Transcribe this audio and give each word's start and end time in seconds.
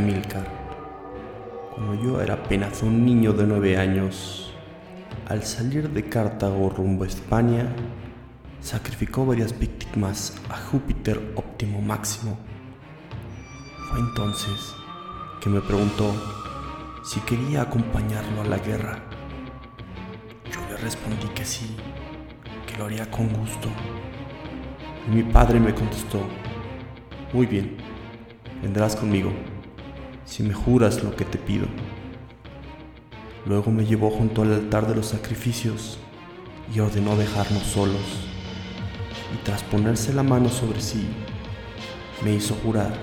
Amílcar, 0.00 0.46
cuando 1.74 1.94
yo 2.02 2.22
era 2.22 2.32
apenas 2.32 2.82
un 2.82 3.04
niño 3.04 3.34
de 3.34 3.46
nueve 3.46 3.76
años, 3.76 4.50
al 5.28 5.42
salir 5.42 5.90
de 5.90 6.08
Cartago 6.08 6.70
rumbo 6.70 7.04
a 7.04 7.06
España, 7.06 7.68
sacrificó 8.62 9.26
varias 9.26 9.58
víctimas 9.58 10.40
a 10.48 10.56
Júpiter 10.56 11.34
óptimo 11.36 11.82
máximo. 11.82 12.38
Fue 13.90 14.00
entonces 14.00 14.74
que 15.42 15.50
me 15.50 15.60
preguntó 15.60 16.14
si 17.04 17.20
quería 17.20 17.60
acompañarlo 17.60 18.40
a 18.40 18.46
la 18.46 18.56
guerra. 18.56 19.00
Yo 20.50 20.60
le 20.70 20.78
respondí 20.78 21.28
que 21.34 21.44
sí, 21.44 21.76
que 22.66 22.78
lo 22.78 22.86
haría 22.86 23.10
con 23.10 23.28
gusto. 23.28 23.68
Y 25.06 25.14
mi 25.14 25.24
padre 25.24 25.60
me 25.60 25.74
contestó, 25.74 26.22
muy 27.34 27.44
bien, 27.44 27.76
vendrás 28.62 28.96
conmigo, 28.96 29.30
si 30.30 30.44
me 30.44 30.54
juras 30.54 31.02
lo 31.02 31.16
que 31.16 31.24
te 31.24 31.38
pido. 31.38 31.66
Luego 33.46 33.72
me 33.72 33.84
llevó 33.84 34.10
junto 34.10 34.42
al 34.42 34.52
altar 34.52 34.86
de 34.86 34.94
los 34.94 35.06
sacrificios 35.06 35.98
y 36.72 36.78
ordenó 36.78 37.16
dejarnos 37.16 37.64
solos. 37.64 38.28
Y 39.34 39.44
tras 39.44 39.64
ponerse 39.64 40.14
la 40.14 40.22
mano 40.22 40.48
sobre 40.48 40.80
sí, 40.80 41.08
me 42.24 42.32
hizo 42.32 42.54
jurar 42.62 42.96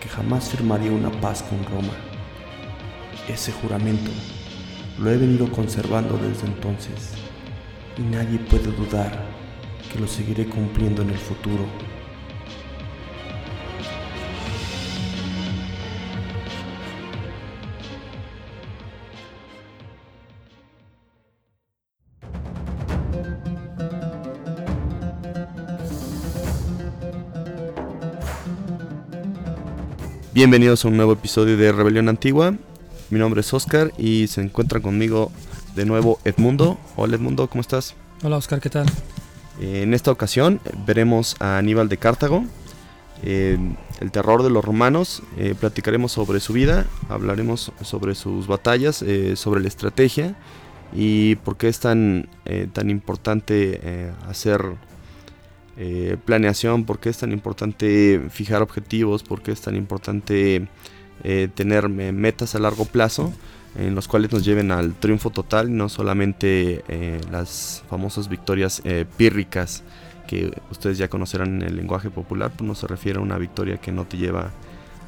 que 0.00 0.08
jamás 0.08 0.48
firmaría 0.48 0.90
una 0.90 1.10
paz 1.20 1.42
con 1.42 1.62
Roma. 1.64 1.92
Ese 3.28 3.52
juramento 3.52 4.10
lo 4.98 5.10
he 5.10 5.18
venido 5.18 5.52
conservando 5.52 6.16
desde 6.16 6.46
entonces 6.46 7.12
y 7.98 8.02
nadie 8.02 8.38
puede 8.38 8.72
dudar 8.72 9.22
que 9.92 9.98
lo 9.98 10.08
seguiré 10.08 10.46
cumpliendo 10.46 11.02
en 11.02 11.10
el 11.10 11.18
futuro. 11.18 11.66
Bienvenidos 30.34 30.82
a 30.82 30.88
un 30.88 30.96
nuevo 30.96 31.12
episodio 31.12 31.58
de 31.58 31.72
Rebelión 31.72 32.08
Antigua. 32.08 32.54
Mi 33.10 33.18
nombre 33.18 33.42
es 33.42 33.52
Oscar 33.52 33.92
y 33.98 34.28
se 34.28 34.40
encuentra 34.40 34.80
conmigo 34.80 35.30
de 35.76 35.84
nuevo 35.84 36.20
Edmundo. 36.24 36.78
Hola 36.96 37.16
Edmundo, 37.16 37.50
¿cómo 37.50 37.60
estás? 37.60 37.94
Hola 38.22 38.38
Oscar, 38.38 38.58
¿qué 38.58 38.70
tal? 38.70 38.86
En 39.60 39.92
esta 39.92 40.10
ocasión 40.10 40.58
veremos 40.86 41.36
a 41.38 41.58
Aníbal 41.58 41.90
de 41.90 41.98
Cartago, 41.98 42.46
eh, 43.22 43.58
el 44.00 44.10
terror 44.10 44.42
de 44.42 44.48
los 44.48 44.64
romanos. 44.64 45.22
Eh, 45.36 45.54
platicaremos 45.54 46.12
sobre 46.12 46.40
su 46.40 46.54
vida, 46.54 46.86
hablaremos 47.10 47.70
sobre 47.82 48.14
sus 48.14 48.46
batallas, 48.46 49.02
eh, 49.02 49.36
sobre 49.36 49.60
la 49.60 49.68
estrategia 49.68 50.34
y 50.94 51.34
por 51.36 51.58
qué 51.58 51.68
es 51.68 51.78
tan, 51.78 52.30
tan 52.72 52.88
importante 52.88 54.14
hacer 54.26 54.62
eh, 55.78 56.18
planeación, 56.22 56.84
por 56.84 57.00
qué 57.00 57.08
es 57.08 57.18
tan 57.18 57.32
importante 57.32 58.20
fijar 58.30 58.60
objetivos, 58.60 59.22
por 59.22 59.42
qué 59.42 59.52
es 59.52 59.60
tan 59.62 59.74
importante 59.74 60.68
eh, 61.24 61.48
tener 61.54 61.88
metas 61.88 62.54
a 62.54 62.58
largo 62.58 62.84
plazo 62.84 63.32
en 63.78 63.94
los 63.94 64.06
cuales 64.06 64.30
nos 64.32 64.44
lleven 64.44 64.70
al 64.70 64.94
triunfo 64.94 65.30
total, 65.30 65.70
y 65.70 65.72
no 65.72 65.88
solamente 65.88 66.84
eh, 66.88 67.20
las 67.30 67.82
famosas 67.88 68.28
victorias 68.28 68.82
pírricas 69.16 69.82
que 70.26 70.52
ustedes 70.70 70.98
ya 70.98 71.08
conocerán 71.08 71.62
en 71.62 71.68
el 71.68 71.76
lenguaje 71.76 72.10
popular, 72.10 72.52
pues 72.54 72.68
no 72.68 72.74
se 72.74 72.86
refiere 72.86 73.18
a 73.18 73.22
una 73.22 73.38
victoria 73.38 73.78
que 73.78 73.92
no 73.92 74.04
te 74.04 74.18
lleva 74.18 74.50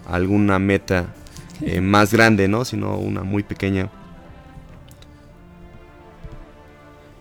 a 0.08 0.14
alguna 0.14 0.58
meta 0.58 1.12
más 1.82 2.10
grande, 2.10 2.48
¿no? 2.48 2.64
sino 2.64 2.96
una 2.96 3.22
muy 3.22 3.42
pequeña. 3.42 3.90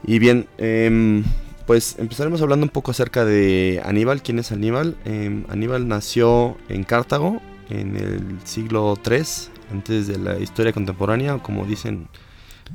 Y 0.05 0.19
bien, 0.19 0.47
em, 0.57 1.23
pues 1.65 1.95
empezaremos 1.97 2.41
hablando 2.41 2.65
un 2.65 2.69
poco 2.69 2.91
acerca 2.91 3.25
de 3.25 3.81
Aníbal. 3.83 4.21
¿Quién 4.21 4.39
es 4.39 4.51
Aníbal? 4.51 4.97
Em, 5.05 5.45
Aníbal 5.49 5.87
nació 5.87 6.57
en 6.69 6.83
Cartago 6.83 7.41
en 7.69 7.95
el 7.95 8.39
siglo 8.43 8.99
III, 9.05 9.23
antes 9.71 10.07
de 10.07 10.17
la 10.17 10.39
historia 10.39 10.73
contemporánea, 10.73 11.37
como 11.37 11.65
dicen, 11.65 12.07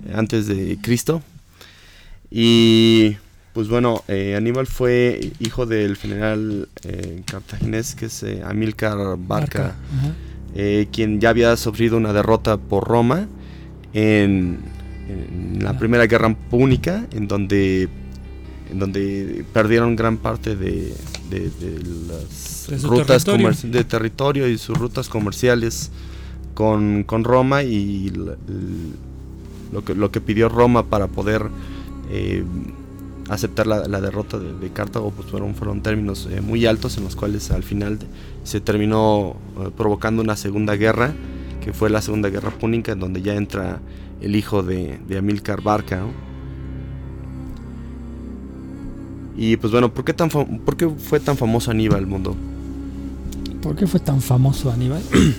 eh, 0.06 0.12
antes 0.14 0.46
de 0.46 0.78
Cristo. 0.82 1.22
Y 2.30 3.16
pues 3.58 3.68
bueno, 3.68 4.04
eh, 4.06 4.36
Aníbal 4.36 4.68
fue 4.68 5.32
hijo 5.40 5.66
del 5.66 5.96
general 5.96 6.68
eh, 6.84 7.22
cartaginés 7.24 7.96
que 7.96 8.06
es 8.06 8.22
eh, 8.22 8.40
Amílcar 8.44 9.16
Barca, 9.18 9.74
quien 10.92 11.20
ya 11.20 11.30
había 11.30 11.56
sufrido 11.56 11.96
una 11.96 12.12
derrota 12.12 12.56
por 12.56 12.86
Roma 12.86 13.26
en, 13.94 14.60
en 15.08 15.58
la 15.60 15.76
primera 15.76 16.06
guerra 16.06 16.36
púnica, 16.50 17.06
en 17.12 17.26
donde, 17.26 17.88
en 18.70 18.78
donde 18.78 19.44
perdieron 19.52 19.96
gran 19.96 20.16
parte 20.18 20.56
de, 20.56 20.94
de- 21.30 21.50
de 21.50 21.82
las 22.08 22.66
De 22.68 22.76
rutas 22.88 23.24
territorio. 23.24 23.50
de 23.72 23.84
territorio 23.84 24.48
y 24.48 24.58
sus 24.58 24.76
rutas 24.78 25.08
comerciales 25.08 25.90
con, 26.54 27.04
con 27.04 27.24
Roma 27.24 27.62
y 27.62 28.10
lo, 29.72 29.84
que, 29.84 29.94
lo 29.94 30.10
que 30.10 30.20
pidió 30.20 30.48
Roma 30.48 30.84
para 30.86 31.06
poder 31.06 31.46
eh, 32.10 32.44
aceptar 33.28 33.66
la, 33.66 33.86
la 33.88 34.00
derrota 34.00 34.38
de, 34.38 34.54
de 34.58 34.70
Cartago 34.70 35.10
pues 35.10 35.28
fueron, 35.28 35.54
fueron 35.54 35.82
términos 35.82 36.28
eh, 36.30 36.40
muy 36.40 36.64
altos 36.66 36.96
en 36.98 37.04
los 37.04 37.14
cuales 37.16 37.50
al 37.50 37.62
final 37.62 37.98
se 38.44 38.60
terminó 38.60 39.36
eh, 39.60 39.70
provocando 39.76 40.22
una 40.22 40.36
segunda 40.36 40.74
guerra 40.76 41.12
que 41.62 41.72
fue 41.72 41.90
la 41.90 42.00
segunda 42.00 42.30
guerra 42.30 42.50
púnica 42.50 42.92
en 42.92 43.00
donde 43.00 43.20
ya 43.22 43.34
entra 43.34 43.80
el 44.20 44.34
hijo 44.34 44.62
de, 44.62 44.98
de 45.06 45.18
Amílcar 45.18 45.60
Barca 45.62 46.00
¿no? 46.00 46.27
Y 49.38 49.56
pues 49.56 49.72
bueno 49.72 49.94
¿por 49.94 50.04
qué, 50.04 50.12
tan 50.12 50.28
¿por 50.28 50.76
qué 50.76 50.88
fue 50.88 51.20
tan 51.20 51.36
famoso 51.36 51.70
Aníbal 51.70 52.06
mundo? 52.06 52.36
¿Por 53.62 53.76
qué 53.76 53.86
fue 53.86 54.00
tan 54.00 54.20
famoso 54.20 54.70
Aníbal? 54.70 55.02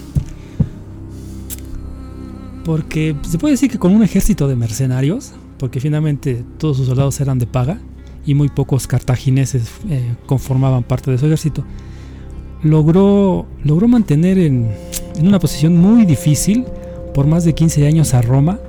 Porque 2.65 3.15
se 3.27 3.37
puede 3.37 3.53
decir 3.53 3.69
que 3.69 3.79
con 3.79 3.93
un 3.93 4.03
ejército 4.03 4.47
de 4.47 4.55
mercenarios, 4.55 5.31
porque 5.57 5.79
finalmente 5.79 6.43
todos 6.59 6.77
sus 6.77 6.87
soldados 6.87 7.19
eran 7.19 7.39
de 7.39 7.47
paga 7.47 7.79
y 8.25 8.35
muy 8.35 8.49
pocos 8.49 8.85
cartagineses 8.85 9.71
eh, 9.89 10.13
conformaban 10.27 10.83
parte 10.83 11.09
de 11.09 11.17
su 11.17 11.25
ejército, 11.25 11.63
logró, 12.61 13.47
logró 13.63 13.87
mantener 13.87 14.37
en, 14.37 14.71
en 15.15 15.27
una 15.27 15.39
posición 15.39 15.77
muy 15.77 16.05
difícil 16.05 16.65
por 17.13 17.25
más 17.25 17.43
de 17.43 17.55
15 17.55 17.87
años 17.87 18.13
a 18.13 18.21
Roma 18.21 18.59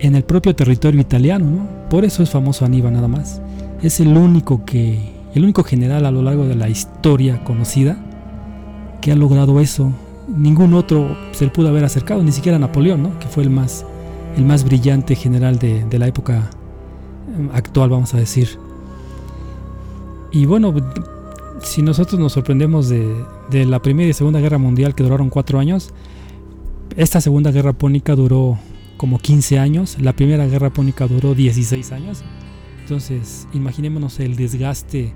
en 0.00 0.16
el 0.16 0.24
propio 0.24 0.56
territorio 0.56 1.00
italiano. 1.00 1.46
¿no? 1.46 1.88
Por 1.88 2.04
eso 2.04 2.22
es 2.22 2.30
famoso 2.30 2.64
Aníbal 2.64 2.92
nada 2.92 3.08
más. 3.08 3.40
Es 3.82 4.00
el 4.00 4.16
único 4.16 4.64
que, 4.64 5.12
el 5.34 5.44
único 5.44 5.62
general 5.62 6.04
a 6.06 6.10
lo 6.10 6.22
largo 6.22 6.46
de 6.46 6.56
la 6.56 6.68
historia 6.68 7.44
conocida 7.44 7.96
que 9.00 9.12
ha 9.12 9.16
logrado 9.16 9.60
eso. 9.60 9.92
Ningún 10.28 10.74
otro 10.74 11.16
se 11.32 11.44
le 11.44 11.50
pudo 11.50 11.68
haber 11.68 11.84
acercado, 11.84 12.22
ni 12.22 12.32
siquiera 12.32 12.58
Napoleón, 12.58 13.02
¿no? 13.02 13.18
que 13.18 13.28
fue 13.28 13.44
el 13.44 13.50
más, 13.50 13.86
el 14.36 14.44
más 14.44 14.64
brillante 14.64 15.14
general 15.14 15.58
de, 15.58 15.84
de 15.84 15.98
la 15.98 16.08
época 16.08 16.50
eh, 17.38 17.48
actual, 17.54 17.90
vamos 17.90 18.14
a 18.14 18.18
decir. 18.18 18.58
Y 20.32 20.44
bueno, 20.44 20.74
si 21.62 21.82
nosotros 21.82 22.20
nos 22.20 22.32
sorprendemos 22.32 22.88
de, 22.88 23.14
de 23.50 23.64
la 23.64 23.80
Primera 23.80 24.10
y 24.10 24.12
Segunda 24.12 24.40
Guerra 24.40 24.58
Mundial 24.58 24.94
que 24.94 25.04
duraron 25.04 25.30
cuatro 25.30 25.58
años, 25.58 25.94
esta 26.96 27.20
Segunda 27.20 27.50
Guerra 27.52 27.72
Púnica 27.72 28.16
duró 28.16 28.58
como 28.96 29.18
15 29.18 29.58
años, 29.58 29.96
la 30.00 30.12
Primera 30.12 30.46
Guerra 30.46 30.70
Púnica 30.70 31.06
duró 31.06 31.34
16 31.34 31.92
años. 31.92 32.24
Entonces, 32.88 33.46
imaginémonos 33.52 34.18
el 34.18 34.34
desgaste 34.34 35.12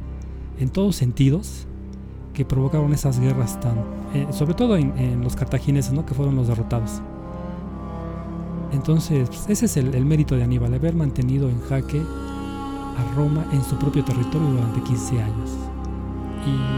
en 0.59 0.69
todos 0.69 0.95
sentidos 0.95 1.67
que 2.35 2.45
provocaron 2.45 2.93
esas 2.93 3.19
guerras 3.19 3.59
tan 3.61 3.79
eh, 4.13 4.27
sobre 4.31 4.53
todo 4.53 4.77
en, 4.77 5.23
los 5.25 5.37
cartagineses, 5.37 5.91
¿no? 5.91 6.05
que 6.05 6.13
fueron 6.13 6.37
los 6.37 6.49
derrotados. 6.49 7.01
Entonces, 8.73 9.27
pues, 9.31 9.49
ese 9.49 9.65
es 9.65 9.79
el, 9.79 10.05
mérito 10.05 10.37
de 10.37 10.43
Aníbal, 10.43 10.75
haber 10.75 10.95
mantenido 10.95 11.49
en 11.49 11.63
jaque 11.63 12.03
a 12.03 13.15
Roma 13.17 13.47
en 13.55 13.65
su 13.65 13.79
propio 13.79 14.05
territorio 14.05 14.49
durante 14.51 14.83
15 14.83 15.23
años. 15.23 15.51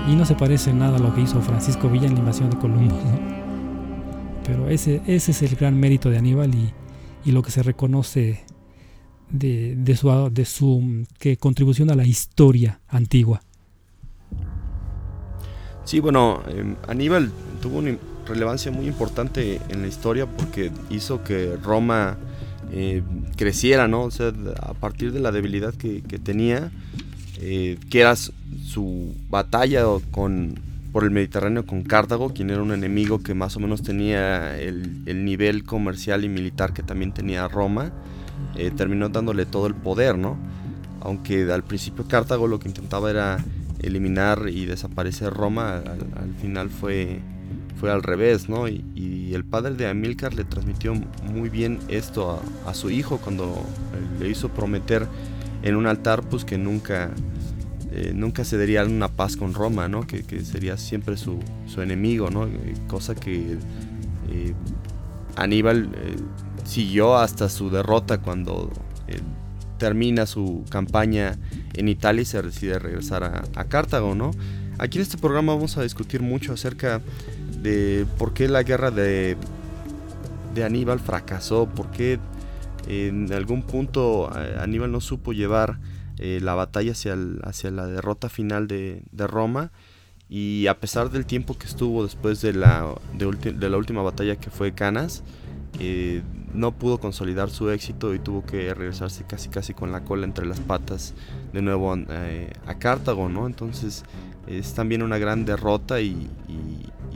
Y, 0.08 0.14
no 0.14 0.24
se 0.24 0.36
parece 0.36 0.72
nada 0.72 0.98
a 0.98 1.00
lo 1.00 1.12
que 1.12 1.22
hizo 1.22 1.40
Francisco 1.40 1.90
Villa 1.90 2.06
en 2.06 2.14
la 2.14 2.20
invasión 2.20 2.50
de 2.50 2.58
Columbus, 2.58 2.94
Pero 4.46 4.68
ese, 4.68 5.02
es 5.06 5.42
el 5.42 5.56
gran 5.56 5.76
mérito 5.76 6.08
de 6.08 6.18
Aníbal 6.18 6.52
y 6.54 7.32
lo 7.32 7.42
que 7.42 7.50
se 7.50 7.64
reconoce 7.64 8.44
de, 9.34 9.74
de 9.76 9.96
su, 9.96 10.30
de 10.30 10.44
su 10.44 11.06
que 11.18 11.36
contribución 11.36 11.90
a 11.90 11.94
la 11.94 12.06
historia 12.06 12.80
antigua. 12.88 13.42
Sí, 15.84 16.00
bueno, 16.00 16.42
em, 16.48 16.76
Aníbal 16.88 17.30
tuvo 17.60 17.78
una 17.78 17.96
relevancia 18.26 18.70
muy 18.70 18.86
importante 18.86 19.60
en 19.68 19.82
la 19.82 19.88
historia 19.88 20.26
porque 20.26 20.70
hizo 20.88 21.22
que 21.24 21.56
Roma 21.62 22.16
eh, 22.72 23.02
creciera, 23.36 23.88
¿no? 23.88 24.02
O 24.02 24.10
sea, 24.10 24.32
a 24.60 24.72
partir 24.74 25.12
de 25.12 25.20
la 25.20 25.32
debilidad 25.32 25.74
que, 25.74 26.00
tenía, 26.22 26.70
eh, 27.40 27.76
que 27.90 28.00
era 28.00 28.14
su 28.16 29.14
batalla 29.28 29.84
con, 30.10 30.54
por 30.92 31.04
el 31.04 31.10
Mediterráneo 31.10 31.66
con 31.66 31.82
Cartago, 31.82 32.32
quien 32.32 32.50
era 32.50 32.62
un 32.62 32.72
enemigo 32.72 33.22
que 33.22 33.34
más 33.34 33.56
o 33.56 33.60
menos 33.60 33.82
tenía 33.82 34.56
el, 34.58 35.02
el 35.06 35.24
nivel 35.24 35.64
comercial 35.64 36.24
y 36.24 36.28
militar 36.28 36.72
que 36.72 36.82
también 36.82 37.12
tenía 37.12 37.46
Roma, 37.48 37.92
eh, 38.56 38.70
terminó 38.70 39.08
dándole 39.08 39.46
todo 39.46 39.66
el 39.66 39.74
poder, 39.74 40.18
¿no? 40.18 40.36
Aunque 41.00 41.50
al 41.52 41.64
principio 41.64 42.06
Cartago 42.06 42.46
lo 42.46 42.58
que 42.58 42.68
intentaba 42.68 43.10
era 43.10 43.44
eliminar 43.80 44.48
y 44.48 44.64
desaparecer 44.64 45.32
Roma, 45.32 45.82
al, 46.16 46.34
final 46.40 46.70
fue, 46.70 47.20
fue 47.78 47.90
al 47.90 48.02
revés, 48.02 48.48
¿no? 48.48 48.68
Y, 48.68 48.82
el 49.34 49.44
padre 49.44 49.74
de 49.74 49.88
Amílcar 49.88 50.32
le 50.32 50.44
transmitió 50.44 50.94
muy 50.94 51.48
bien 51.48 51.80
esto 51.88 52.40
a, 52.64 52.72
su 52.72 52.88
hijo 52.88 53.18
cuando 53.18 53.52
le 54.20 54.28
hizo 54.28 54.48
prometer 54.48 55.08
en 55.64 55.74
un 55.74 55.88
altar 55.88 56.22
pues 56.22 56.44
que 56.44 56.56
nunca, 56.56 57.10
eh, 57.90 58.12
nunca 58.14 58.44
cedería 58.44 58.84
una 58.84 59.08
paz 59.08 59.36
con 59.36 59.54
Roma, 59.54 59.88
¿no? 59.88 60.06
Que, 60.06 60.22
sería 60.44 60.76
siempre 60.76 61.16
su, 61.16 61.40
su, 61.66 61.82
enemigo, 61.82 62.30
¿no? 62.30 62.48
Cosa 62.86 63.16
que 63.16 63.58
eh, 64.30 64.54
Aníbal 65.36 65.90
eh, 65.96 66.16
siguió 66.64 67.16
hasta 67.16 67.48
su 67.48 67.70
derrota 67.70 68.18
cuando 68.18 68.70
termina 69.78 70.26
su 70.26 70.64
campaña 70.70 71.36
en 71.74 71.88
Italia 71.88 72.22
y 72.22 72.24
se 72.24 72.40
decide 72.40 72.78
regresar 72.78 73.24
a, 73.24 73.64
Cartago, 73.64 74.14
¿no? 74.14 74.30
Aquí 74.78 74.98
en 74.98 75.02
este 75.02 75.18
programa 75.18 75.54
vamos 75.54 75.76
a 75.76 75.82
discutir 75.82 76.22
mucho 76.22 76.52
acerca 76.52 77.00
de 77.62 78.06
por 78.18 78.34
qué 78.34 78.48
la 78.48 78.62
guerra 78.62 78.90
de, 78.90 79.36
de 80.54 80.64
Aníbal 80.64 81.00
fracasó, 81.00 81.66
por 81.66 81.90
qué 81.90 82.18
en 82.86 83.32
algún 83.32 83.62
punto 83.62 84.30
eh, 84.36 84.56
Aníbal 84.60 84.92
no 84.92 85.00
supo 85.00 85.32
llevar 85.32 85.78
eh, 86.18 86.40
la 86.42 86.54
batalla 86.54 86.92
hacia, 86.92 87.16
hacia, 87.42 87.70
la 87.70 87.86
derrota 87.86 88.28
final 88.28 88.68
de, 88.68 89.02
Roma 89.16 89.72
y 90.28 90.66
a 90.66 90.78
pesar 90.78 91.10
del 91.10 91.26
tiempo 91.26 91.56
que 91.58 91.66
estuvo 91.66 92.04
después 92.04 92.40
de 92.40 92.52
la, 92.52 92.94
de, 93.14 93.68
la 93.70 93.76
última 93.76 94.02
batalla 94.02 94.36
que 94.36 94.50
fue 94.50 94.72
Canas, 94.72 95.22
eh, 95.80 96.22
no 96.54 96.72
pudo 96.72 96.98
consolidar 96.98 97.50
su 97.50 97.68
éxito 97.70 98.14
y 98.14 98.20
tuvo 98.20 98.44
que 98.44 98.72
regresarse 98.72 99.24
casi 99.24 99.48
casi 99.48 99.74
con 99.74 99.92
la 99.92 100.04
cola 100.04 100.24
entre 100.24 100.46
las 100.46 100.60
patas 100.60 101.14
de 101.52 101.62
nuevo 101.62 101.94
eh, 101.96 102.52
a 102.66 102.74
Cartago, 102.74 103.28
¿no? 103.28 103.46
Entonces 103.46 104.04
es 104.46 104.74
también 104.74 105.02
una 105.02 105.18
gran 105.18 105.44
derrota 105.44 106.00
y, 106.00 106.30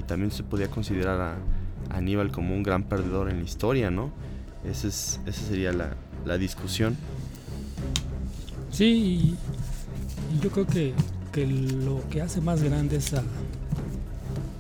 también 0.07 0.31
se 0.31 0.43
podía 0.43 0.69
considerar 0.69 1.21
a, 1.21 1.37
Aníbal 1.95 2.31
como 2.31 2.55
un 2.55 2.63
gran 2.63 2.83
perdedor 2.83 3.29
en 3.29 3.39
la 3.39 3.45
historia, 3.45 3.91
¿no? 3.91 4.11
Ese 4.65 4.89
es, 4.89 5.21
esa 5.27 5.43
sería 5.43 5.71
la, 5.73 6.39
discusión. 6.39 6.97
Sí, 8.71 9.37
yo 10.43 10.51
creo 10.51 10.67
que, 10.67 10.95
lo 11.85 12.03
que 12.09 12.23
hace 12.23 12.41
más 12.41 12.63
grande 12.63 12.97
esa, 12.97 13.23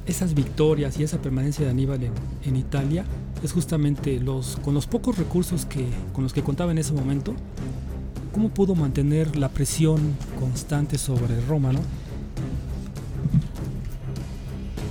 esas 0.06 0.34
victorias 0.34 0.98
y 0.98 1.02
esa 1.02 1.18
permanencia 1.20 1.64
de 1.64 1.70
Aníbal 1.70 2.10
en 2.44 2.56
Italia 2.56 3.04
es 3.42 3.52
justamente 3.52 4.20
los, 4.20 4.56
con 4.64 4.74
los 4.74 4.86
pocos 4.86 5.18
recursos 5.18 5.64
que, 5.64 5.86
con 6.12 6.24
los 6.24 6.32
que 6.32 6.42
contaba 6.42 6.72
en 6.72 6.78
ese 6.78 6.92
momento, 6.92 7.34
cómo 8.32 8.48
pudo 8.50 8.74
mantener 8.74 9.36
la 9.36 9.48
presión 9.48 9.98
constante 10.38 10.98
sobre 10.98 11.40
Roma, 11.42 11.72
¿no? 11.72 11.80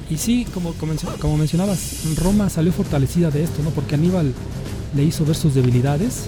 Y 0.09 0.17
sí, 0.17 0.45
como, 0.53 0.73
como 0.73 1.37
mencionabas, 1.37 2.15
Roma 2.17 2.49
salió 2.49 2.71
fortalecida 2.71 3.29
de 3.29 3.43
esto, 3.43 3.61
¿no? 3.61 3.71
Porque 3.71 3.95
Aníbal 3.95 4.33
le 4.95 5.03
hizo 5.03 5.25
ver 5.25 5.35
sus 5.35 5.53
debilidades. 5.53 6.27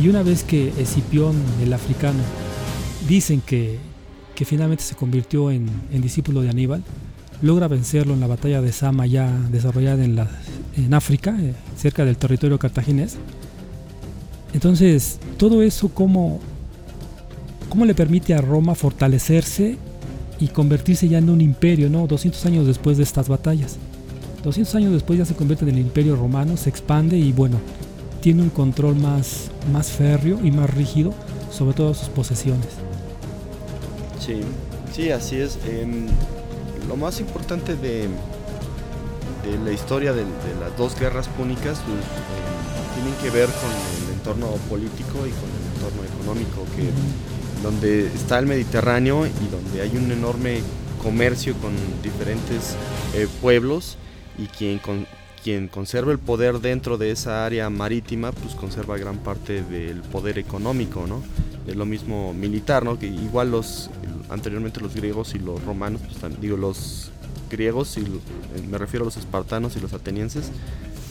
Y 0.00 0.08
una 0.08 0.22
vez 0.22 0.44
que 0.44 0.68
Escipión, 0.78 1.34
el 1.62 1.72
africano, 1.72 2.20
dicen 3.08 3.40
que, 3.40 3.78
que 4.34 4.44
finalmente 4.44 4.84
se 4.84 4.94
convirtió 4.94 5.50
en, 5.50 5.68
en 5.90 6.02
discípulo 6.02 6.42
de 6.42 6.50
Aníbal, 6.50 6.84
logra 7.42 7.68
vencerlo 7.68 8.14
en 8.14 8.20
la 8.20 8.26
batalla 8.26 8.60
de 8.60 8.72
Sama 8.72 9.06
ya 9.06 9.30
desarrollada 9.50 10.04
en, 10.04 10.16
la, 10.16 10.28
en 10.76 10.92
África, 10.94 11.36
eh, 11.40 11.54
cerca 11.76 12.04
del 12.04 12.16
territorio 12.16 12.58
cartaginés. 12.58 13.16
Entonces, 14.52 15.18
todo 15.36 15.62
eso 15.62 15.90
cómo 15.90 16.40
le 17.84 17.94
permite 17.94 18.34
a 18.34 18.40
Roma 18.40 18.74
fortalecerse 18.74 19.78
y 20.40 20.48
convertirse 20.48 21.08
ya 21.08 21.18
en 21.18 21.30
un 21.30 21.40
imperio, 21.40 21.90
¿no? 21.90 22.06
200 22.06 22.44
años 22.46 22.66
después 22.66 22.96
de 22.96 23.02
estas 23.02 23.28
batallas. 23.28 23.76
200 24.44 24.74
años 24.76 24.92
después 24.92 25.18
ya 25.18 25.24
se 25.24 25.34
convierte 25.34 25.64
en 25.64 25.70
el 25.70 25.78
imperio 25.78 26.16
romano, 26.16 26.56
se 26.56 26.70
expande 26.70 27.18
y 27.18 27.32
bueno, 27.32 27.58
tiene 28.20 28.42
un 28.42 28.50
control 28.50 28.96
más, 28.96 29.50
más 29.72 29.88
férreo 29.90 30.38
y 30.44 30.50
más 30.50 30.70
rígido 30.70 31.12
sobre 31.50 31.74
todas 31.74 31.98
sus 31.98 32.08
posesiones. 32.08 32.68
Sí, 34.20 34.40
sí, 34.94 35.10
así 35.10 35.36
es. 35.36 35.58
Lo 36.88 36.96
más 36.96 37.20
importante 37.20 37.76
de, 37.76 38.08
de 39.44 39.58
la 39.64 39.72
historia 39.72 40.12
de, 40.12 40.24
las 40.58 40.76
dos 40.76 40.98
guerras 40.98 41.28
púnicas 41.28 41.80
pues, 41.86 41.98
eh, 41.98 42.94
tienen 42.94 43.14
que 43.22 43.30
ver 43.30 43.48
con 43.48 43.70
el 43.70 44.14
entorno 44.14 44.48
político 44.68 45.18
y 45.26 45.30
con 45.30 45.50
el 45.50 45.74
entorno 45.74 46.04
económico, 46.04 46.64
que, 46.74 47.62
donde 47.62 48.06
está 48.06 48.38
el 48.38 48.46
Mediterráneo 48.46 49.26
y 49.26 49.48
donde 49.50 49.82
hay 49.82 49.96
un 49.96 50.10
enorme 50.10 50.62
comercio 51.02 51.54
con 51.54 51.72
diferentes 52.02 52.74
eh, 53.14 53.28
pueblos 53.40 53.96
y 54.38 54.46
quien, 54.46 54.78
con, 54.78 55.06
quien 55.42 55.68
conserva 55.68 56.10
el 56.10 56.18
poder 56.18 56.60
dentro 56.60 56.98
de 56.98 57.10
esa 57.10 57.44
área 57.44 57.70
marítima, 57.70 58.32
pues 58.32 58.54
conserva 58.54 58.96
gran 58.96 59.18
parte 59.18 59.62
del 59.62 60.00
poder 60.00 60.38
económico, 60.38 61.06
¿no? 61.06 61.22
Es 61.66 61.76
lo 61.76 61.84
mismo 61.84 62.32
militar, 62.32 62.84
¿no? 62.84 62.98
Que 62.98 63.06
igual 63.06 63.50
los 63.50 63.90
anteriormente 64.30 64.80
los 64.80 64.94
griegos 64.94 65.34
y 65.34 65.38
los 65.38 65.62
romanos, 65.64 66.00
pues, 66.02 66.40
digo 66.40 66.56
los 66.56 67.10
griegos 67.48 67.96
y 67.96 68.00
eh, 68.00 68.04
me 68.68 68.78
refiero 68.78 69.04
a 69.04 69.06
los 69.06 69.16
espartanos 69.16 69.76
y 69.76 69.80
los 69.80 69.92
atenienses, 69.92 70.50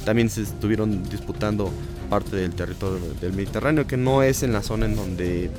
también 0.06 0.30
se 0.30 0.44
estuvieron 0.44 1.04
disputando 1.10 1.72
parte 2.10 2.36
del 2.38 2.54
territorio 2.54 3.00
del 3.20 3.34
Mediterráneo, 3.34 3.88
que 3.88 3.98
no 3.98 4.24
es 4.24 4.44
en 4.44 4.54
la 4.54 4.64
zona 4.64 4.86
en 4.86 4.96
donde 4.96 5.52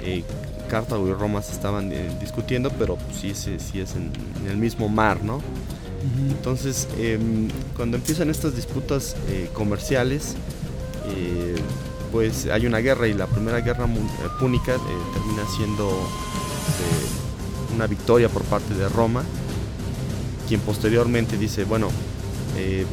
eh, 0.00 0.24
Cartago 0.68 1.08
y 1.08 1.12
Roma 1.12 1.40
se 1.42 1.52
estaban 1.52 1.92
eh, 1.92 2.10
discutiendo, 2.20 2.70
pero 2.70 2.98
sí, 3.18 3.34
sí, 3.34 3.56
sí 3.58 3.80
es 3.80 3.94
en, 3.94 4.10
el 4.48 4.56
mismo 4.56 4.88
mar, 4.88 5.22
¿no? 5.22 5.40
Entonces, 6.28 6.88
em, 6.98 7.48
cuando 7.74 7.96
empiezan 7.96 8.30
estas 8.30 8.54
disputas 8.54 9.16
comerciales, 9.54 10.36
pues 12.12 12.46
hay 12.46 12.66
una 12.66 12.78
guerra 12.78 13.08
y 13.08 13.14
la 13.14 13.26
primera 13.26 13.60
guerra 13.60 13.88
púnica 14.38 14.76
termina 15.14 15.42
siendo 15.56 15.90
una 17.74 17.86
victoria 17.86 18.28
por 18.28 18.42
parte 18.44 18.74
de 18.74 18.88
Roma, 18.88 19.22
quien 20.48 20.60
posteriormente 20.60 21.36
dice, 21.36 21.64
bueno, 21.64 21.88
eh, 22.56 22.86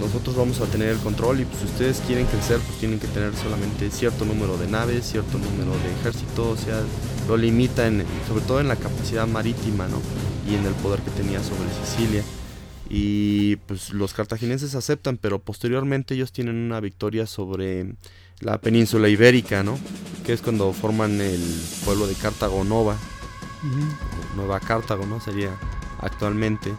nosotros 0.00 0.34
vamos 0.34 0.60
a 0.60 0.66
tener 0.66 0.88
el 0.88 0.98
control 0.98 1.40
y 1.40 1.44
pues 1.44 1.60
si 1.60 1.66
ustedes 1.66 2.02
quieren 2.06 2.26
crecer, 2.26 2.58
pues 2.58 2.78
tienen 2.78 2.98
que 2.98 3.06
tener 3.08 3.34
solamente 3.36 3.90
cierto 3.90 4.24
número 4.24 4.56
de 4.56 4.66
naves, 4.66 5.04
cierto 5.04 5.38
número 5.38 5.72
de 5.72 5.92
ejército, 6.00 6.50
o 6.50 6.56
sea, 6.56 6.82
lo 7.28 7.36
limita 7.36 7.88
sobre 8.26 8.44
todo 8.46 8.60
en 8.60 8.68
la 8.68 8.76
capacidad 8.76 9.26
marítima, 9.26 9.88
Y 10.48 10.54
en 10.54 10.64
el 10.64 10.72
poder 10.74 11.00
que 11.00 11.10
tenía 11.10 11.40
sobre 11.42 11.68
Sicilia. 11.84 12.24
Y 12.88 13.56
pues 13.66 13.90
los 13.90 14.14
cartagineses 14.14 14.74
aceptan, 14.74 15.16
pero 15.16 15.38
posteriormente 15.38 16.14
ellos 16.14 16.32
tienen 16.32 16.56
una 16.56 16.80
victoria 16.80 17.26
sobre 17.26 17.94
la 18.40 18.58
península 18.58 19.08
ibérica, 19.08 19.62
¿no? 19.62 19.78
Que 20.24 20.32
es 20.32 20.42
cuando 20.42 20.72
forman 20.72 21.20
el 21.20 21.42
pueblo 21.84 22.06
de 22.06 22.14
Cartago 22.14 22.64
Nova, 22.64 22.96
Nueva 24.36 24.60
Cartago, 24.60 25.06
¿no? 25.06 25.20
Sería 25.20 25.50
actualmente, 26.00 26.74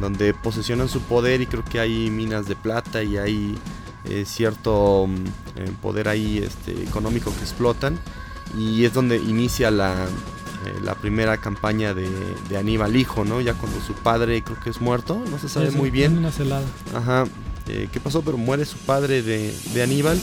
donde 0.00 0.32
posesionan 0.34 0.88
su 0.88 1.00
poder 1.02 1.40
y 1.40 1.46
creo 1.46 1.64
que 1.64 1.80
hay 1.80 2.10
minas 2.10 2.46
de 2.46 2.56
plata 2.56 3.02
y 3.02 3.18
hay 3.18 3.58
eh, 4.04 4.24
cierto 4.26 5.06
mm, 5.06 5.60
eh, 5.60 5.72
poder 5.82 6.08
ahí 6.08 6.38
este, 6.38 6.82
económico 6.82 7.32
que 7.34 7.42
explotan 7.42 7.98
y 8.58 8.84
es 8.84 8.94
donde 8.94 9.16
inicia 9.16 9.70
la, 9.70 10.06
eh, 10.64 10.78
la 10.82 10.94
primera 10.94 11.38
campaña 11.38 11.92
de, 11.92 12.08
de, 12.48 12.56
Aníbal 12.56 12.94
hijo, 12.94 13.24
¿no? 13.24 13.40
Ya 13.40 13.54
cuando 13.54 13.80
su 13.80 13.94
padre 13.94 14.42
creo 14.42 14.60
que 14.60 14.70
es 14.70 14.80
muerto, 14.80 15.22
no 15.30 15.38
se 15.38 15.48
sabe 15.48 15.72
muy 15.72 15.90
bien. 15.90 16.18
Una 16.18 16.30
celada. 16.30 16.64
Ajá. 16.94 17.24
Eh, 17.68 17.88
¿Qué 17.92 17.98
pasó? 17.98 18.22
Pero 18.22 18.36
muere 18.36 18.64
su 18.64 18.76
padre 18.78 19.22
de, 19.22 19.54
de, 19.74 19.82
Aníbal 19.82 20.20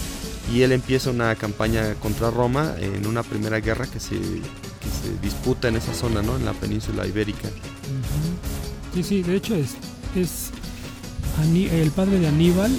y 0.53 0.61
él 0.61 0.71
empieza 0.71 1.09
una 1.11 1.35
campaña 1.35 1.93
contra 1.95 2.31
Roma 2.31 2.75
en 2.79 3.05
una 3.05 3.23
primera 3.23 3.59
guerra 3.59 3.85
que 3.87 3.99
se, 3.99 4.15
que 4.15 4.89
se 5.01 5.19
disputa 5.21 5.67
en 5.67 5.75
esa 5.75 5.93
zona, 5.93 6.21
¿no? 6.21 6.37
En 6.37 6.45
la 6.45 6.53
península 6.53 7.05
ibérica. 7.05 7.49
Sí, 8.93 9.03
sí, 9.03 9.21
de 9.21 9.35
hecho 9.35 9.55
es, 9.55 9.75
es 10.15 10.51
el 11.71 11.91
padre 11.91 12.19
de 12.19 12.27
Aníbal, 12.27 12.71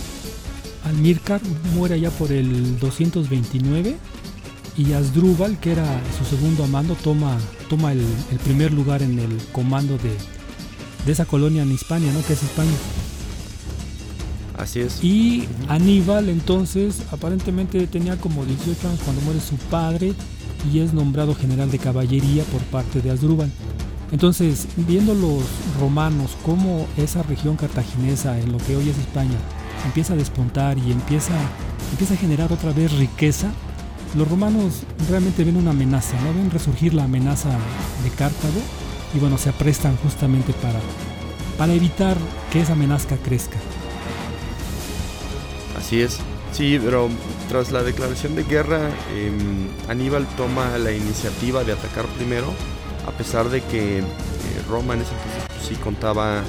Almircar, 0.85 1.41
muere 1.75 1.95
allá 1.95 2.11
por 2.11 2.33
el 2.33 2.79
229 2.79 3.97
y 4.77 4.93
Asdrúbal, 4.93 5.59
que 5.61 5.73
era 5.73 6.01
su 6.19 6.25
segundo 6.25 6.65
amando, 6.65 6.95
toma, 6.95 7.39
toma 7.69 7.93
el, 7.93 8.05
primer 8.45 8.73
lugar 8.73 9.03
en 9.03 9.19
el 9.19 9.39
comando 9.53 9.99
de, 9.99 10.17
de, 11.05 11.13
esa 11.13 11.27
colonia 11.27 11.63
en 11.63 11.73
Hispania, 11.73 12.13
¿no? 12.13 12.25
que 12.25 12.33
es 12.33 12.43
España. 12.43 12.73
Así 14.61 14.81
es. 14.81 15.03
Y 15.03 15.49
Aníbal 15.69 16.29
entonces 16.29 17.03
aparentemente 17.11 17.87
tenía 17.87 18.17
como 18.17 18.45
18 18.45 18.89
años 18.89 19.01
cuando 19.05 19.23
muere 19.23 19.41
su 19.41 19.57
padre 19.57 20.13
y 20.71 20.81
es 20.81 20.93
nombrado 20.93 21.35
general 21.35 21.71
de 21.71 21.79
caballería 21.79 22.45
por 22.45 22.61
parte 22.65 23.01
de 23.01 23.11
Asdrúbal. 23.11 23.51
Entonces, 24.13 24.67
viendo 24.77 25.15
los 25.15 25.45
romanos 25.81 26.37
cómo 26.45 26.87
esa 26.97 27.23
región 27.23 27.57
cartaginesa 27.57 28.39
en 28.39 28.53
lo 28.53 28.59
que 28.59 28.77
hoy 28.77 28.89
es 28.89 28.99
España 28.99 29.37
empieza 29.87 30.13
a 30.13 30.17
despuntar 30.17 30.77
y 30.77 30.93
empieza, 30.93 31.33
empieza 31.93 32.15
a 32.15 32.17
generar 32.19 32.53
otra 32.53 32.73
vez 32.73 32.93
riqueza, 32.93 33.51
los 34.17 34.29
romanos 34.29 34.83
realmente 35.09 35.45
ven 35.45 35.57
una 35.57 35.71
amenaza, 35.71 36.21
¿no? 36.23 36.35
ven 36.35 36.51
resurgir 36.51 36.93
la 36.93 37.05
amenaza 37.05 37.49
de 38.03 38.11
Cartago 38.11 38.61
y 39.15 39.19
bueno, 39.21 39.39
se 39.39 39.49
aprestan 39.49 39.97
justamente 39.99 40.53
para, 40.55 40.81
para 41.57 41.73
evitar 41.73 42.17
que 42.53 42.61
esa 42.61 42.75
amenaza 42.75 43.17
crezca. 43.25 43.57
Así 45.81 46.03
es, 46.03 46.19
sí, 46.53 46.79
pero 46.83 47.09
tras 47.49 47.73
la 47.73 47.83
declaración 47.83 48.37
de 48.37 48.45
guerra, 48.45 48.91
em, 49.17 49.67
Aníbal 49.89 50.27
toma 50.37 50.79
la 50.79 50.93
iniciativa 50.93 51.65
de 51.65 51.73
atacar 51.73 52.07
primero 52.07 52.53
a 53.07 53.11
pesar 53.13 53.49
de 53.49 53.63
que 53.63 53.99
eh, 53.99 54.03
Roma 54.69 54.95
en 54.95 55.03
ese 55.03 55.13
entonces 55.13 55.43
pues, 55.49 55.69
sí 55.69 55.75
contaba 55.77 56.43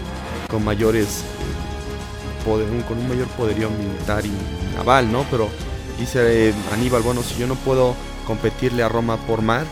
con 0.50 0.64
mayores 0.64 1.22
eh, 1.22 2.46
poder, 2.46 2.68
con 2.86 2.98
un 2.98 3.08
mayor 3.08 3.28
poderío 3.30 3.70
militar 3.70 4.26
y 4.26 4.32
naval, 4.76 5.12
¿no? 5.12 5.26
Pero 5.32 5.50
dice 6.00 6.50
eh, 6.50 6.54
Aníbal, 6.74 7.02
bueno, 7.02 7.24
si 7.24 7.40
yo 7.40 7.48
no 7.48 7.56
puedo 7.56 7.96
competirle 8.28 8.84
a 8.84 8.90
Roma 8.90 9.18
por 9.26 9.42
mar, 9.42 9.66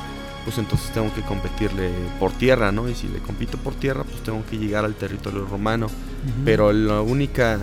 pues 0.46 0.58
entonces 0.58 0.92
tengo 0.92 1.14
que 1.14 1.22
competirle 1.22 1.92
por 2.20 2.32
tierra, 2.32 2.72
¿no? 2.72 2.90
Y 2.90 2.96
si 2.96 3.08
le 3.08 3.20
compito 3.20 3.58
por 3.58 3.76
tierra, 3.76 4.04
pues 4.04 4.24
tengo 4.24 4.44
que 4.50 4.58
llegar 4.58 4.86
al 4.86 4.96
territorio 4.96 5.46
romano. 5.46 5.88
Pero 6.44 6.74
la 6.74 7.02
única, 7.02 7.60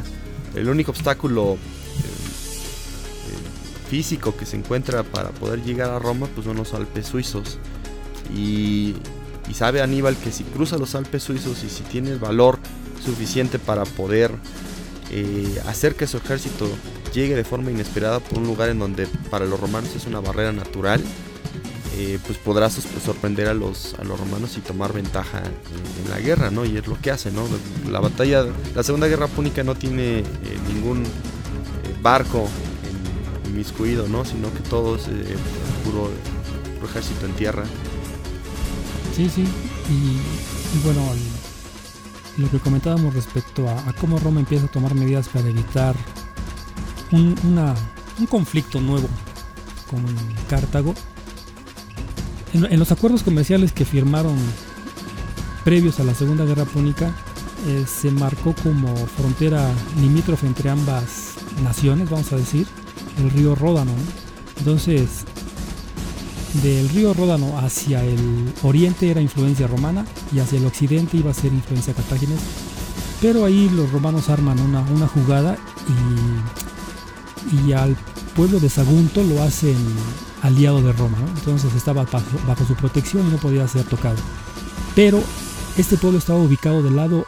el 0.55 0.69
único 0.69 0.91
obstáculo 0.91 1.59
físico 3.88 4.37
que 4.37 4.47
se 4.47 4.57
encuentra 4.57 5.02
para 5.02 5.31
poder 5.31 5.62
llegar 5.62 5.90
a 5.90 5.99
Roma, 5.99 6.28
pues 6.35 6.47
son 6.47 6.57
los 6.57 6.75
Alpes 6.75 7.07
suizos. 7.07 7.59
Y, 8.35 8.95
sabe 9.55 9.81
Aníbal 9.81 10.16
que 10.16 10.33
si 10.33 10.45
cruza 10.45 10.76
los 10.76 10.95
Alpes 10.95 11.23
suizos 11.23 11.64
y 11.64 11.71
si 11.71 11.83
tiene 11.85 12.11
el 12.11 12.19
valor 12.19 12.59
suficiente 13.02 13.59
para 13.59 13.85
poder 13.85 14.33
eh, 15.11 15.62
hacer 15.66 15.95
que 15.95 16.07
su 16.07 16.16
ejército 16.16 16.69
llegue 17.14 17.37
de 17.37 17.45
forma 17.45 17.71
inesperada 17.71 18.21
por 18.21 18.38
un 18.38 18.47
lugar 18.47 18.69
en 18.69 18.81
donde 18.81 19.07
para 19.31 19.47
los 19.47 19.59
romanos 19.59 19.95
es 19.95 20.07
una 20.07 20.21
barrera 20.21 20.52
natural, 20.52 21.00
eh, 21.97 22.19
pues 22.26 22.37
podrá 22.37 22.69
sorprender 22.69 23.49
a 23.49 23.55
los, 23.55 23.95
a 23.95 24.05
los 24.05 24.19
romanos 24.19 24.57
y 24.59 24.61
tomar 24.61 24.93
ventaja 24.93 25.38
en, 25.38 26.11
la 26.11 26.21
guerra, 26.21 26.50
¿no? 26.50 26.64
Y 26.64 26.76
es 26.76 26.87
lo 26.87 27.00
que 27.00 27.11
hace, 27.11 27.33
¿no? 27.33 27.47
La 27.90 28.00
batalla, 28.00 28.45
la 28.75 28.83
Segunda 28.83 29.09
Guerra 29.09 29.28
Púnica 29.28 29.64
no 29.64 29.75
tiene 29.75 30.19
eh, 30.19 30.25
ningún 30.69 31.05
barco 32.02 32.49
inmiscuido, 33.57 34.07
¿no? 34.07 34.25
Sino 34.25 34.53
que 34.53 34.61
todo 34.61 34.97
es 34.97 35.09
puro 35.85 36.11
ejército 36.85 37.25
en 37.25 37.33
tierra. 37.33 37.65
Sí, 39.15 39.31
sí. 39.31 39.45
Y, 39.89 40.85
bueno, 40.85 41.03
lo 42.37 42.51
que 42.51 42.59
comentábamos 42.59 43.15
respecto 43.15 43.69
a, 43.69 43.93
cómo 43.95 44.19
Roma 44.19 44.41
empieza 44.41 44.67
a 44.67 44.69
tomar 44.69 44.95
medidas 44.95 45.29
para 45.29 45.49
evitar 45.49 45.95
un, 47.13 47.35
conflicto 48.29 48.81
nuevo 48.81 49.09
con 49.91 50.05
Cartago. 50.49 50.95
En, 52.53 52.79
los 52.79 52.93
acuerdos 52.93 53.23
comerciales 53.23 53.73
que 53.73 53.85
firmaron 53.87 54.37
previos 55.65 55.99
a 55.99 56.05
la 56.05 56.15
Segunda 56.15 56.45
Guerra 56.45 56.67
Púnica, 56.67 57.11
eh, 57.67 57.85
se 57.89 58.11
marcó 58.11 58.55
como 58.63 58.95
frontera 58.95 59.69
limítrofe 59.99 60.47
entre 60.47 60.69
ambas 60.69 61.35
naciones, 61.63 62.11
vamos 62.11 62.33
a 62.33 62.37
decir, 62.37 62.67
el 63.18 63.30
río 63.30 63.54
Ródano. 63.54 63.92
Entonces, 64.58 65.25
del 66.62 66.88
río 66.88 67.12
Ródano 67.14 67.58
hacia 67.58 68.02
el 68.04 68.52
oriente 68.62 69.11
era 69.11 69.20
influencia 69.20 69.66
romana 69.66 70.06
y 70.32 70.38
hacia 70.38 70.58
el 70.58 70.66
occidente 70.66 71.16
iba 71.16 71.30
a 71.30 71.35
ser 71.35 71.52
influencia 71.52 71.94
cartaginesa. 71.94 72.44
Pero 73.20 73.44
ahí 73.44 73.70
los 73.70 73.90
romanos 73.92 74.28
arman 74.28 74.61
una, 74.61 74.80
una 74.80 75.08
jugada 75.08 75.56
y, 77.52 77.68
y, 77.68 77.73
al 77.73 77.96
pueblo 78.35 78.61
de 78.61 78.68
Sagunto 78.68 79.23
lo 79.23 79.42
hacen 79.42 79.76
aliado 80.42 80.82
de 80.82 80.92
Roma. 80.92 81.18
Entonces 81.37 81.75
estaba 81.75 82.04
bajo, 82.04 82.64
su 82.66 82.75
protección 82.75 83.26
y 83.26 83.30
no 83.30 83.38
podía 83.38 83.66
ser 83.68 83.85
tocado. 83.85 84.16
Pero 84.94 85.23
este 85.76 85.96
pueblo 85.96 86.18
estaba 86.18 86.38
ubicado 86.38 86.82
del 86.82 86.96
lado, 86.96 87.26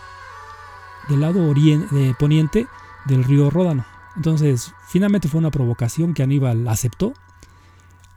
del 1.08 1.20
lado 1.20 1.48
oriente, 1.48 2.14
poniente 2.18 2.66
del 3.06 3.24
río 3.24 3.50
Ródano. 3.50 3.97
Entonces 4.18 4.74
finalmente 4.88 5.28
fue 5.28 5.38
una 5.38 5.50
provocación 5.50 6.12
que 6.12 6.22
Aníbal 6.22 6.68
aceptó 6.68 7.14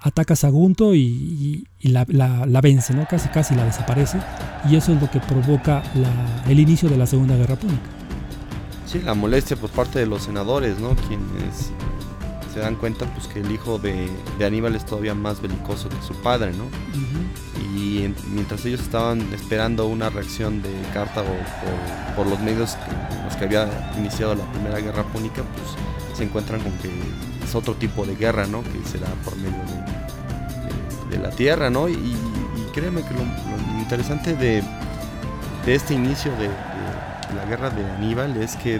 ataca 0.01 0.33
a 0.33 0.35
Sagunto 0.35 0.95
y, 0.95 1.67
la, 1.83 2.05
vence, 2.61 2.93
¿no? 2.93 3.07
casi 3.07 3.29
casi 3.29 3.55
la 3.55 3.65
desaparece 3.65 4.19
y 4.69 4.75
eso 4.75 4.93
es 4.93 5.01
lo 5.01 5.09
que 5.09 5.19
provoca 5.19 5.83
el 6.47 6.59
inicio 6.59 6.89
de 6.89 6.97
la 6.97 7.05
Segunda 7.05 7.35
Guerra 7.35 7.55
Púnica. 7.55 7.81
Sí, 8.85 8.99
la 8.99 9.13
molestia 9.13 9.55
por 9.55 9.69
parte 9.69 9.99
de 9.99 10.05
los 10.07 10.23
senadores, 10.23 10.79
¿no? 10.79 10.95
quienes 11.07 11.71
se 12.53 12.59
dan 12.59 12.75
cuenta 12.75 13.05
pues 13.05 13.27
que 13.27 13.39
el 13.39 13.51
hijo 13.51 13.79
de, 13.79 14.09
Aníbal 14.43 14.75
es 14.75 14.85
todavía 14.85 15.13
más 15.13 15.41
belicoso 15.41 15.87
que 15.87 16.01
su 16.05 16.13
padre, 16.15 16.51
¿no? 16.51 16.65
Y 17.73 18.13
mientras 18.33 18.65
ellos 18.65 18.81
estaban 18.81 19.21
esperando 19.33 19.87
una 19.87 20.09
reacción 20.09 20.61
de 20.61 20.69
Cartago 20.93 21.29
por, 22.17 22.27
los 22.27 22.39
medios 22.41 22.75
en 22.89 23.23
los 23.23 23.35
que 23.37 23.45
había 23.45 23.93
iniciado 23.97 24.35
la 24.35 24.43
Primera 24.51 24.79
Guerra 24.79 25.03
Púnica, 25.03 25.43
pues 25.43 25.77
se 26.21 26.25
encuentran 26.25 26.61
con 26.61 26.71
que 26.73 26.89
es 27.43 27.55
otro 27.55 27.73
tipo 27.73 28.05
de 28.05 28.15
guerra, 28.15 28.45
¿no? 28.45 28.61
Que 28.61 28.87
será 28.87 29.07
por 29.25 29.35
medio 29.37 29.57
de, 31.09 31.17
la 31.17 31.31
tierra, 31.31 31.71
¿no? 31.71 31.89
Y, 31.89 32.15
créeme 32.73 33.01
que 33.03 33.13
lo, 33.15 33.21
interesante 33.79 34.35
de, 34.35 34.63
este 35.65 35.95
inicio 35.95 36.31
de, 36.33 36.47
la 37.35 37.45
guerra 37.49 37.71
de 37.71 37.83
Aníbal 37.93 38.37
es 38.37 38.55
que 38.57 38.79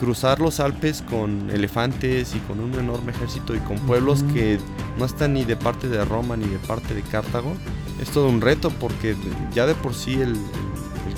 cruzar 0.00 0.40
los 0.40 0.58
Alpes 0.58 1.02
con 1.02 1.50
elefantes 1.50 2.34
y 2.34 2.38
con 2.40 2.60
un 2.60 2.74
enorme 2.74 3.12
ejército 3.12 3.54
y 3.54 3.58
con 3.58 3.76
pueblos 3.80 4.22
que 4.32 4.58
no 4.98 5.04
están 5.04 5.34
ni 5.34 5.44
de 5.44 5.56
parte 5.56 5.88
de 5.88 6.02
Roma 6.06 6.36
ni 6.36 6.46
de 6.46 6.58
parte 6.60 6.94
de 6.94 7.02
Cartago, 7.02 7.54
es 8.00 8.08
todo 8.08 8.28
un 8.28 8.40
reto 8.40 8.70
porque 8.70 9.14
ya 9.54 9.66
de 9.66 9.74
por 9.74 9.94
sí 9.94 10.14
el, 10.14 10.34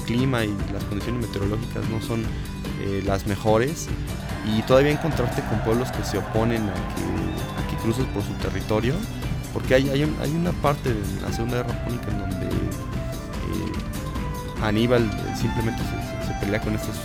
clima 0.07 0.45
y 0.45 0.55
las 0.73 0.85
condiciones 0.85 1.29
meteorológicas 1.29 1.89
no 1.89 2.03
son 2.03 2.25
eh, 2.83 3.03
las 3.07 3.27
mejores 3.27 3.89
y 4.45 4.63
todavía 4.63 4.93
encontrarte 4.93 5.43
con 5.43 5.59
pueblos 5.61 5.91
que 5.93 6.05
se 6.05 6.19
oponen 6.19 6.69
a 6.69 6.75
que, 6.75 7.63
a 7.63 7.71
que 7.71 7.77
cruces 7.83 8.05
por 8.07 8.23
su 8.23 8.33
territorio, 8.35 8.95
porque 9.53 9.75
hay, 9.75 9.89
hay, 9.89 10.03
hay, 10.21 10.31
una 10.33 10.53
parte 10.53 10.93
de 10.93 11.01
la 11.23 11.33
Segunda 11.33 11.63
Guerra 11.63 11.85
Púnica 11.85 12.11
en 12.11 12.19
donde 12.19 12.47
eh, 12.47 13.73
Aníbal 14.63 15.05
eh, 15.05 15.37
simplemente 15.37 15.83
se, 15.83 16.35
pelea 16.45 16.61
con 16.61 16.75
estos, 16.75 16.97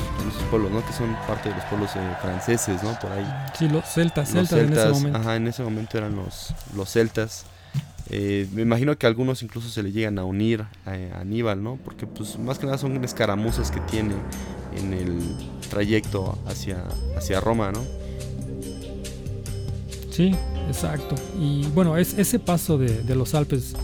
pueblos, 0.50 0.72
¿no? 0.72 0.86
que 0.86 0.94
son 0.94 1.16
parte 1.28 1.50
de 1.50 1.56
los 1.56 1.64
pueblos 1.66 1.92
eh, 1.96 2.00
franceses, 2.22 2.82
¿no? 2.82 2.98
por 3.00 3.12
ahí. 3.12 3.26
Sí, 3.58 3.70
los 3.70 3.86
celtas, 3.86 4.30
celtas, 4.30 4.60
en 4.60 4.74
ese 4.74 4.90
momento. 4.90 5.20
Ajá, 5.20 5.36
en 5.36 5.48
ese 5.48 5.64
momento 5.64 5.98
eran 5.98 6.16
los, 6.16 6.54
los 6.76 6.90
celtas. 6.90 7.46
Me 8.10 8.62
imagino 8.62 8.98
que 8.98 9.06
algunos 9.08 9.44
incluso 9.44 9.70
se 9.70 9.84
le 9.84 9.92
llegan 9.92 10.18
a 10.20 10.26
unir 10.26 10.66
a, 10.86 11.20
Aníbal, 11.20 11.62
¿no? 11.62 11.78
Porque 11.84 12.08
pues 12.08 12.38
más 12.40 12.58
que 12.60 12.66
nada 12.66 12.78
son 12.78 13.04
escaramuzas 13.04 13.72
que 13.72 13.80
tiene 13.82 14.16
en 14.76 14.94
el 14.94 15.20
trayecto 15.70 16.38
hacia, 16.48 16.84
hacia 17.16 17.40
Roma, 17.40 17.72
¿no? 17.72 17.82
Sí, 20.20 20.36
exacto. 20.68 21.16
Y 21.40 21.66
bueno, 21.68 21.96
es, 21.98 22.14
ese 22.18 22.40
paso 22.40 22.78
de, 22.78 23.16
los 23.16 23.36
Alpes, 23.36 23.76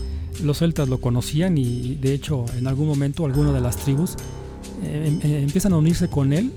los 0.42 0.58
celtas 0.58 0.88
lo 0.88 1.00
conocían 1.00 1.56
y 1.56 1.94
de 1.94 2.12
hecho 2.12 2.44
en 2.58 2.66
algún 2.66 2.88
momento 2.88 3.24
algunas 3.24 3.54
de 3.54 3.60
las 3.62 3.76
tribus 3.78 4.16
eh, 4.82 5.04
em, 5.06 5.20
eh, 5.22 5.42
empiezan 5.42 5.72
a 5.72 5.78
unirse 5.78 6.08
con 6.08 6.34
él 6.34 6.52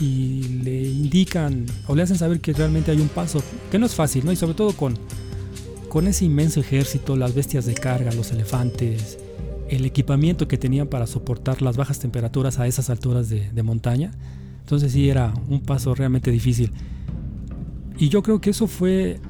y 0.00 0.60
le 0.62 0.82
indican 0.84 1.66
o 1.86 1.94
le 1.94 2.02
hacen 2.02 2.16
saber 2.16 2.40
que 2.40 2.54
realmente 2.54 2.90
hay 2.90 3.00
un 3.00 3.08
paso, 3.08 3.42
que 3.70 3.78
no 3.78 3.84
es 3.84 3.94
fácil, 3.94 4.24
¿no? 4.24 4.32
Y 4.32 4.36
sobre 4.36 4.54
todo 4.54 4.72
con, 4.72 4.94
con 5.92 6.08
ese 6.08 6.24
inmenso 6.24 6.58
ejército, 6.58 7.16
las 7.16 7.34
bestias 7.34 7.66
de 7.66 7.74
carga, 7.74 8.10
los 8.12 8.32
elefantes, 8.32 9.18
el 9.68 9.84
equipamiento 9.84 10.48
que 10.48 10.56
tenían 10.56 10.86
para 10.86 11.06
soportar 11.06 11.60
las 11.60 11.76
bajas 11.76 11.98
temperaturas 11.98 12.58
a 12.58 12.66
esas 12.66 12.88
alturas 12.88 13.28
de, 13.28 13.62
montaña, 13.62 14.10
entonces 14.60 14.92
sí 14.92 15.10
era 15.10 15.34
un 15.50 15.60
paso 15.60 15.94
realmente 15.94 16.30
difícil. 16.30 16.72
Y 17.98 18.08
yo 18.08 18.22
creo 18.22 18.40
que 18.40 18.48
eso 18.48 18.68
fue 18.68 19.20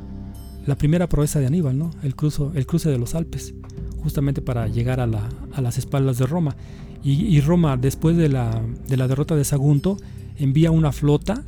la 0.64 0.76
primera 0.76 1.08
proeza 1.08 1.40
de 1.40 1.46
Aníbal, 1.46 1.76
¿no? 1.76 1.90
El, 2.04 2.14
cruzo, 2.14 2.52
cruce 2.64 2.90
de 2.90 2.98
los 2.98 3.16
Alpes, 3.16 3.54
justamente 4.00 4.40
para 4.40 4.68
llegar 4.68 5.00
a, 5.00 5.08
la, 5.08 5.28
a 5.52 5.60
las 5.62 5.78
espaldas 5.78 6.18
de 6.18 6.26
Roma. 6.26 6.54
Y, 7.02 7.40
Roma, 7.40 7.76
después 7.76 8.16
de 8.16 8.28
la, 8.28 8.62
derrota 8.86 9.34
de 9.34 9.42
Sagunto, 9.44 9.96
envía 10.38 10.70
una 10.70 10.92
flota 10.92 11.42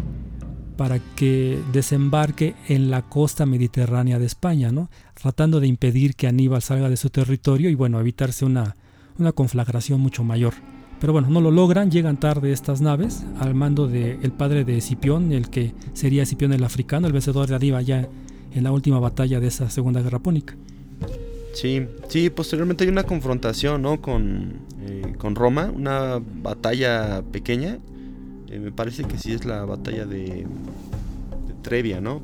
para 0.76 0.98
que 0.98 1.58
desembarque 1.72 2.54
en 2.68 2.90
la 2.90 3.02
costa 3.02 3.46
mediterránea 3.46 4.18
de 4.18 4.26
España, 4.26 4.72
¿no? 4.72 4.90
Tratando 5.14 5.60
de 5.60 5.66
impedir 5.66 6.14
que 6.14 6.26
Aníbal 6.26 6.62
salga 6.62 6.88
de 6.88 6.96
su 6.96 7.10
territorio 7.10 7.70
y, 7.70 7.74
bueno, 7.74 8.00
evitarse 8.00 8.44
una, 8.44 8.76
una 9.18 9.32
conflagración 9.32 10.00
mucho 10.00 10.24
mayor. 10.24 10.54
Pero 11.00 11.12
bueno, 11.12 11.28
no 11.28 11.40
lo 11.40 11.50
logran, 11.50 11.90
llegan 11.90 12.18
tarde 12.18 12.52
estas 12.52 12.80
naves 12.80 13.24
al 13.38 13.54
mando 13.54 13.86
del 13.88 14.18
el 14.22 14.32
padre 14.32 14.64
de 14.64 14.78
Escipión, 14.78 15.32
el 15.32 15.50
que 15.50 15.74
sería 15.92 16.22
Escipión 16.22 16.52
el 16.52 16.64
africano, 16.64 17.06
el 17.06 17.12
vencedor 17.12 17.46
de 17.46 17.56
Aníbal 17.56 17.84
ya 17.84 18.08
en 18.54 18.64
la 18.64 18.72
última 18.72 18.98
batalla 19.00 19.40
de 19.40 19.48
esa 19.48 19.68
Segunda 19.70 20.00
Guerra 20.00 20.20
Púnica. 20.20 20.56
Sí, 21.52 21.86
sí, 22.08 22.30
posteriormente 22.30 22.84
hay 22.84 22.90
una 22.90 23.04
confrontación 23.04 23.82
¿no? 23.82 24.00
con, 24.00 24.60
eh, 24.80 25.14
con 25.18 25.34
Roma, 25.34 25.70
una 25.74 26.20
batalla 26.42 27.22
pequeña. 27.30 27.78
Eh, 28.54 28.60
me 28.60 28.70
parece 28.70 29.02
que 29.04 29.18
sí 29.18 29.32
es 29.32 29.44
la 29.44 29.64
batalla 29.64 30.06
de, 30.06 30.46
de 31.46 31.54
Trevia, 31.62 32.00
¿no? 32.00 32.22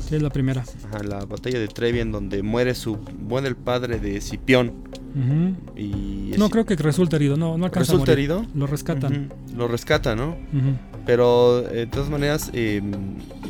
Sí, 0.00 0.16
es 0.16 0.22
la 0.22 0.30
primera. 0.30 0.64
Ajá, 0.86 1.04
la 1.04 1.24
batalla 1.24 1.60
de 1.60 1.68
Trevia 1.68 2.02
en 2.02 2.10
donde 2.10 2.42
muere 2.42 2.74
su 2.74 2.98
muere 3.20 3.46
el 3.46 3.56
padre 3.56 4.00
de 4.00 4.16
Escipión. 4.16 4.72
Uh 5.14 5.18
-huh. 5.20 5.54
y 5.76 6.36
no, 6.36 6.50
creo 6.50 6.66
que 6.66 6.74
resulta 6.74 7.14
herido, 7.14 7.36
no, 7.36 7.56
no 7.56 7.66
alcanza 7.66 7.92
¿Resulta 7.92 8.10
a 8.10 8.16
morir. 8.16 8.30
herido? 8.30 8.46
Lo 8.56 8.66
rescatan. 8.66 9.12
Uh 9.12 9.16
-huh. 9.52 9.56
Lo 9.56 9.68
rescata, 9.68 10.16
¿no? 10.16 10.30
Uh 10.30 10.56
-huh. 10.56 10.76
Pero 11.06 11.60
eh, 11.70 11.74
de 11.76 11.86
todas 11.86 12.10
maneras, 12.10 12.50
eh, 12.52 12.82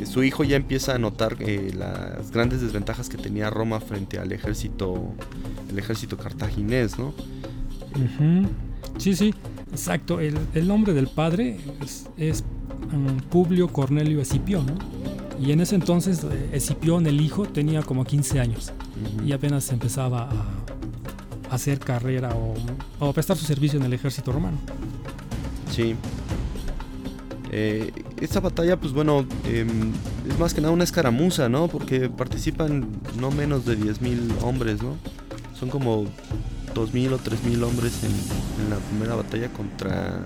su 0.05 0.23
hijo 0.23 0.43
ya 0.43 0.57
empieza 0.57 0.93
a 0.93 0.99
notar 0.99 1.37
eh, 1.39 1.71
las 1.75 2.29
grandes 2.29 2.61
desventajas 2.61 3.09
que 3.09 3.17
tenía 3.17 3.49
Roma 3.49 3.79
frente 3.79 4.19
al 4.19 4.31
ejército, 4.31 5.11
el 5.71 5.79
ejército 5.79 6.17
cartaginés, 6.17 6.99
¿no? 6.99 7.15
Sí, 8.97 9.15
sí, 9.15 9.33
exacto. 9.71 10.19
El, 10.19 10.37
el, 10.53 10.67
nombre 10.67 10.93
del 10.93 11.07
padre 11.07 11.57
es, 11.83 12.07
es 12.17 12.43
um, 12.93 13.17
Publio 13.17 13.67
Cornelio 13.67 14.21
Escipión, 14.21 14.65
¿no? 14.65 14.77
Y 15.39 15.51
en 15.51 15.59
ese 15.59 15.75
entonces 15.75 16.23
eh, 16.23 16.49
Escipión, 16.53 17.05
el 17.07 17.19
hijo, 17.19 17.45
tenía 17.45 17.83
como 17.83 18.05
15 18.05 18.39
años 18.39 18.71
y 19.25 19.33
apenas 19.33 19.69
empezaba 19.71 20.29
a, 20.29 21.51
a 21.51 21.55
hacer 21.55 21.79
carrera 21.79 22.33
o, 22.33 22.53
o, 22.99 23.09
a 23.09 23.13
prestar 23.13 23.35
su 23.37 23.45
servicio 23.45 23.79
en 23.79 23.85
el 23.85 23.93
ejército 23.93 24.31
romano. 24.31 24.57
Sí. 25.71 25.95
Eh, 27.51 27.91
esta 28.19 28.39
batalla, 28.39 28.77
pues 28.79 28.93
bueno, 28.93 29.25
eh, 29.45 29.65
es 30.29 30.39
más 30.39 30.53
que 30.53 30.61
nada 30.61 30.73
una 30.73 30.83
escaramuza, 30.83 31.49
¿no? 31.49 31.67
Porque 31.67 32.09
participan 32.09 32.87
no 33.19 33.31
menos 33.31 33.65
de 33.65 33.77
10.000 33.77 34.43
hombres, 34.43 34.81
¿no? 34.81 34.95
Son 35.57 35.69
como 35.69 36.05
2.000 36.75 37.13
o 37.13 37.19
3.000 37.19 37.63
hombres 37.63 38.03
en, 38.03 38.11
en, 38.63 38.69
la 38.69 38.77
primera 38.77 39.15
batalla 39.15 39.51
contra 39.51 40.25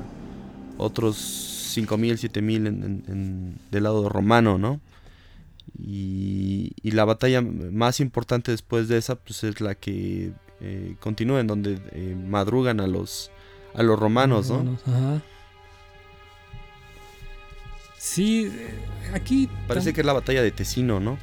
otros 0.77 1.75
5.000, 1.77 2.31
7.000 2.31 2.55
en, 2.55 2.65
en, 2.67 3.03
en, 3.07 3.57
del 3.71 3.83
lado 3.83 4.09
romano, 4.09 4.57
¿no? 4.57 4.81
Y, 5.77 6.71
y, 6.81 6.91
la 6.91 7.05
batalla 7.05 7.41
más 7.41 7.99
importante 7.99 8.51
después 8.51 8.87
de 8.87 8.97
esa, 8.97 9.15
pues 9.15 9.43
es 9.43 9.61
la 9.61 9.75
que 9.75 10.33
eh, 10.61 10.95
continúa, 10.99 11.39
en 11.39 11.47
donde 11.47 11.79
eh, 11.91 12.15
madrugan 12.15 12.81
a 12.81 12.87
los, 12.87 13.31
a 13.75 13.83
los 13.83 13.97
romanos, 13.97 14.49
¿no? 14.49 14.77
Ajá. 14.85 15.21
Sí, 17.97 18.51
aquí... 19.13 19.49
Parece 19.67 19.93
que 19.93 20.01
es 20.01 20.05
la 20.05 20.13
batalla 20.13 20.41
de 20.41 20.51
Tesino, 20.51 20.99
¿no? 20.99 21.17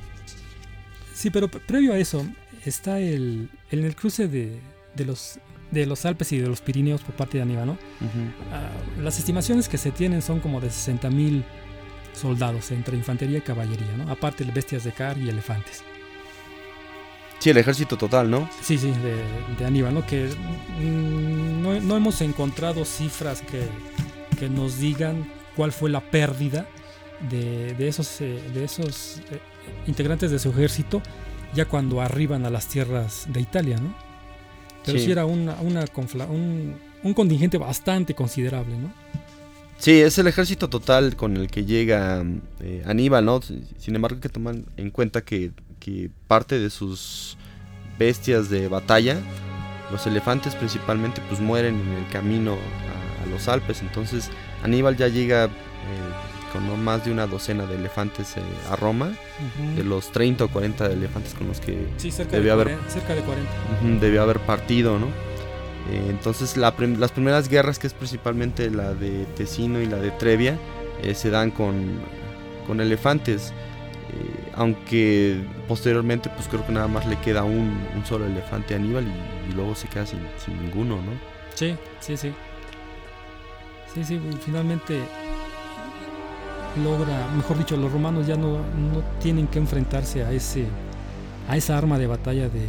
Sí, 1.12 1.30
pero 1.30 1.48
previo 1.48 1.92
a 1.92 1.98
eso 1.98 2.24
está 2.64 3.00
el, 3.00 3.50
en 3.70 3.84
el 3.84 3.96
cruce 3.96 4.28
de, 4.28 4.60
de, 4.96 5.04
los, 5.04 5.38
de 5.70 5.86
los 5.86 6.04
Alpes 6.06 6.32
y 6.32 6.38
de 6.38 6.48
los 6.48 6.60
Pirineos 6.60 7.02
por 7.02 7.14
parte 7.14 7.38
de 7.38 7.42
Aníbal, 7.42 7.66
¿no? 7.66 7.72
Uh 7.72 7.76
-huh. 7.76 8.98
uh, 8.98 9.02
las 9.02 9.18
estimaciones 9.18 9.68
que 9.68 9.78
se 9.78 9.90
tienen 9.90 10.22
son 10.22 10.40
como 10.40 10.60
de 10.60 10.68
60.000 10.68 11.44
soldados 12.12 12.70
entre 12.70 12.96
infantería 12.96 13.38
y 13.38 13.42
caballería, 13.42 13.96
¿no? 13.96 14.10
Aparte 14.10 14.44
de 14.44 14.52
bestias 14.52 14.84
de 14.84 14.92
car 14.92 15.18
y 15.18 15.28
elefantes. 15.28 15.84
Sí, 17.38 17.50
el 17.50 17.58
ejército 17.58 17.96
total, 17.98 18.30
¿no? 18.30 18.48
Sí, 18.62 18.78
sí, 18.78 18.90
de, 18.90 19.54
de 19.58 19.66
Aníbal, 19.66 19.92
¿no? 19.92 20.06
Que 20.06 20.30
no, 20.80 21.78
no, 21.80 21.96
hemos 21.96 22.20
encontrado 22.22 22.84
cifras 22.84 23.42
que, 23.42 23.62
que 24.38 24.48
nos 24.48 24.78
digan 24.78 25.30
cuál 25.54 25.72
fue 25.72 25.90
la 25.90 26.00
pérdida 26.00 26.66
de, 27.30 27.74
de 27.74 27.88
esos, 27.88 28.20
eh, 28.22 28.40
de 28.54 28.64
esos 28.64 29.20
eh, 29.30 29.40
integrantes 29.86 30.30
de 30.30 30.38
su 30.38 30.50
ejército 30.50 31.02
ya 31.54 31.66
cuando 31.66 32.00
arriban 32.00 32.44
a 32.46 32.50
las 32.50 32.66
tierras 32.68 33.26
de 33.28 33.40
Italia, 33.40 33.78
¿no? 33.78 33.94
Pero 34.86 34.98
sí, 34.98 35.04
sí 35.04 35.12
era 35.12 35.26
una, 35.26 35.60
una 35.60 35.84
un, 36.30 36.76
un, 37.02 37.14
contingente 37.14 37.58
bastante 37.58 38.14
considerable, 38.14 38.76
¿no? 38.78 38.92
Sí, 39.78 40.00
es 40.00 40.16
el 40.18 40.26
ejército 40.26 40.68
total 40.70 41.16
con 41.16 41.36
el 41.36 41.50
que 41.50 41.66
llega 41.66 42.24
eh, 42.60 42.82
Aníbal, 42.86 43.24
¿no? 43.24 43.40
Sin 43.42 43.94
embargo, 43.94 44.16
hay 44.16 44.22
que 44.22 44.28
tomar 44.30 44.54
en 44.76 44.90
cuenta 44.90 45.20
que, 45.20 45.50
que 45.80 46.08
parte 46.28 46.58
de 46.58 46.70
sus 46.70 47.36
bestias 47.98 48.48
de 48.48 48.68
batalla, 48.68 49.18
los 49.90 50.06
elefantes 50.06 50.54
principalmente, 50.54 51.20
pues 51.28 51.40
mueren 51.40 51.78
en 51.80 51.92
el 51.92 52.08
camino 52.08 52.52
a, 52.52 53.24
a 53.24 53.26
los 53.26 53.48
Alpes, 53.48 53.82
entonces 53.82 54.30
Aníbal 54.62 54.96
ya 54.96 55.08
llega 55.08 55.44
eh, 55.44 55.50
no 56.60 56.76
más 56.76 57.04
de 57.04 57.12
una 57.12 57.26
docena 57.26 57.66
de 57.66 57.76
elefantes 57.76 58.36
eh, 58.36 58.42
a 58.70 58.76
Roma, 58.76 59.06
uh 59.06 59.62
-huh. 59.62 59.74
de 59.74 59.84
los 59.84 60.12
30 60.12 60.44
o 60.44 60.48
40 60.48 60.86
elefantes 60.86 61.34
con 61.34 61.48
los 61.48 61.60
que 61.60 61.86
sí, 61.96 62.10
cerca 62.10 62.32
debió 62.36 62.56
de 62.56 62.62
haber 62.62 62.66
40, 62.74 62.90
cerca 62.90 63.14
de 63.14 63.20
40. 63.22 63.50
Uh, 63.82 64.00
debió 64.00 64.22
haber 64.22 64.40
partido, 64.40 64.98
¿no? 64.98 65.06
Eh, 65.90 66.06
entonces 66.10 66.56
la 66.56 66.74
prim 66.76 66.98
las 66.98 67.12
primeras 67.12 67.48
guerras, 67.48 67.78
que 67.78 67.86
es 67.86 67.94
principalmente 67.94 68.70
la 68.70 68.94
de 68.94 69.24
Tesino 69.36 69.80
y 69.80 69.86
la 69.86 69.98
de 69.98 70.10
Trevia, 70.10 70.58
eh, 71.02 71.14
se 71.14 71.30
dan 71.30 71.50
con, 71.50 72.00
con 72.66 72.80
elefantes. 72.80 73.52
Aunque 74.54 75.44
posteriormente 75.68 76.30
pues 76.30 76.48
creo 76.48 76.64
que 76.64 76.72
nada 76.72 76.88
más 76.88 77.04
le 77.06 77.16
queda 77.16 77.44
un, 77.44 77.86
un 77.94 78.06
solo 78.06 78.24
elefante 78.24 78.72
a 78.72 78.78
Aníbal 78.78 79.04
y, 79.04 79.50
y 79.50 79.52
luego 79.52 79.74
se 79.74 79.86
queda 79.88 80.06
sin, 80.06 80.20
sin 80.42 80.58
ninguno, 80.62 80.96
¿no? 80.96 81.12
Sí, 81.54 81.76
sí, 82.00 82.16
sí. 82.16 82.32
Sí, 83.92 84.04
sí, 84.04 84.18
finalmente 84.44 85.00
logra, 86.82 87.28
mejor 87.36 87.58
dicho, 87.58 87.76
los 87.76 87.92
romanos 87.92 88.26
ya 88.26 88.36
no, 88.36 88.58
no 88.58 89.02
tienen 89.20 89.46
que 89.46 89.58
enfrentarse 89.58 90.24
a 90.24 90.32
ese 90.32 90.66
a 91.48 91.56
esa 91.56 91.78
arma 91.78 91.98
de 91.98 92.08
batalla 92.08 92.48
de, 92.48 92.66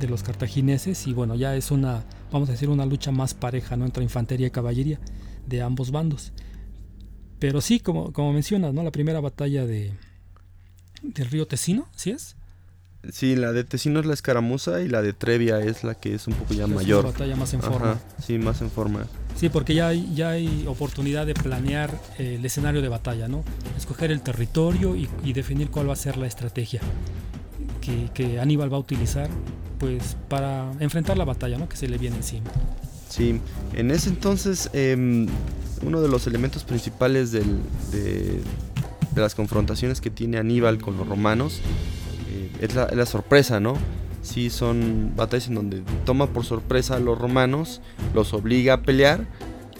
de, 0.00 0.08
los 0.08 0.24
cartagineses 0.24 1.06
y 1.06 1.12
bueno, 1.12 1.36
ya 1.36 1.54
es 1.54 1.70
una, 1.70 2.02
vamos 2.32 2.48
a 2.48 2.52
decir, 2.52 2.68
una 2.68 2.84
lucha 2.86 3.12
más 3.12 3.34
pareja, 3.34 3.76
¿no? 3.76 3.84
Entre 3.84 4.02
infantería 4.02 4.48
y 4.48 4.50
caballería 4.50 4.98
de 5.46 5.62
ambos 5.62 5.92
bandos. 5.92 6.32
Pero 7.38 7.60
sí, 7.60 7.78
como, 7.78 8.12
como 8.12 8.32
mencionas, 8.32 8.74
¿no? 8.74 8.82
La 8.82 8.90
primera 8.90 9.20
batalla 9.20 9.64
de 9.64 9.92
del 11.02 11.30
río 11.30 11.46
Tesino, 11.46 11.86
¿sí 11.94 12.10
es? 12.10 12.36
Sí, 13.12 13.36
la 13.36 13.52
de 13.52 13.64
Tesino 13.64 14.00
es 14.00 14.06
la 14.06 14.14
escaramuza 14.14 14.80
y 14.80 14.88
la 14.88 15.02
de 15.02 15.12
Trevia 15.12 15.60
es 15.60 15.84
la 15.84 15.94
que 15.94 16.14
es 16.14 16.26
un 16.26 16.34
poco 16.34 16.54
ya 16.54 16.64
es 16.64 16.70
mayor. 16.70 17.04
Una 17.04 17.12
batalla 17.12 17.36
más 17.36 17.52
en 17.52 17.60
forma. 17.60 17.92
Ajá, 17.92 18.00
sí, 18.22 18.38
más 18.38 18.62
en 18.62 18.70
forma. 18.70 19.06
Sí, 19.36 19.48
porque 19.48 19.74
ya 19.74 19.88
hay, 19.88 20.10
ya 20.14 20.30
hay 20.30 20.64
oportunidad 20.68 21.26
de 21.26 21.34
planear 21.34 21.90
eh, 22.18 22.36
el 22.38 22.44
escenario 22.44 22.82
de 22.82 22.88
batalla, 22.88 23.28
¿no? 23.28 23.42
Escoger 23.76 24.10
el 24.12 24.20
territorio 24.20 24.94
y, 24.96 25.32
definir 25.32 25.70
cuál 25.70 25.88
va 25.88 25.94
a 25.94 25.96
ser 25.96 26.16
la 26.16 26.26
estrategia 26.26 26.80
que, 28.14 28.40
Aníbal 28.40 28.72
va 28.72 28.76
a 28.76 28.80
utilizar 28.80 29.28
pues 29.78 30.16
para 30.28 30.72
enfrentar 30.78 31.18
la 31.18 31.24
batalla, 31.24 31.58
¿no? 31.58 31.68
Que 31.68 31.76
se 31.76 31.88
le 31.88 31.98
viene 31.98 32.16
encima. 32.16 32.46
Sí, 33.10 33.40
en 33.74 33.90
ese 33.90 34.08
entonces 34.08 34.70
eh, 34.72 35.26
uno 35.82 36.00
de 36.00 36.08
los 36.08 36.26
elementos 36.26 36.64
principales 36.64 37.32
de, 37.32 37.42
las 39.16 39.34
confrontaciones 39.34 40.00
que 40.00 40.10
tiene 40.10 40.38
Aníbal 40.38 40.78
con 40.78 40.96
los 40.96 41.06
romanos 41.06 41.60
eh, 42.30 42.50
es 42.60 42.74
la 42.74 43.06
sorpresa, 43.06 43.60
¿no? 43.60 43.76
Sí 44.24 44.50
son 44.50 45.12
batallas 45.14 45.48
en 45.48 45.54
donde 45.54 45.82
toma 46.04 46.26
por 46.26 46.44
sorpresa 46.44 46.96
a 46.96 47.00
los 47.00 47.18
romanos, 47.18 47.80
los 48.14 48.32
obliga 48.32 48.74
a 48.74 48.82
pelear 48.82 49.26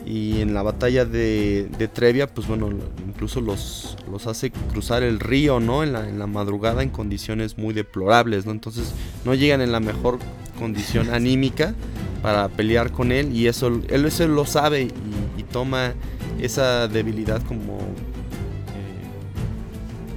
y 0.07 0.41
en 0.41 0.53
la 0.53 0.63
batalla 0.63 1.07
de, 1.07 1.69
de 1.79 1.89
Trevia, 1.89 2.27
pues 2.27 2.47
bueno, 2.47 2.69
incluso 3.09 3.41
los, 3.41 3.97
los, 4.11 4.27
hace 4.27 4.51
cruzar 4.51 5.03
el 5.03 5.19
río, 5.19 5.61
¿no? 5.61 5.83
En 5.83 5.95
la, 5.95 6.07
en 6.07 6.19
la, 6.19 6.27
madrugada 6.27 6.83
en 6.83 6.91
condiciones 6.91 7.57
muy 7.57 7.73
deplorables, 7.73 8.45
¿no? 8.45 8.53
Entonces 8.53 8.93
no 9.25 9.35
llegan 9.35 9.63
en 9.63 9.73
la 9.73 9.81
mejor 9.81 10.19
condición 10.59 11.09
anímica 11.15 11.75
para 12.23 12.49
pelear 12.49 12.93
con 12.93 13.13
él 13.13 13.35
y 13.35 13.49
eso 13.49 13.69
él 13.89 14.05
eso 14.05 14.29
lo 14.29 14.45
sabe 14.47 14.83
y, 14.83 14.91
y 15.39 15.43
toma 15.43 15.95
esa 16.41 16.89
debilidad 16.89 17.43
como 17.43 17.79
eh, 17.79 19.05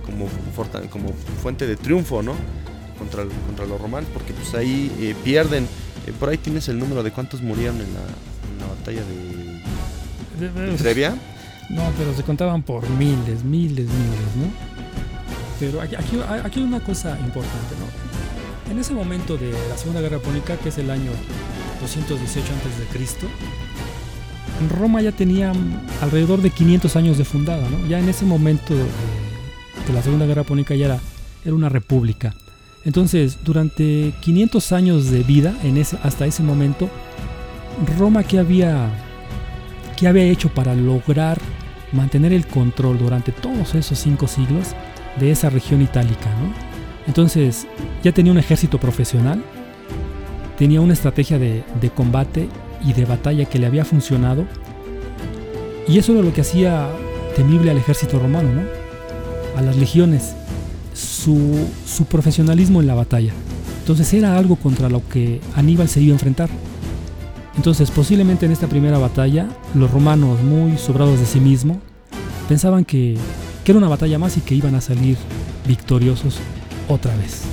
como, 0.06 0.28
como 0.90 1.14
fuente 1.42 1.66
de 1.66 1.78
triunfo, 1.78 2.22
¿no? 2.22 2.34
Contra, 2.98 3.24
contra 3.46 3.66
los 3.66 3.80
romanos, 3.80 4.10
porque 4.14 4.34
pues 4.34 4.54
ahí 4.56 4.92
eh, 5.00 5.16
pierden. 5.24 5.66
Eh, 6.06 6.14
por 6.20 6.30
ahí 6.30 6.38
tienes 6.38 6.68
el 6.70 6.80
número 6.80 7.04
de 7.04 7.12
cuántos 7.12 7.42
murieron 7.42 7.76
en 7.76 7.94
la, 7.94 8.00
en 8.00 8.60
la 8.60 8.68
batalla 8.68 9.02
de, 9.04 10.68
de 10.68 10.78
Trevia. 10.78 11.16
No, 11.70 11.84
pero 11.98 12.16
se 12.16 12.24
contaban 12.24 12.64
por 12.64 12.90
miles, 12.92 13.44
miles, 13.44 13.88
miles, 13.88 14.36
¿no? 14.36 14.52
Pero 15.60 15.82
aquí, 15.82 15.96
aquí, 15.96 16.20
aquí 16.44 16.60
hay 16.60 16.66
una 16.66 16.80
cosa 16.80 17.18
importante, 17.20 17.76
¿no? 17.80 18.72
En 18.72 18.80
ese 18.80 18.94
momento 18.94 19.38
de 19.38 19.52
la 19.52 19.78
Segunda 19.78 20.02
Guerra 20.02 20.20
Púnica, 20.20 20.58
que 20.58 20.70
es 20.70 20.78
el 20.78 20.90
año 20.92 21.12
218 21.82 22.54
a.C., 22.54 23.28
Roma 24.80 25.02
ya 25.02 25.12
tenía 25.12 25.54
alrededor 26.02 26.42
de 26.42 26.50
500 26.50 26.96
años 26.96 27.18
de 27.18 27.26
fundada, 27.26 27.70
¿no? 27.70 27.86
Ya 27.88 28.00
en 28.00 28.10
ese 28.10 28.26
momento 28.26 28.76
de, 28.76 28.84
de 28.84 29.94
la 29.94 30.02
Segunda 30.02 30.26
Guerra 30.26 30.44
Púnica 30.44 30.76
ya 30.76 30.86
era, 30.86 31.00
era 31.46 31.54
una 31.54 31.70
república. 31.70 32.34
Entonces, 32.88 33.40
durante 33.44 34.14
500 34.22 34.72
años 34.72 35.12
de 35.12 35.22
vida, 35.22 35.54
en 35.62 35.76
ese, 35.76 35.98
hasta 36.04 36.26
ese 36.26 36.42
momento, 36.42 36.90
Roma, 38.00 38.24
¿qué 38.24 38.40
había, 38.40 38.90
había 40.08 40.24
hecho 40.24 40.48
para 40.48 40.74
lograr 40.74 41.38
mantener 41.92 42.32
el 42.32 42.48
control 42.48 42.98
durante 42.98 43.34
todos 43.34 43.76
esos 43.76 44.00
cinco 44.00 44.26
siglos 44.26 44.70
de 45.20 45.32
esa 45.32 45.50
región 45.50 45.82
itálica? 45.82 46.30
¿no? 46.40 46.54
Entonces, 47.08 47.68
ya 48.06 48.14
tenía 48.14 48.32
un 48.32 48.38
ejército 48.38 48.80
profesional, 48.80 49.44
tenía 50.58 50.80
una 50.80 50.94
estrategia 50.94 51.38
de, 51.38 51.66
de 51.82 51.90
combate 51.90 52.48
y 52.86 52.94
de 52.94 53.04
batalla 53.04 53.44
que 53.44 53.60
le 53.60 53.68
había 53.68 53.84
funcionado, 53.84 54.46
y 55.90 55.98
eso 55.98 56.14
era 56.14 56.22
lo 56.22 56.34
que 56.34 56.40
hacía 56.40 56.88
temible 57.36 57.70
al 57.70 57.78
ejército 57.80 58.18
romano, 58.18 58.48
¿no? 58.54 58.62
a 59.58 59.62
las 59.62 59.76
legiones 59.76 60.38
su, 60.98 61.68
su, 61.86 62.06
profesionalismo 62.06 62.82
en 62.82 62.88
la 62.88 62.96
batalla. 62.96 63.32
Entonces 63.80 64.14
era 64.14 64.38
algo 64.38 64.56
contra 64.56 64.90
lo 64.90 65.08
que 65.08 65.40
Aníbal 65.56 65.88
se 65.88 66.02
iba 66.02 66.12
a 66.12 66.16
enfrentar. 66.16 66.50
Entonces 67.56 67.90
posiblemente 67.92 68.46
en 68.46 68.52
esta 68.52 68.68
primera 68.68 68.98
batalla 68.98 69.48
los 69.74 69.92
romanos 69.92 70.42
muy 70.42 70.78
sobrados 70.78 71.20
de 71.20 71.26
sí 71.26 71.40
mismo 71.40 71.80
pensaban 72.48 72.86
que, 72.86 73.18
que 73.64 73.72
era 73.72 73.80
una 73.80 73.88
batalla 73.88 74.20
más 74.20 74.38
y 74.38 74.42
que 74.42 74.56
iban 74.56 74.76
a 74.76 74.82
salir 74.82 75.18
victoriosos 75.68 76.38
otra 76.88 77.16
vez. 77.16 77.44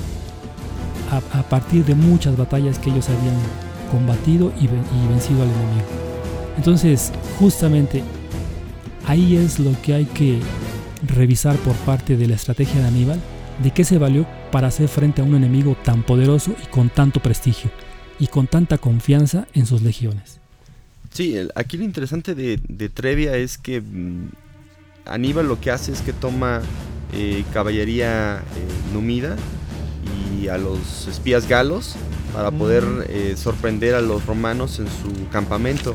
A, 1.10 1.42
partir 1.44 1.84
de 1.84 1.94
muchas 1.94 2.36
batallas 2.36 2.78
que 2.78 2.90
ellos 2.90 3.08
habían 3.08 3.36
combatido 3.92 4.52
y 4.60 4.66
vencido 4.66 5.42
al 5.42 5.48
enemigo. 5.48 5.86
Entonces 6.56 7.12
justamente 7.38 8.02
ahí 9.06 9.36
es 9.36 9.58
lo 9.58 9.70
que 9.82 9.94
hay 9.94 10.04
que 10.06 10.40
revisar 11.06 11.56
por 11.56 11.74
parte 11.74 12.16
de 12.16 12.26
la 12.26 12.34
estrategia 12.34 12.80
de 12.80 12.88
Aníbal 12.88 13.20
de 13.62 13.70
qué 13.70 13.84
se 13.84 13.98
valió 13.98 14.26
para 14.50 14.68
hacer 14.68 14.88
frente 14.88 15.22
a 15.22 15.24
un 15.24 15.34
enemigo 15.34 15.76
tan 15.84 16.02
poderoso 16.02 16.54
y 16.62 16.66
con 16.66 16.88
tanto 16.88 17.20
prestigio 17.20 17.70
y 18.18 18.26
con 18.26 18.46
tanta 18.46 18.78
confianza 18.78 19.46
en 19.54 19.66
sus 19.66 19.82
legiones. 19.82 20.40
Sí, 21.12 21.36
aquí 21.54 21.76
lo 21.76 21.84
interesante 21.84 22.34
de, 22.34 22.58
de 22.68 22.88
Trevia 22.88 23.36
es 23.36 23.58
que 23.58 23.80
mmm, 23.80 24.28
Aníbal 25.06 25.46
lo 25.46 25.60
que 25.60 25.70
hace 25.70 25.92
es 25.92 26.00
que 26.00 26.12
toma 26.12 26.62
eh, 27.12 27.44
caballería 27.52 28.38
eh, 28.38 28.42
numida 28.92 29.36
y 30.40 30.48
a 30.48 30.58
los 30.58 31.06
espías 31.06 31.48
galos 31.48 31.94
para 32.32 32.50
poder 32.50 32.84
eh, 33.08 33.34
sorprender 33.36 33.94
a 33.94 34.00
los 34.00 34.26
romanos 34.26 34.78
en 34.78 34.86
su 34.86 35.28
campamento. 35.30 35.94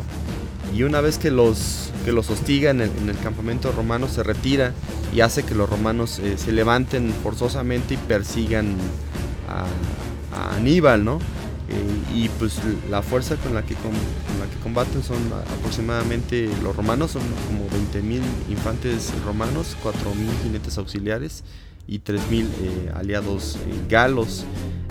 Y 0.76 0.84
una 0.84 1.02
vez 1.02 1.18
que 1.18 1.32
los, 1.32 1.92
que 2.06 2.12
los 2.12 2.30
hostiga 2.30 2.72
en 2.72 2.82
el, 2.82 2.92
en 3.02 3.10
el 3.10 3.18
campamento 3.20 3.72
romano, 3.72 4.08
se 4.08 4.24
retira 4.24 4.74
y 5.14 5.22
hace 5.22 5.44
que 5.44 5.56
los 5.56 5.70
romanos 5.70 6.20
eh, 6.20 6.38
se 6.38 6.52
levanten 6.52 7.14
forzosamente 7.24 7.96
y 7.96 7.98
persigan 7.98 8.76
a, 9.48 9.66
a 10.38 10.56
Aníbal, 10.56 11.04
¿no? 11.04 11.20
Eh, 11.70 12.16
y 12.16 12.30
pues 12.30 12.60
la 12.90 13.02
fuerza 13.02 13.36
con 13.36 13.54
la, 13.54 13.64
que 13.64 13.76
con, 13.76 13.92
con 13.92 14.40
la 14.40 14.50
que 14.52 14.60
combaten 14.64 15.04
son 15.04 15.18
aproximadamente 15.58 16.50
los 16.64 16.76
romanos, 16.76 17.12
son 17.12 17.22
como 17.48 17.68
20.000 17.70 18.22
infantes 18.50 19.12
romanos, 19.26 19.76
4.000 19.84 20.44
jinetes 20.44 20.78
auxiliares 20.78 21.44
y 21.90 22.00
3.000 22.00 22.46
eh, 22.62 22.92
aliados 22.96 23.58
galos. 23.90 24.46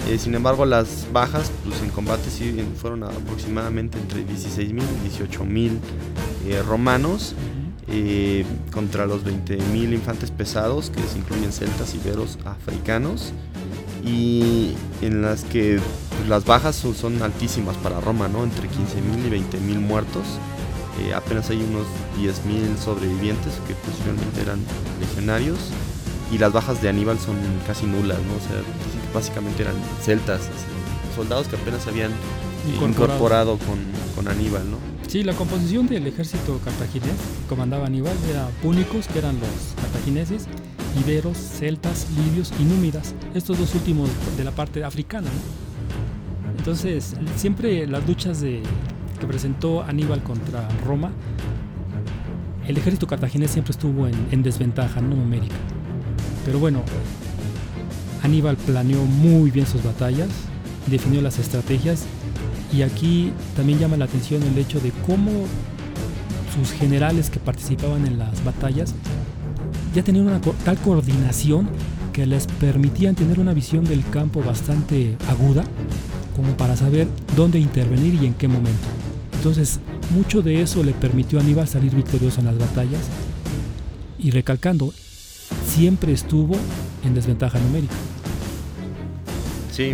Eh, 0.08 0.18
sin 0.18 0.34
embargo, 0.34 0.64
las 0.64 1.06
bajas 1.12 1.52
pues, 1.64 1.80
en 1.82 1.90
combate 1.90 2.28
sí 2.30 2.64
fueron 2.76 3.04
aproximadamente 3.04 3.98
entre 3.98 4.26
16.000 4.26 4.82
y 4.82 5.08
18.000 5.08 5.78
eh, 6.46 6.62
romanos 6.62 7.34
eh, 7.88 8.44
contra 8.72 9.06
los 9.06 9.24
20.000 9.24 9.92
infantes 9.92 10.30
pesados, 10.30 10.90
que 10.90 11.02
se 11.02 11.18
incluyen 11.18 11.52
celtas, 11.52 11.94
iberos, 11.94 12.38
africanos, 12.46 13.32
y 14.04 14.72
en 15.02 15.22
las 15.22 15.44
que 15.44 15.78
pues, 16.16 16.28
las 16.28 16.46
bajas 16.46 16.74
son, 16.74 16.94
son, 16.94 17.22
altísimas 17.22 17.76
para 17.76 18.00
Roma, 18.00 18.28
¿no? 18.28 18.44
entre 18.44 18.68
15.000 18.68 19.26
y 19.26 19.30
20.000 19.30 19.78
muertos. 19.78 20.24
apenas 21.14 21.50
hay 21.50 21.58
unos 21.58 21.87
10.000 22.18 22.76
sobrevivientes 22.82 23.52
que 23.66 23.74
posiblemente 23.74 24.40
eran 24.40 24.61
legionarios 25.00 25.58
y 26.30 26.38
las 26.38 26.52
bajas 26.52 26.82
de 26.82 26.88
Aníbal 26.88 27.18
son 27.18 27.36
casi 27.66 27.86
nulas, 27.86 28.18
¿no? 28.18 28.34
O 28.34 28.40
sea, 28.40 28.62
básicamente 29.14 29.62
eran 29.62 29.74
celtas, 30.02 30.40
así, 30.40 31.14
soldados 31.14 31.48
que 31.48 31.56
apenas 31.56 31.86
habían 31.86 32.10
incorporado, 32.66 32.88
incorporado 32.88 33.58
con, 33.58 33.78
con, 34.14 34.28
Aníbal, 34.28 34.70
¿no? 34.70 34.76
Sí, 35.06 35.22
la 35.24 35.32
composición 35.32 35.86
del 35.86 36.06
ejército 36.06 36.60
cartaginés 36.64 37.08
que 37.08 37.48
comandaba 37.48 37.86
Aníbal 37.86 38.16
era 38.30 38.48
púnicos, 38.62 39.08
que 39.08 39.18
eran 39.18 39.38
los 39.40 39.74
cartagineses, 39.80 40.46
iberos, 41.00 41.36
celtas, 41.36 42.06
libios 42.10 42.52
y 42.60 42.64
númidas, 42.64 43.14
estos 43.34 43.58
dos 43.58 43.74
últimos 43.74 44.10
de 44.36 44.44
la 44.44 44.50
parte 44.50 44.84
africana, 44.84 45.28
¿no? 45.28 45.68
Entonces, 46.58 47.14
siempre 47.36 47.86
las 47.86 48.06
luchas 48.06 48.40
de, 48.40 48.62
que 49.18 49.26
presentó 49.26 49.82
Aníbal 49.82 50.22
contra 50.22 50.68
Roma, 50.84 51.10
el 52.66 52.76
ejército 52.76 53.06
cartaginés 53.06 53.52
siempre 53.52 53.70
estuvo 53.70 54.06
en, 54.06 54.14
en 54.30 54.42
desventaja 54.42 55.00
no 55.00 55.16
numérica. 55.16 55.56
Pero 56.48 56.61
bueno, 56.61 56.82
Aníbal 58.22 58.56
planeó 58.56 59.04
muy 59.04 59.50
bien 59.50 59.66
sus 59.66 59.84
batallas, 59.84 60.28
definió 60.87 61.20
las 61.20 61.38
estrategias 61.38 62.04
y 62.72 62.80
aquí 62.80 63.32
también 63.54 63.78
llama 63.78 63.98
la 63.98 64.06
atención 64.06 64.42
el 64.42 64.56
hecho 64.56 64.80
de 64.80 64.90
cómo 65.06 65.30
sus 66.56 66.72
generales 66.72 67.28
que 67.28 67.38
participaban 67.38 68.06
en 68.06 68.18
las 68.18 68.42
batallas 68.44 68.94
ya 69.94 70.02
tenían 70.02 70.26
una 70.26 70.40
tal 70.40 70.78
coordinación 70.78 71.68
que 72.14 72.24
les 72.24 72.46
permitían 72.46 73.14
tener 73.14 73.40
una 73.40 73.52
visión 73.52 73.84
del 73.84 74.02
campo 74.08 74.42
bastante 74.42 75.18
aguda 75.28 75.64
como 76.34 76.56
para 76.56 76.78
saber 76.78 77.08
dónde 77.37 77.58
intervenir 77.58 78.14
y 78.14 78.24
en 78.24 78.32
qué 78.32 78.48
momento. 78.48 78.88
Entonces, 79.34 79.80
mucho 80.14 80.40
de 80.40 80.62
eso 80.62 80.82
le 80.82 80.92
permitió 80.92 81.38
a 81.40 81.42
Aníbal 81.42 81.68
salir 81.68 81.94
victorioso 81.94 82.40
en 82.40 82.46
las 82.46 82.56
batallas 82.56 83.02
y 84.18 84.30
recalcando, 84.30 84.94
siempre 85.78 86.12
estuvo 86.12 86.56
en 87.04 87.14
desventaja 87.14 87.60
numérica. 87.60 87.94
Sí, 89.70 89.92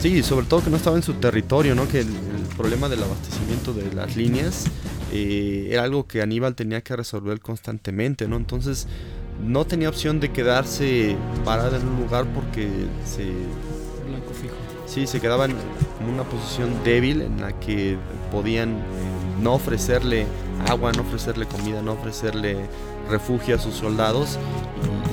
sí, 0.00 0.22
sobre 0.22 0.46
todo 0.46 0.64
que 0.64 0.70
no 0.70 0.78
estaba 0.78 0.96
en 0.96 1.02
su 1.02 1.12
territorio, 1.12 1.74
¿no? 1.74 1.86
Que 1.86 2.00
el, 2.00 2.08
el 2.08 2.56
problema 2.56 2.88
del 2.88 3.02
abastecimiento 3.02 3.74
de 3.74 3.92
las 3.92 4.16
líneas 4.16 4.64
eh, 5.12 5.68
era 5.70 5.82
algo 5.82 6.06
que 6.06 6.22
Aníbal 6.22 6.54
tenía 6.54 6.80
que 6.80 6.96
resolver 6.96 7.38
constantemente, 7.40 8.26
¿no? 8.26 8.38
Entonces 8.38 8.86
no 9.46 9.66
tenía 9.66 9.90
opción 9.90 10.20
de 10.20 10.32
quedarse 10.32 11.18
parado 11.44 11.76
en 11.76 11.86
un 11.86 12.00
lugar 12.00 12.24
porque 12.34 12.70
se... 13.04 13.24
Blanco 14.08 14.32
fijo. 14.40 14.54
Sí, 14.86 15.06
se 15.06 15.20
quedaban 15.20 15.50
en 15.50 16.14
una 16.14 16.22
posición 16.22 16.70
débil 16.82 17.20
en 17.20 17.42
la 17.42 17.52
que 17.60 17.98
podían 18.32 18.70
eh, 18.70 18.82
no 19.42 19.52
ofrecerle 19.52 20.24
agua, 20.66 20.92
no 20.92 21.02
ofrecerle 21.02 21.44
comida, 21.44 21.82
no 21.82 21.92
ofrecerle 21.92 22.56
refugio 23.08 23.56
a 23.56 23.58
sus 23.58 23.74
soldados 23.74 24.38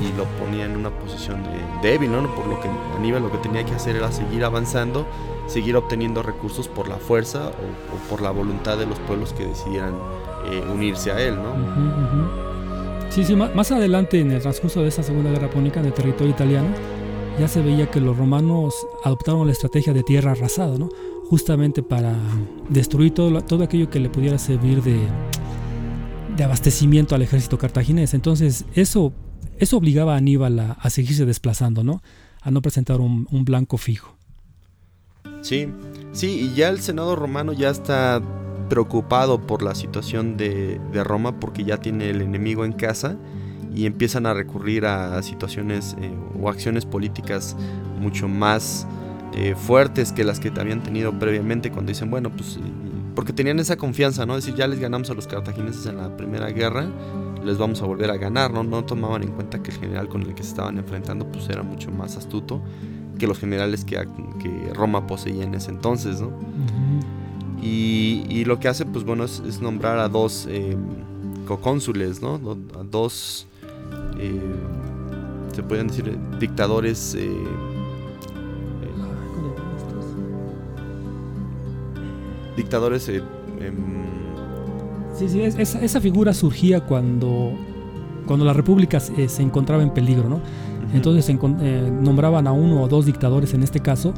y, 0.02 0.18
lo 0.18 0.26
ponía 0.38 0.66
en 0.66 0.76
una 0.76 0.90
posición 0.90 1.44
débil, 1.82 2.12
¿no? 2.12 2.36
Por 2.36 2.46
lo 2.46 2.60
que 2.60 2.70
Aníbal 2.98 3.24
lo 3.24 3.32
que 3.32 3.38
tenía 3.38 3.64
que 3.66 3.74
hacer 3.74 3.96
era 3.96 4.12
seguir 4.12 4.44
avanzando, 4.44 5.08
seguir 5.48 5.76
obteniendo 5.76 6.22
recursos 6.22 6.68
por 6.68 6.88
la 6.88 6.98
fuerza 6.98 7.48
o, 7.50 7.96
o 7.96 8.10
por 8.10 8.22
la 8.22 8.32
voluntad 8.32 8.78
de 8.78 8.86
los 8.86 9.00
pueblos 9.00 9.34
que 9.34 9.46
decidieran 9.46 9.94
eh, 10.52 10.62
unirse 10.74 11.12
a 11.12 11.22
él, 11.22 11.36
¿no? 11.36 11.52
Uh 11.52 11.56
-huh, 11.56 11.88
uh 11.88 12.28
-huh. 13.08 13.10
Sí, 13.10 13.24
sí, 13.24 13.36
más, 13.36 13.56
más, 13.56 13.72
adelante 13.72 14.20
en 14.20 14.32
el 14.32 14.42
transcurso 14.42 14.82
de 14.82 14.90
esta 14.90 15.04
Segunda 15.04 15.30
Guerra 15.32 15.50
Púnica 15.50 15.80
en 15.80 15.86
el 15.86 15.94
territorio 15.94 16.32
italiano, 16.32 16.68
ya 17.40 17.48
se 17.48 17.62
veía 17.62 17.90
que 17.90 18.00
los 18.00 18.18
romanos 18.18 18.88
adoptaron 19.04 19.46
la 19.46 19.54
estrategia 19.54 19.94
de 19.94 20.04
tierra 20.04 20.32
arrasada, 20.32 20.78
¿no? 20.78 20.90
Justamente 21.30 21.82
para 21.82 22.14
destruir 22.70 23.14
todo, 23.14 23.42
todo 23.42 23.64
aquello 23.64 23.90
que 23.90 24.00
le 24.00 24.10
pudiera 24.10 24.38
servir 24.38 24.84
de, 24.84 25.00
de 26.36 26.44
abastecimiento 26.44 27.16
al 27.16 27.22
ejército 27.22 27.58
cartaginés. 27.58 28.14
Entonces, 28.14 28.66
eso, 28.74 29.14
eso 29.58 29.78
obligaba 29.78 30.16
a 30.16 30.18
Aníbal 30.18 30.60
a, 30.60 30.72
a 30.74 30.90
seguirse 30.90 31.26
desplazando, 31.26 31.84
¿no? 31.84 32.02
A 32.42 32.52
no 32.52 32.62
presentar 32.62 33.02
un, 33.02 33.28
un, 33.32 33.46
blanco 33.46 33.78
fijo. 33.78 34.16
Sí, 35.42 35.68
sí, 36.12 36.50
y 36.52 36.56
ya 36.56 36.70
el 36.70 36.80
Senado 36.80 37.16
romano 37.16 37.54
ya 37.54 37.70
está 37.70 38.22
preocupado 38.70 39.46
por 39.46 39.62
la 39.62 39.76
situación 39.76 40.38
de, 40.38 40.80
de 40.92 41.04
Roma 41.04 41.40
porque 41.40 41.64
ya 41.64 41.78
tiene 41.78 42.10
el 42.10 42.22
enemigo 42.22 42.66
en 42.66 42.74
casa 42.74 43.18
y 43.76 43.86
empiezan 43.86 44.26
a 44.26 44.34
recurrir 44.34 44.86
a, 44.86 45.22
situaciones 45.22 45.96
eh, 46.00 46.12
o 46.40 46.50
acciones 46.50 46.86
políticas 46.86 47.56
mucho 48.00 48.28
más 48.28 48.88
eh, 49.36 49.56
fuertes 49.56 50.12
que 50.12 50.24
las 50.24 50.40
que 50.40 50.52
habían 50.58 50.84
tenido 50.84 51.18
previamente 51.18 51.72
cuando 51.72 51.90
dicen, 51.90 52.12
bueno, 52.12 52.30
pues 52.30 52.60
porque 53.16 53.34
tenían 53.34 53.60
esa 53.60 53.78
confianza, 53.78 54.26
¿no? 54.26 54.36
decir, 54.36 54.56
ya 54.56 54.68
les 54.68 54.80
ganamos 54.80 55.10
a 55.10 55.14
los 55.14 55.28
cartagineses 55.28 55.86
en 55.86 55.98
la 55.98 56.16
primera 56.16 56.50
guerra, 56.50 56.88
les 57.44 57.58
vamos 57.58 57.82
a 57.82 57.86
volver 57.86 58.10
a 58.10 58.18
ganar, 58.18 58.52
¿no? 58.52 58.64
No 58.64 58.86
tomaban 58.86 59.24
en 59.24 59.32
cuenta 59.32 59.62
que 59.62 59.72
el 59.72 59.78
general 59.78 60.08
con 60.08 60.22
el 60.24 60.34
que 60.34 60.44
se 60.44 60.50
estaban 60.50 60.78
enfrentando 60.78 61.30
pues 61.32 61.50
era 61.50 61.62
mucho 61.62 61.92
más 61.92 62.16
astuto 62.18 62.62
que 63.20 63.28
los 63.28 63.38
generales 63.38 63.86
que, 63.86 63.96
que 64.42 64.74
Roma 64.74 65.06
poseía 65.06 65.44
en 65.44 65.54
ese 65.54 65.72
entonces, 65.72 66.22
¿no? 66.22 66.32
y, 67.62 68.44
lo 68.46 68.60
que 68.60 68.68
hace, 68.68 68.86
pues 68.86 69.06
bueno, 69.06 69.24
es, 69.24 69.62
nombrar 69.62 70.00
a 70.00 70.10
dos 70.10 70.48
eh, 70.50 70.76
cocónsules, 71.48 72.22
¿no? 72.22 72.36
A 72.78 72.84
dos, 72.84 73.48
eh, 74.20 74.42
se 75.54 75.64
pueden 75.64 75.88
decir, 75.88 76.18
dictadores. 76.40 77.16
Eh, 77.16 77.32
dictadores 82.56 83.10
em, 83.10 83.24
Sí, 85.16 85.30
sí, 85.30 85.42
esa, 85.42 85.80
esa, 85.80 86.02
figura 86.02 86.34
surgía 86.34 86.82
cuando, 86.82 87.52
cuando 88.26 88.46
la 88.46 88.54
república 88.54 89.00
se, 89.00 89.44
encontraba 89.44 89.84
en 89.84 89.92
peligro, 89.92 90.28
¿no? 90.28 90.40
Entonces 90.94 91.30
eh, 91.30 91.92
nombraban 92.02 92.48
a 92.48 92.52
uno 92.52 92.82
o 92.82 92.88
dos 92.88 93.06
dictadores, 93.06 93.54
en 93.54 93.62
este 93.62 93.80
caso, 93.80 94.14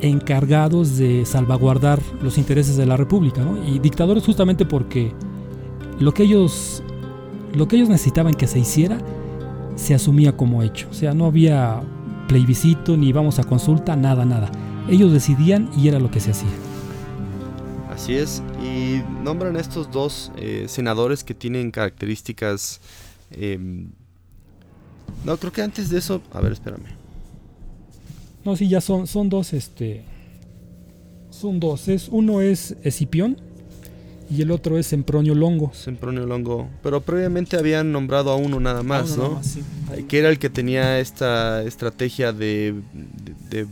encargados 0.00 0.96
de 0.96 1.24
salvaguardar 1.24 2.00
los 2.22 2.38
intereses 2.38 2.76
de 2.76 2.86
la 2.86 2.96
república, 2.96 3.42
¿no? 3.42 3.56
Y 3.64 3.78
dictadores 3.78 4.24
justamente 4.24 4.64
porque 4.64 5.12
lo 6.00 6.12
que 6.12 6.24
ellos, 6.24 6.82
lo 7.54 7.68
que 7.68 7.76
ellos 7.76 7.88
necesitaban 7.88 8.34
que 8.34 8.48
se 8.48 8.58
hiciera 8.58 8.98
se 9.76 9.94
asumía 9.94 10.36
como 10.36 10.64
hecho. 10.64 10.88
O 10.90 10.94
sea, 10.94 11.14
no 11.14 11.26
había 11.26 11.82
plebiscito 12.26 12.96
ni 12.96 13.12
vamos 13.12 13.38
a 13.38 13.44
consulta, 13.44 13.94
nada, 13.94 14.24
nada. 14.24 14.50
Ellos 14.88 15.12
decidían 15.12 15.70
y 15.76 15.86
era 15.86 16.00
lo 16.00 16.10
que 16.10 16.18
se 16.18 16.32
hacía. 16.32 16.67
Así 17.98 18.14
es, 18.14 18.44
y 18.62 19.02
nombran 19.24 19.56
estos 19.56 19.90
dos 19.90 20.30
eh, 20.36 20.66
senadores 20.68 21.24
que 21.24 21.34
tienen 21.34 21.72
características... 21.72 22.80
Em, 23.32 23.88
no, 25.24 25.36
creo 25.36 25.52
que 25.52 25.62
antes 25.62 25.90
de 25.90 25.98
eso... 25.98 26.22
A 26.32 26.40
ver, 26.40 26.52
espérame. 26.52 26.86
No, 28.44 28.54
sí, 28.54 28.68
ya 28.68 28.80
son, 28.80 29.08
son 29.08 29.28
dos, 29.28 29.52
este... 29.52 30.04
Son 31.30 31.58
dos. 31.58 31.88
Es, 31.88 32.08
uno 32.08 32.40
es 32.40 32.76
Escipión 32.84 33.36
y 34.30 34.42
el 34.42 34.52
otro 34.52 34.78
es 34.78 34.86
Sempronio 34.86 35.34
Longo. 35.34 35.72
Sempronio 35.74 36.24
Longo. 36.24 36.68
Pero 36.84 37.00
previamente 37.00 37.56
habían 37.56 37.90
nombrado 37.90 38.30
a 38.30 38.36
uno 38.36 38.60
nada 38.60 38.84
más, 38.84 39.16
¿no? 39.16 39.40
Que 40.06 40.20
era 40.20 40.28
el 40.28 40.38
que 40.38 40.50
tenía 40.50 41.00
esta 41.00 41.64
estrategia 41.64 42.32
de, 42.32 42.76
de 43.50 43.66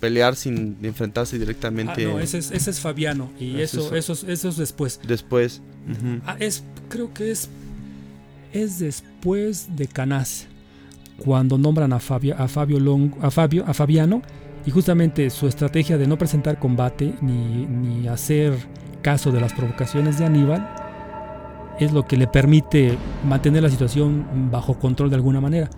pelear 0.00 0.36
sin 0.36 0.76
enfrentarse 0.82 1.38
directamente. 1.38 2.06
Ah, 2.06 2.08
no, 2.08 2.20
ese 2.20 2.38
es, 2.38 2.80
Fabiano 2.80 3.30
y 3.38 3.60
eso, 3.60 3.94
eso, 3.94 4.12
eso, 4.26 4.48
es 4.48 4.56
después. 4.56 5.00
Después. 5.06 5.62
ah, 6.26 6.36
es, 6.38 6.64
creo 6.88 7.12
que 7.12 7.30
es, 7.30 7.48
es 8.52 8.78
después 8.78 9.76
de 9.76 9.86
Canás, 9.86 10.46
cuando 11.18 11.58
nombran 11.58 11.92
a 11.92 12.00
Fabio, 12.00 12.36
a 12.38 12.48
Fabio, 12.48 12.78
a 13.20 13.30
Fabio, 13.30 13.64
a 13.66 13.74
Fabiano 13.74 14.22
y 14.66 14.70
justamente 14.70 15.30
su 15.30 15.46
estrategia 15.46 15.98
de 15.98 16.06
no 16.06 16.18
presentar 16.18 16.58
combate 16.58 17.14
ni, 17.20 17.66
ni 17.66 18.08
hacer 18.08 18.54
caso 19.02 19.30
de 19.30 19.40
las 19.40 19.52
provocaciones 19.52 20.18
de 20.18 20.24
Aníbal 20.24 20.66
es 21.78 21.92
lo 21.92 22.06
que 22.06 22.16
le 22.16 22.26
permite 22.26 22.96
mantener 23.26 23.62
la 23.62 23.70
situación 23.70 24.50
bajo 24.50 24.78
control 24.78 25.10
de 25.10 25.16
alguna 25.16 25.40
manera. 25.40 25.68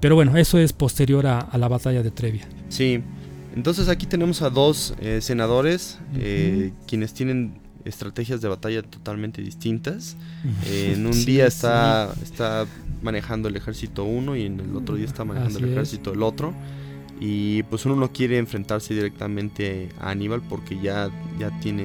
Pero 0.00 0.16
bueno, 0.16 0.36
eso 0.36 0.58
es 0.58 0.72
posterior 0.72 1.26
a, 1.26 1.48
la 1.56 1.68
batalla 1.68 2.02
de 2.02 2.10
Trevia. 2.10 2.48
Sí, 2.72 3.02
entonces 3.54 3.90
aquí 3.90 4.06
tenemos 4.06 4.40
a 4.40 4.48
dos 4.48 4.94
eh, 4.98 5.20
senadores 5.20 5.98
eh, 6.16 6.72
quienes 6.86 7.12
tienen 7.12 7.60
estrategias 7.84 8.40
de 8.40 8.48
batalla 8.48 8.82
totalmente 8.82 9.42
distintas. 9.42 10.16
Eh, 10.66 10.94
en 10.96 11.06
un 11.06 11.24
día 11.24 11.46
está, 11.46 12.12
está 12.22 12.66
manejando 13.02 13.48
el 13.48 13.56
ejército 13.56 14.04
uno 14.04 14.34
y 14.36 14.46
en 14.46 14.58
el 14.58 14.74
otro 14.74 14.96
día 14.96 15.04
está 15.04 15.24
manejando 15.24 15.58
el 15.58 15.66
ejército 15.66 16.12
el 16.14 16.22
otro. 16.22 16.54
Y 17.20 17.62
pues 17.64 17.84
uno 17.84 17.94
no 17.94 18.10
quiere 18.10 18.38
enfrentarse 18.38 18.94
directamente 18.94 19.90
a 20.00 20.10
Aníbal 20.10 20.40
porque 20.40 20.80
ya, 20.80 21.10
ya 21.38 21.50
tiene 21.60 21.84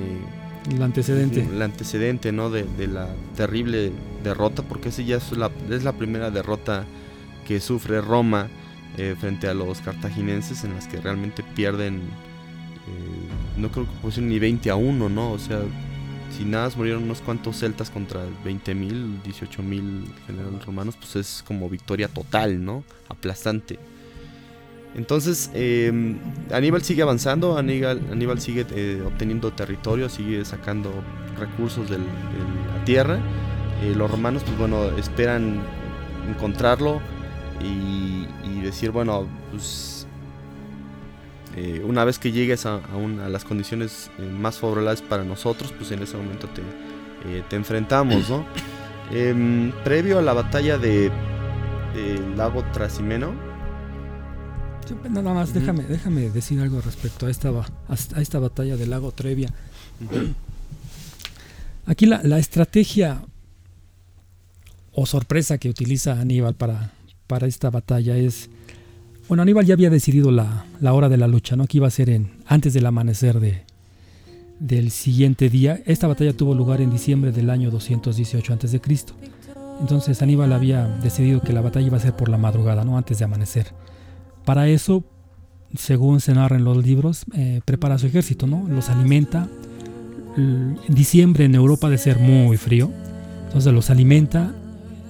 el 0.71 0.82
antecedente. 0.82 1.41
El 1.41 1.62
antecedente, 1.62 2.32
¿no? 2.32 2.50
De, 2.50 2.63
de, 2.63 2.88
la 2.88 3.10
terrible 3.36 3.91
derrota, 4.23 4.63
porque 4.63 4.89
esa 4.89 5.02
ya 5.02 5.17
es 5.17 5.32
la, 5.34 5.52
es 5.69 5.84
la 5.84 5.93
primera 5.93 6.32
derrota 6.32 6.86
que 7.45 7.60
sufre 7.60 8.02
Roma 8.02 8.47
eh, 8.97 9.15
frente 9.19 9.47
a 9.47 9.53
los 9.53 9.79
cartaginenses 9.81 10.63
en 10.63 10.73
las 10.73 10.88
que 10.88 10.99
realmente 10.99 11.43
pierden, 11.43 11.97
eh, 11.97 13.57
no 13.57 13.69
creo 13.69 13.86
que 13.86 13.91
pusieron 14.01 14.29
ni 14.29 14.39
20 14.39 14.71
a 14.71 14.75
1, 14.75 15.10
¿no? 15.10 15.31
O 15.31 15.38
sea, 15.38 15.60
si 16.36 16.45
nada 16.45 16.69
murieron 16.75 17.03
unos 17.03 17.21
cuantos 17.21 17.60
celtas 17.60 17.91
contra 17.91 18.21
20.000, 18.43 19.21
18.000 19.23 20.03
generales 20.25 20.65
romanos, 20.65 20.95
pues 20.97 21.15
es 21.15 21.43
como 21.45 21.69
victoria 21.69 22.07
total, 22.07 22.65
¿no? 22.65 22.83
Aplastante. 23.07 23.77
Entonces, 24.95 25.51
eh, 25.53 26.15
Aníbal 26.51 26.81
sigue 26.81 27.03
avanzando, 27.03 27.55
Aníbal, 27.55 28.01
Aníbal 28.12 28.41
sigue 28.41 28.63
obteniendo 29.05 29.53
territorio, 29.53 30.10
sigue 30.10 30.43
sacando 30.43 30.91
recursos 31.39 31.88
de 31.88 31.99
la 31.99 32.83
tierra. 32.83 33.19
los 33.95 34.10
romanos, 34.10 34.41
pues 34.43 34.57
bueno, 34.57 34.86
esperan 34.97 35.62
encontrarlo, 36.27 36.99
y, 37.62 38.62
decir, 38.62 38.91
bueno, 38.91 39.26
pues 39.52 40.06
eh, 41.56 41.82
una 41.86 42.04
vez 42.04 42.20
que 42.20 42.32
llegues 42.32 42.65
a, 42.65 42.78
a, 42.78 43.30
las 43.30 43.46
condiciones 43.46 44.12
eh, 44.20 44.24
más 44.24 44.58
favorables 44.58 45.02
para 45.02 45.24
nosotros, 45.24 45.74
pues 45.78 45.91
en 45.91 46.04
ese 46.04 46.17
momento 46.17 46.48
te, 46.50 46.62
eh, 46.62 47.43
te 47.50 47.56
enfrentamos, 47.56 48.30
¿no? 48.30 48.46
Em, 49.10 49.72
previo 49.86 50.20
a 50.20 50.22
la 50.22 50.34
batalla 50.34 50.78
de, 50.78 51.10
Lago 52.36 52.62
Trasimeno. 52.74 53.34
Nada 55.10 55.34
más, 55.34 55.54
déjame, 55.54 55.84
déjame 55.84 56.30
decir 56.30 56.60
algo 56.60 56.82
respecto 56.82 57.26
a 57.26 57.32
esta, 57.32 57.50
a 57.50 58.22
esta 58.22 58.39
batalla 58.39 58.76
del 58.76 58.89
lago 58.89 59.13
Trevia. 59.13 59.50
Aquí 61.86 62.06
la, 62.06 62.22
la, 62.22 62.38
estrategia 62.38 63.22
o 64.91 65.06
sorpresa 65.06 65.58
que 65.58 65.70
utiliza 65.70 66.20
Aníbal 66.20 66.54
para 66.54 66.91
para 67.28 67.48
esta 67.48 67.70
batalla 67.70 68.16
es, 68.18 68.50
bueno, 69.28 69.44
Aníbal 69.44 69.66
ya 69.66 69.74
había 69.74 69.90
decidido 69.90 70.32
la, 70.32 70.66
hora 70.82 71.10
de 71.10 71.18
la 71.18 71.28
lucha, 71.28 71.56
¿no? 71.56 71.68
Que 71.68 71.78
iba 71.78 71.88
a 71.88 71.92
ser 71.92 72.10
en, 72.10 72.32
antes 72.46 72.74
del 72.74 72.86
amanecer 72.86 73.40
de, 73.40 73.63
del 74.60 74.92
siguiente 74.92 75.50
día. 75.50 75.82
Esta 75.86 76.08
batalla 76.08 76.36
tuvo 76.36 76.56
lugar 76.56 76.82
en 76.82 76.90
diciembre 76.90 77.32
del 77.32 77.50
año 77.50 77.70
218 77.70 78.54
a.C. 78.54 78.82
Entonces 79.80 80.22
Aníbal 80.22 80.54
había 80.54 80.88
decidido 80.88 81.42
que 81.42 81.54
la 81.54 81.62
batalla 81.62 81.86
iba 81.86 81.98
a 81.98 82.02
ser 82.02 82.16
por 82.16 82.30
la 82.30 82.38
madrugada, 82.38 82.84
¿no? 82.84 82.98
Antes 82.98 83.20
de 83.20 83.26
amanecer. 83.26 83.68
Para 84.46 84.68
eso, 84.68 85.04
según 85.76 86.22
se 86.22 86.34
narra 86.34 86.56
en 86.56 86.63
los 86.63 86.78
libros, 86.78 87.26
eh, 87.34 87.62
prepara 87.66 87.98
su 87.98 88.08
ejército, 88.08 88.48
¿no? 88.48 88.66
Los 88.70 88.90
alimenta. 88.90 89.48
En 90.38 90.78
diciembre 90.88 91.46
en 91.46 91.56
Europa 91.56 91.90
de 91.90 91.98
ser 91.98 92.20
muy 92.20 92.58
frío. 92.58 92.92
Entonces 93.48 93.74
los 93.74 93.90
alimenta, 93.90 94.54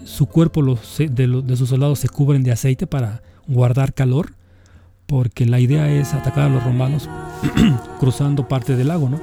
su 0.07 0.25
cuerpo 0.25 0.61
los, 0.61 0.97
de, 0.97 1.57
sus 1.57 1.69
soldados 1.69 1.99
se 1.99 2.07
cubren 2.07 2.41
de 2.41 2.51
aceite 2.51 2.87
para 2.87 3.21
guardar 3.45 3.93
calor, 3.93 4.33
porque 5.05 5.45
la 5.45 5.59
idea 5.59 5.91
es 5.91 6.13
atacar 6.13 6.45
a 6.45 6.49
los 6.49 6.63
romanos 6.63 7.09
cruzando 7.99 8.47
parte 8.47 8.75
del 8.77 8.87
lago, 8.87 9.09
¿no? 9.09 9.19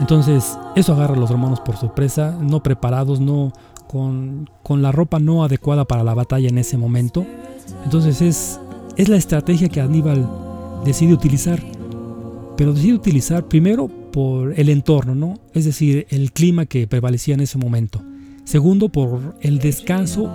Entonces, 0.00 0.58
eso 0.74 0.94
agarra 0.94 1.14
a 1.14 1.18
los 1.18 1.30
romanos 1.30 1.60
por 1.60 1.76
sorpresa, 1.76 2.36
no 2.40 2.62
preparados, 2.62 3.20
no 3.20 3.52
con, 3.86 4.48
la 4.68 4.90
ropa 4.90 5.20
no 5.20 5.44
adecuada 5.44 5.84
para 5.84 6.02
la 6.02 6.14
batalla 6.14 6.48
en 6.48 6.58
ese 6.58 6.76
momento. 6.76 7.24
Entonces 7.84 8.22
es, 8.22 8.60
es 8.96 9.08
la 9.08 9.16
estrategia 9.16 9.68
que 9.68 9.80
Aníbal 9.80 10.28
decide 10.84 11.12
utilizar. 11.12 11.62
Pero 12.56 12.72
decide 12.72 12.94
utilizar 12.94 13.46
primero 13.46 13.88
por 13.88 14.58
el 14.58 14.70
entorno, 14.70 15.14
¿no? 15.14 15.34
Es 15.54 15.64
decir, 15.66 16.06
el 16.10 16.32
clima 16.32 16.66
que 16.66 16.86
prevalecía 16.86 17.34
en 17.34 17.40
ese 17.40 17.58
momento. 17.58 18.02
Segundo, 18.50 18.88
por 18.88 19.36
el 19.42 19.60
descanso 19.60 20.28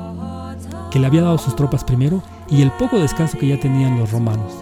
que 0.90 1.00
le 1.00 1.06
había 1.06 1.24
dado 1.24 1.38
sus 1.38 1.54
tropas 1.54 1.84
primero 1.84 2.24
y 2.50 2.62
el 2.62 2.72
poco 2.72 2.98
descanso 2.98 3.38
que 3.38 3.50
ya 3.50 3.60
tenían 3.60 4.00
los 4.00 4.10
romanos. 4.10 4.54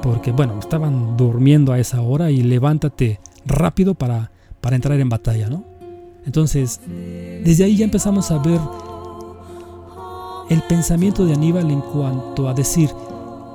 Porque, 0.00 0.32
bueno, 0.32 0.58
estaban 0.58 1.14
durmiendo 1.18 1.74
a 1.74 1.78
esa 1.78 2.00
hora 2.00 2.30
y 2.30 2.42
levántate 2.42 3.20
rápido 3.44 3.92
para, 3.92 4.30
para 4.62 4.76
entrar 4.76 4.98
en 4.98 5.10
batalla, 5.10 5.50
¿no? 5.50 5.62
Entonces, 6.24 6.80
desde 7.44 7.64
ahí 7.64 7.76
ya 7.76 7.84
empezamos 7.84 8.30
a 8.30 8.38
ver 8.38 8.60
el 10.48 10.62
pensamiento 10.62 11.26
de 11.26 11.34
Aníbal 11.34 11.70
en 11.70 11.82
cuanto 11.82 12.48
a 12.48 12.54
decir, 12.54 12.88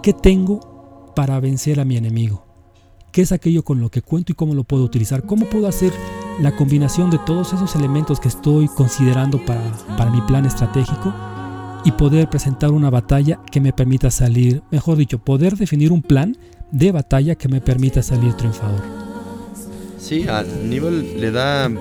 ¿qué 0.03 0.13
tengo 0.13 1.13
para 1.15 1.39
vencer 1.39 1.79
a 1.79 1.83
mi 1.83 1.97
enemigo? 1.97 2.46
¿Qué 3.17 3.23
es 3.23 3.31
aquello 3.31 3.63
con 3.63 3.81
lo 3.81 3.89
que 3.89 4.03
cuento 4.03 4.31
y 4.31 4.35
cómo 4.35 4.53
lo 4.53 4.63
puedo 4.63 4.83
utilizar? 4.83 5.25
¿Cómo 5.25 5.47
puedo 5.47 5.67
hacer 5.67 5.91
la 6.39 6.55
combinación 6.55 7.09
de 7.09 7.17
todos 7.17 7.51
esos 7.51 7.75
elementos 7.75 8.19
que 8.19 8.27
estoy 8.27 8.67
considerando 8.67 9.43
para, 9.43 9.71
para 9.97 10.11
mi 10.11 10.21
plan 10.21 10.45
estratégico 10.45 11.11
y 11.83 11.93
poder 11.93 12.29
presentar 12.29 12.69
una 12.69 12.91
batalla 12.91 13.39
que 13.51 13.59
me 13.59 13.73
permita 13.73 14.11
salir, 14.11 14.61
mejor 14.69 14.97
dicho, 14.97 15.17
poder 15.17 15.57
definir 15.57 15.91
un 15.91 16.03
plan 16.03 16.37
de 16.71 16.91
batalla 16.91 17.33
que 17.33 17.47
me 17.47 17.59
permita 17.59 18.03
salir 18.03 18.35
triunfador. 18.35 18.83
Sí, 19.97 20.27
a 20.29 20.43
nivel 20.43 21.19
le 21.19 21.31
da 21.31 21.71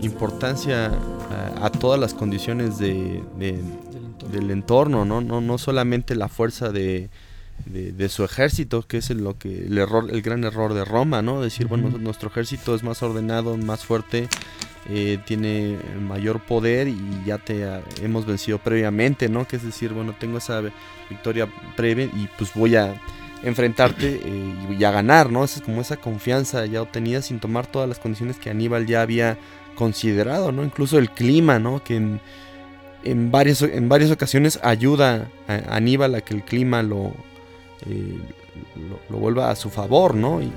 importancia 0.00 0.92
a, 1.60 1.68
todas 1.68 2.00
las 2.00 2.14
condiciones 2.14 2.78
de, 2.78 3.22
del 4.32 4.50
entorno, 4.50 5.04
¿no? 5.04 5.20
No, 5.20 5.42
no 5.42 5.58
solamente 5.58 6.14
la 6.14 6.28
fuerza 6.28 6.70
de, 6.70 7.10
de, 7.64 8.08
su 8.08 8.24
ejército, 8.24 8.82
que 8.82 8.98
es 8.98 9.10
el, 9.10 9.24
lo 9.24 9.38
que 9.38 9.66
el 9.66 9.78
error, 9.78 10.08
el 10.10 10.22
gran 10.22 10.44
error 10.44 10.74
de 10.74 10.84
Roma, 10.84 11.22
¿no? 11.22 11.40
Decir, 11.40 11.66
bueno, 11.66 11.88
nuestro 11.98 12.28
ejército 12.28 12.74
es 12.74 12.82
más 12.82 13.02
ordenado, 13.02 13.56
más 13.56 13.84
fuerte, 13.84 14.28
eh, 14.88 15.18
tiene 15.26 15.78
mayor 16.00 16.40
poder 16.40 16.86
y 16.86 16.96
ya 17.26 17.38
te 17.38 17.66
hemos 18.02 18.24
vencido 18.24 18.58
previamente, 18.58 19.28
¿no? 19.28 19.46
Que 19.46 19.56
es 19.56 19.64
decir, 19.64 19.92
bueno, 19.92 20.14
tengo 20.18 20.38
esa 20.38 20.62
victoria 21.10 21.48
previa 21.76 22.04
y 22.04 22.28
pues 22.38 22.52
voy 22.54 22.76
a 22.76 22.94
enfrentarte 23.42 24.20
eh, 24.24 24.76
y 24.78 24.84
a 24.84 24.92
ganar, 24.92 25.30
¿no? 25.30 25.42
Es 25.44 25.60
como 25.60 25.80
esa 25.80 25.96
confianza 25.96 26.64
ya 26.66 26.82
obtenida 26.82 27.20
sin 27.20 27.40
tomar 27.40 27.66
todas 27.66 27.88
las 27.88 27.98
condiciones 27.98 28.38
que 28.38 28.50
Aníbal 28.50 28.86
ya 28.86 29.02
había 29.02 29.38
considerado, 29.74 30.52
¿no? 30.52 30.62
Incluso 30.62 30.98
el 30.98 31.10
clima, 31.10 31.58
¿no? 31.58 31.82
Que 31.82 31.96
en, 31.96 32.20
en, 33.02 33.32
varias, 33.32 33.62
en 33.62 33.88
varias 33.88 34.12
ocasiones 34.12 34.60
ayuda 34.62 35.28
a 35.48 35.76
Aníbal 35.76 36.14
a 36.14 36.20
que 36.20 36.34
el 36.34 36.44
clima 36.44 36.84
lo, 36.84 37.12
eh, 37.88 38.18
lo, 39.10 39.18
vuelva 39.18 39.50
a 39.50 39.56
su 39.56 39.70
favor, 39.70 40.14
¿no? 40.14 40.42
Y, 40.42 40.50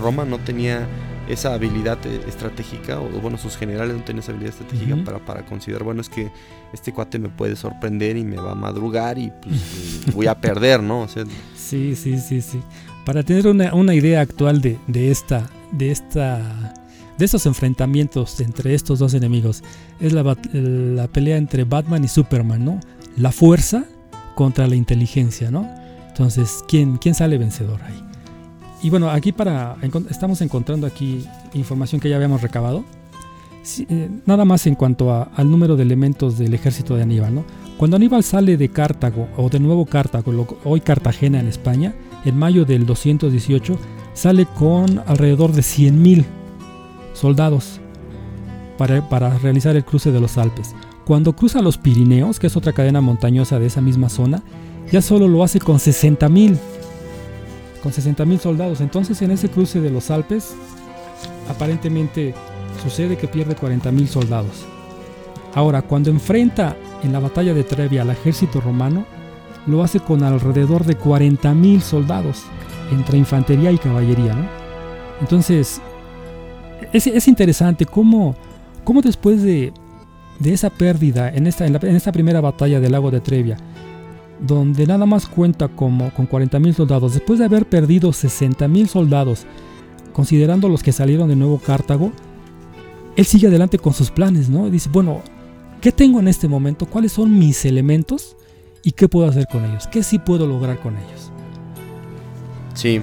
Roma 0.00 0.24
no 0.24 0.38
tenía 0.38 0.88
esa 1.28 1.54
habilidad 1.54 1.98
eh, 2.06 2.20
estratégica, 2.26 3.00
o 3.00 3.08
bueno, 3.20 3.38
sus 3.38 3.56
generales 3.56 3.94
no 3.96 4.02
tenían 4.02 4.22
esa 4.22 4.32
habilidad 4.32 4.54
estratégica 4.54 4.96
para, 5.04 5.18
para 5.18 5.44
considerar, 5.44 5.84
bueno, 5.84 6.00
es 6.00 6.08
que 6.08 6.30
este 6.72 6.92
cuate 6.92 7.18
me 7.18 7.28
puede 7.28 7.54
sorprender 7.54 8.16
y 8.16 8.24
me 8.24 8.36
va 8.36 8.52
a 8.52 8.54
madrugar 8.54 9.18
y 9.18 9.30
pues 9.42 10.06
voy 10.14 10.26
a 10.26 10.34
perder, 10.40 10.82
¿no? 10.82 11.06
sí, 11.54 11.94
sí, 11.94 12.18
sí, 12.18 12.40
sí. 12.40 12.60
Para 13.04 13.22
tener 13.22 13.46
una, 13.46 13.74
una 13.74 13.94
idea 13.94 14.20
actual 14.22 14.60
de, 14.60 14.78
de, 14.86 15.10
esta, 15.10 15.48
de 15.72 15.90
esta, 15.90 16.74
de 17.18 17.24
estos 17.24 17.46
enfrentamientos 17.46 18.40
entre 18.40 18.74
estos 18.74 18.98
dos 18.98 19.14
enemigos, 19.14 19.62
es 20.00 20.12
la, 20.12 20.36
la 20.52 21.08
pelea 21.08 21.36
entre 21.36 21.64
Batman 21.64 22.02
y 22.04 22.08
Superman, 22.08 22.64
¿no? 22.64 22.80
La 23.16 23.30
fuerza 23.30 23.84
contra 24.34 24.66
la 24.66 24.74
inteligencia, 24.74 25.50
¿no? 25.50 25.83
Entonces, 26.14 26.64
¿quién, 26.68 26.96
quién 26.98 27.16
sale 27.16 27.38
vencedor 27.38 27.82
ahí? 27.82 28.00
Y 28.84 28.90
bueno, 28.90 29.10
aquí 29.10 29.32
para 29.32 29.76
estamos 30.10 30.40
encontrando 30.42 30.86
aquí 30.86 31.26
información 31.54 32.00
que 32.00 32.08
ya 32.08 32.14
habíamos 32.14 32.40
recabado. 32.40 32.84
Eh, 33.88 34.10
nada 34.24 34.44
más 34.44 34.64
en 34.68 34.76
cuanto 34.76 35.28
al 35.34 35.50
número 35.50 35.74
de 35.74 35.82
elementos 35.82 36.38
del 36.38 36.54
ejército 36.54 36.94
de 36.94 37.02
Aníbal. 37.02 37.34
¿no? 37.34 37.44
Cuando 37.78 37.96
Aníbal 37.96 38.22
sale 38.22 38.56
de 38.56 38.68
Cartago, 38.68 39.26
o 39.36 39.48
de 39.48 39.58
nuevo 39.58 39.86
Cartago, 39.86 40.46
hoy 40.62 40.80
Cartagena 40.82 41.40
en 41.40 41.48
España, 41.48 41.96
en 42.24 42.38
mayo 42.38 42.64
del 42.64 42.86
218, 42.86 43.76
sale 44.12 44.46
con 44.46 45.00
alrededor 45.06 45.50
de 45.50 45.62
100.000 45.62 46.24
soldados 47.12 47.80
para, 48.78 49.08
para 49.08 49.36
realizar 49.38 49.74
el 49.74 49.84
cruce 49.84 50.12
de 50.12 50.20
los 50.20 50.38
Alpes. 50.38 50.76
Cuando 51.04 51.34
cruza 51.34 51.60
los 51.60 51.76
Pirineos, 51.76 52.38
que 52.38 52.46
es 52.46 52.56
otra 52.56 52.72
cadena 52.72 53.00
montañosa 53.00 53.58
de 53.58 53.66
esa 53.66 53.80
misma 53.80 54.08
zona, 54.08 54.44
ya 54.94 55.02
solo 55.02 55.26
lo 55.26 55.42
hace 55.42 55.58
con 55.58 55.80
60 55.80 56.28
mil, 56.28 56.56
con 57.82 57.92
60 57.92 58.24
mil 58.26 58.38
soldados. 58.38 58.80
Entonces 58.80 59.20
en 59.22 59.32
ese 59.32 59.48
cruce 59.48 59.80
de 59.80 59.90
los 59.90 60.08
Alpes, 60.08 60.54
aparentemente 61.50 62.32
sucede 62.80 63.16
que 63.16 63.26
pierde 63.26 63.56
40 63.56 63.90
mil 63.90 64.06
soldados. 64.06 64.64
Ahora, 65.52 65.82
cuando 65.82 66.10
enfrenta 66.10 66.76
en 67.02 67.12
la 67.12 67.18
batalla 67.18 67.54
de 67.54 67.64
Trevia 67.64 68.02
al 68.02 68.10
ejército 68.10 68.60
romano, 68.60 69.04
lo 69.66 69.82
hace 69.82 69.98
con 69.98 70.22
alrededor 70.22 70.84
de 70.84 70.94
40 70.94 71.52
mil 71.54 71.82
soldados, 71.82 72.44
entre 72.92 73.18
infantería 73.18 73.72
y 73.72 73.78
caballería. 73.78 74.48
Entonces, 75.20 75.80
es, 76.92 77.26
interesante 77.26 77.84
cómo, 77.84 78.36
cómo 78.84 79.02
después 79.02 79.42
de, 79.42 79.72
esa 80.44 80.70
pérdida 80.70 81.30
en 81.30 81.48
esta, 81.48 81.66
en, 81.66 81.74
en 81.74 81.96
esta 81.96 82.12
primera 82.12 82.40
batalla 82.40 82.78
del 82.78 82.92
lago 82.92 83.10
de 83.10 83.20
Trevia, 83.20 83.56
donde 84.46 84.86
nada 84.86 85.06
más 85.06 85.26
cuenta 85.26 85.68
como 85.68 86.10
con 86.12 86.28
40.000 86.28 86.74
soldados, 86.74 87.14
después 87.14 87.38
de 87.38 87.46
haber 87.46 87.66
perdido 87.66 88.10
60.000 88.10 88.86
soldados, 88.86 89.46
considerando 90.12 90.68
los 90.68 90.82
que 90.82 90.92
salieron 90.92 91.28
de 91.28 91.36
nuevo 91.36 91.58
Cartago, 91.58 92.12
él 93.16 93.24
sigue 93.24 93.46
adelante 93.46 93.78
con 93.78 93.94
sus 93.94 94.10
planes, 94.10 94.48
¿no? 94.48 94.68
Dice, 94.70 94.88
bueno, 94.90 95.22
¿qué 95.80 95.92
tengo 95.92 96.20
en 96.20 96.28
este 96.28 96.48
momento? 96.48 96.86
¿Cuáles 96.86 97.12
son 97.12 97.38
mis 97.38 97.64
elementos? 97.64 98.36
¿Y 98.82 98.92
qué 98.92 99.08
puedo 99.08 99.28
hacer 99.28 99.46
con 99.50 99.64
ellos? 99.64 99.86
¿Qué 99.86 100.02
sí 100.02 100.18
puedo 100.18 100.46
lograr 100.46 100.80
con 100.80 100.94
ellos? 100.96 101.30
Sí, 102.74 103.00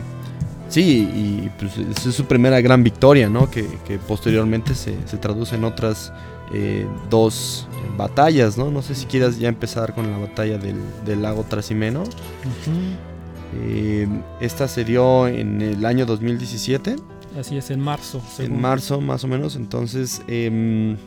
sí, 0.70 1.10
y 1.16 1.50
pues 1.58 1.78
es 1.78 2.14
su 2.14 2.26
primera 2.26 2.62
gran 2.62 2.84
victoria, 2.84 3.30
¿no? 3.30 3.50
Que, 3.50 3.66
posteriormente 4.08 4.76
se, 4.76 4.96
se 5.08 5.18
traduce 5.18 5.56
en 5.56 5.64
otras 5.64 6.12
eh, 6.54 6.86
dos 7.10 7.68
batallas, 7.98 8.58
¿no? 8.58 8.72
No 8.72 8.82
sé 8.82 8.96
si 8.96 9.06
quieras 9.06 9.40
ya 9.40 9.48
empezar 9.48 9.94
con 9.94 10.12
la 10.12 10.18
batalla 10.18 10.58
del, 10.58 11.22
lago 11.22 11.44
Trasimeno. 11.44 12.04
Eh, 13.56 14.08
esta 14.40 14.68
se 14.68 14.84
dio 14.84 15.28
en 15.28 15.62
el 15.62 15.86
año 15.86 16.06
2017. 16.06 16.96
Así 17.40 17.58
es, 17.58 17.72
en 17.72 17.80
marzo. 17.80 18.22
En 18.40 18.60
marzo, 18.60 19.00
más 19.00 19.24
o 19.24 19.28
menos. 19.28 19.56
Entonces, 19.56 20.22
em, 20.28 20.98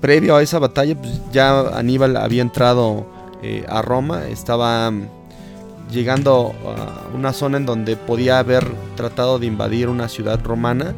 previo 0.00 0.36
a 0.36 0.42
esa 0.42 0.58
batalla, 0.58 0.94
pues 1.00 1.20
ya 1.32 1.60
Aníbal 1.78 2.16
había 2.16 2.42
entrado 2.42 3.06
eh, 3.42 3.64
a 3.68 3.80
Roma. 3.82 4.26
Estaba 4.26 4.92
llegando 5.90 6.52
a 6.66 7.16
una 7.16 7.32
zona 7.32 7.56
en 7.56 7.64
donde 7.64 7.96
podía 7.96 8.38
haber 8.38 8.66
tratado 8.96 9.38
de 9.38 9.46
invadir 9.46 9.88
una 9.88 10.08
ciudad 10.08 10.42
romana 10.44 10.94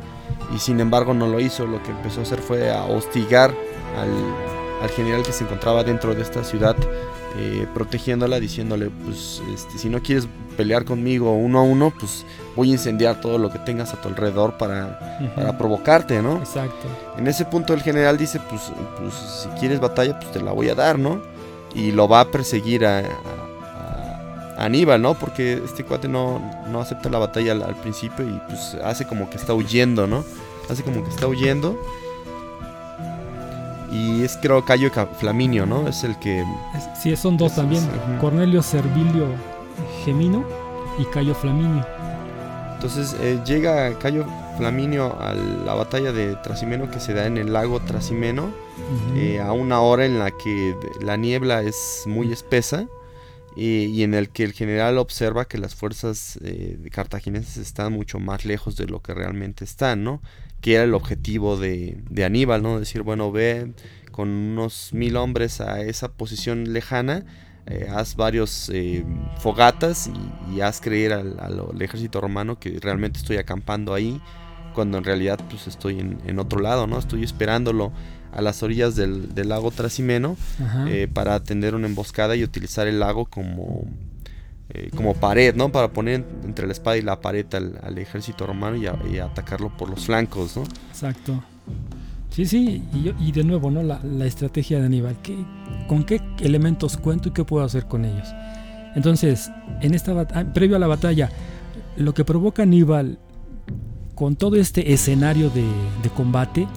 y 0.55 0.59
sin 0.59 0.81
embargo 0.81 1.15
no 1.15 1.27
lo 1.27 1.41
hizo. 1.41 1.67
Lo 1.67 1.83
que 1.83 1.91
empezó 1.91 2.21
a 2.21 2.23
hacer 2.23 2.41
fue 2.41 2.71
a 2.71 2.85
hostigar 2.85 3.55
al, 3.97 4.91
general 4.91 5.23
que 5.23 5.33
se 5.33 5.45
encontraba 5.45 5.85
dentro 5.85 6.15
de 6.15 6.23
esta 6.23 6.43
ciudad, 6.43 6.77
eh, 7.37 7.67
protegiéndola, 7.75 8.41
diciéndole, 8.41 8.91
pues 9.05 9.43
este, 9.53 9.79
si 9.79 9.89
no 9.89 10.03
quieres 10.03 10.27
pelear 10.57 10.85
conmigo 10.85 11.33
uno 11.33 11.61
a 11.61 11.63
uno, 11.63 11.93
pues 11.99 12.25
voy 12.57 12.71
a 12.71 12.73
incendiar 12.73 13.21
todo 13.21 13.39
lo 13.39 13.51
que 13.51 13.59
tengas 13.61 13.93
a 13.95 14.01
tu 14.01 14.09
alrededor 14.09 14.57
para, 14.59 15.21
para 15.35 15.57
provocarte, 15.57 16.23
¿no? 16.23 16.39
Exacto. 16.39 16.87
En 17.17 17.27
ese 17.27 17.45
punto 17.45 17.75
el 17.75 17.83
general 17.83 18.17
dice, 18.19 18.41
pues, 18.49 18.73
pues 18.99 19.15
si 19.15 19.49
quieres 19.61 19.81
batalla, 19.81 20.19
pues 20.19 20.33
te 20.33 20.41
la 20.41 20.53
voy 20.53 20.69
a 20.71 20.75
dar, 20.75 20.99
¿no? 20.99 21.21
Y 21.75 21.93
lo 21.93 22.09
va 22.09 22.21
a 22.21 22.31
perseguir 22.31 22.85
a, 22.85 23.03
Aníbal, 24.61 25.01
¿no? 25.01 25.15
Porque 25.15 25.55
este 25.65 25.85
cuate 25.85 26.07
no, 26.07 26.39
no 26.69 26.81
acepta 26.81 27.09
la 27.09 27.19
batalla 27.19 27.53
al, 27.53 27.75
principio 27.77 28.29
y 28.29 28.39
pues 28.47 28.77
hace 28.85 29.07
como 29.07 29.31
que 29.31 29.39
está 29.39 29.55
huyendo, 29.55 30.07
¿no? 30.07 30.23
Hace 30.69 30.83
como 30.83 31.03
que 31.03 31.09
está 31.09 31.27
huyendo. 31.27 31.81
Y 33.91 34.23
es 34.23 34.39
creo 34.41 34.65
Cayo 34.65 34.91
Flaminio, 35.19 35.65
¿no? 35.65 35.89
Es 35.89 36.05
el 36.05 36.19
que... 36.19 36.45
Sí, 37.01 37.17
son 37.17 37.39
dos 37.39 37.57
también. 37.57 37.89
Cornelio 38.21 38.63
Servilio 38.63 39.27
Gemino 40.05 40.45
y 40.99 41.05
Cayo 41.07 41.35
Flaminio. 41.35 41.85
Entonces 42.75 43.17
eh, 43.21 43.41
llega 43.47 43.99
Cayo 43.99 44.27
Flaminio 44.59 45.17
a 45.21 45.33
la 45.33 45.73
batalla 45.75 46.13
de 46.13 46.37
Trasimeno 46.37 46.91
que 46.91 47.01
se 47.01 47.15
da 47.15 47.27
en 47.27 47.39
el 47.39 47.53
lago 47.53 47.81
Trasimeno 47.81 48.51
eh, 49.15 49.41
a 49.41 49.53
una 49.53 49.81
hora 49.81 50.05
en 50.05 50.19
la 50.19 50.31
que 50.31 50.77
la 51.01 51.17
niebla 51.17 51.63
es 51.63 52.05
muy 52.07 52.31
espesa 52.31 52.87
y 53.57 54.03
en 54.05 54.15
el 54.15 54.31
que 54.31 54.45
el 54.45 54.53
general 54.53 54.99
observa 54.99 55.47
que 55.47 55.59
las 55.59 55.75
fuerzas 55.75 56.39
eh, 56.43 56.79
cartagineses 56.93 57.57
están 57.57 57.93
mucho 57.93 58.21
más 58.21 58.45
lejos 58.45 58.77
de 58.77 58.87
lo 58.87 59.03
que 59.03 59.13
realmente 59.13 59.65
están, 59.65 60.05
¿no? 60.05 60.23
Que 60.61 60.75
era 60.75 60.85
el 60.85 60.95
objetivo 60.95 61.57
de, 61.57 62.01
Aníbal, 62.25 62.63
¿no? 62.63 62.79
Decir, 62.79 63.03
bueno, 63.03 63.33
ve 63.33 63.73
con 64.13 64.29
unos 64.29 64.91
mil 64.93 65.17
hombres 65.17 65.61
a 65.61 65.81
esa 65.81 66.13
posición 66.13 66.73
lejana, 66.73 67.25
eh, 67.67 67.89
haz 67.91 68.15
varios 68.15 68.71
eh, 68.73 69.05
fogatas 69.39 70.11
y, 70.55 70.61
haz 70.61 70.81
creer 70.81 71.13
al, 71.13 71.81
ejército 71.81 72.21
romano 72.21 72.59
que 72.59 72.79
realmente 72.81 73.19
estoy 73.19 73.39
acampando 73.39 73.95
ahí, 73.95 74.21
cuando 74.75 74.99
en 74.99 75.05
realidad 75.05 75.41
pues 75.49 75.67
estoy 75.67 75.99
en, 75.99 76.21
en 76.25 76.39
otro 76.39 76.61
lado, 76.61 76.87
¿no? 76.87 76.99
Estoy 76.99 77.25
esperándolo 77.25 77.93
a 78.33 78.43
las 78.43 78.63
orillas 78.63 78.97
del, 78.97 79.29
lago 79.35 79.71
Trasimeno 79.71 80.37
eh, 80.87 81.09
para 81.13 81.35
atender 81.35 81.75
una 81.75 81.87
emboscada 81.87 82.37
y 82.37 82.45
utilizar 82.45 82.87
el 82.87 83.01
lago 83.01 83.27
como, 83.27 83.85
eh, 84.71 84.91
como 84.95 85.15
pared, 85.15 85.55
¿no? 85.55 85.73
Para 85.73 85.93
poner 85.93 86.25
entre 86.45 86.67
la 86.67 86.73
espada 86.73 86.97
y 86.97 87.03
la 87.03 87.21
pared 87.21 87.47
al, 87.55 87.99
ejército 87.99 88.47
romano 88.47 88.77
y, 88.77 89.19
atacarlo 89.19 89.77
por 89.77 89.91
los 89.91 90.07
flancos, 90.07 90.57
¿no? 90.57 90.63
Exacto. 90.91 91.43
Sí, 92.31 92.47
sí, 92.47 92.83
y, 93.19 93.33
de 93.33 93.43
nuevo, 93.43 93.71
¿no? 93.71 93.83
La, 93.83 94.27
estrategia 94.27 94.79
de 94.79 94.87
Aníbal. 94.87 95.17
¿Con 95.89 96.05
qué 96.05 96.21
elementos 96.41 96.97
cuento 96.97 97.31
y 97.31 97.33
qué 97.33 97.45
puedo 97.45 97.65
hacer 97.65 97.87
con 97.87 98.05
ellos? 98.05 98.29
Entonces, 98.95 99.51
en 99.81 99.95
esta 99.95 100.27
previo 100.53 100.77
a 100.77 100.79
la 100.79 100.87
batalla, 100.87 101.31
lo 101.97 102.15
que 102.15 102.25
provoca 102.25 102.63
Aníbal 102.63 103.19
con 104.15 104.37
todo 104.37 104.57
este 104.57 104.93
escenario 104.93 105.51
de, 105.51 105.65
de 106.03 106.11
combate 106.11 106.69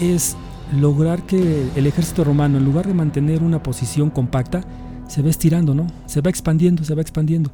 es 0.00 0.36
lograr 0.72 1.22
que 1.22 1.66
el 1.76 1.86
ejército 1.86 2.24
romano, 2.24 2.58
en 2.58 2.64
lugar 2.64 2.86
de 2.86 2.94
mantener 2.94 3.42
una 3.42 3.62
posición 3.62 4.10
compacta, 4.10 4.62
se 5.08 5.22
va 5.22 5.30
estirando, 5.30 5.74
¿no? 5.74 5.86
Se 6.06 6.20
va 6.20 6.30
expandiendo, 6.30 6.84
se 6.84 6.94
va 6.94 7.02
expandiendo. 7.02 7.50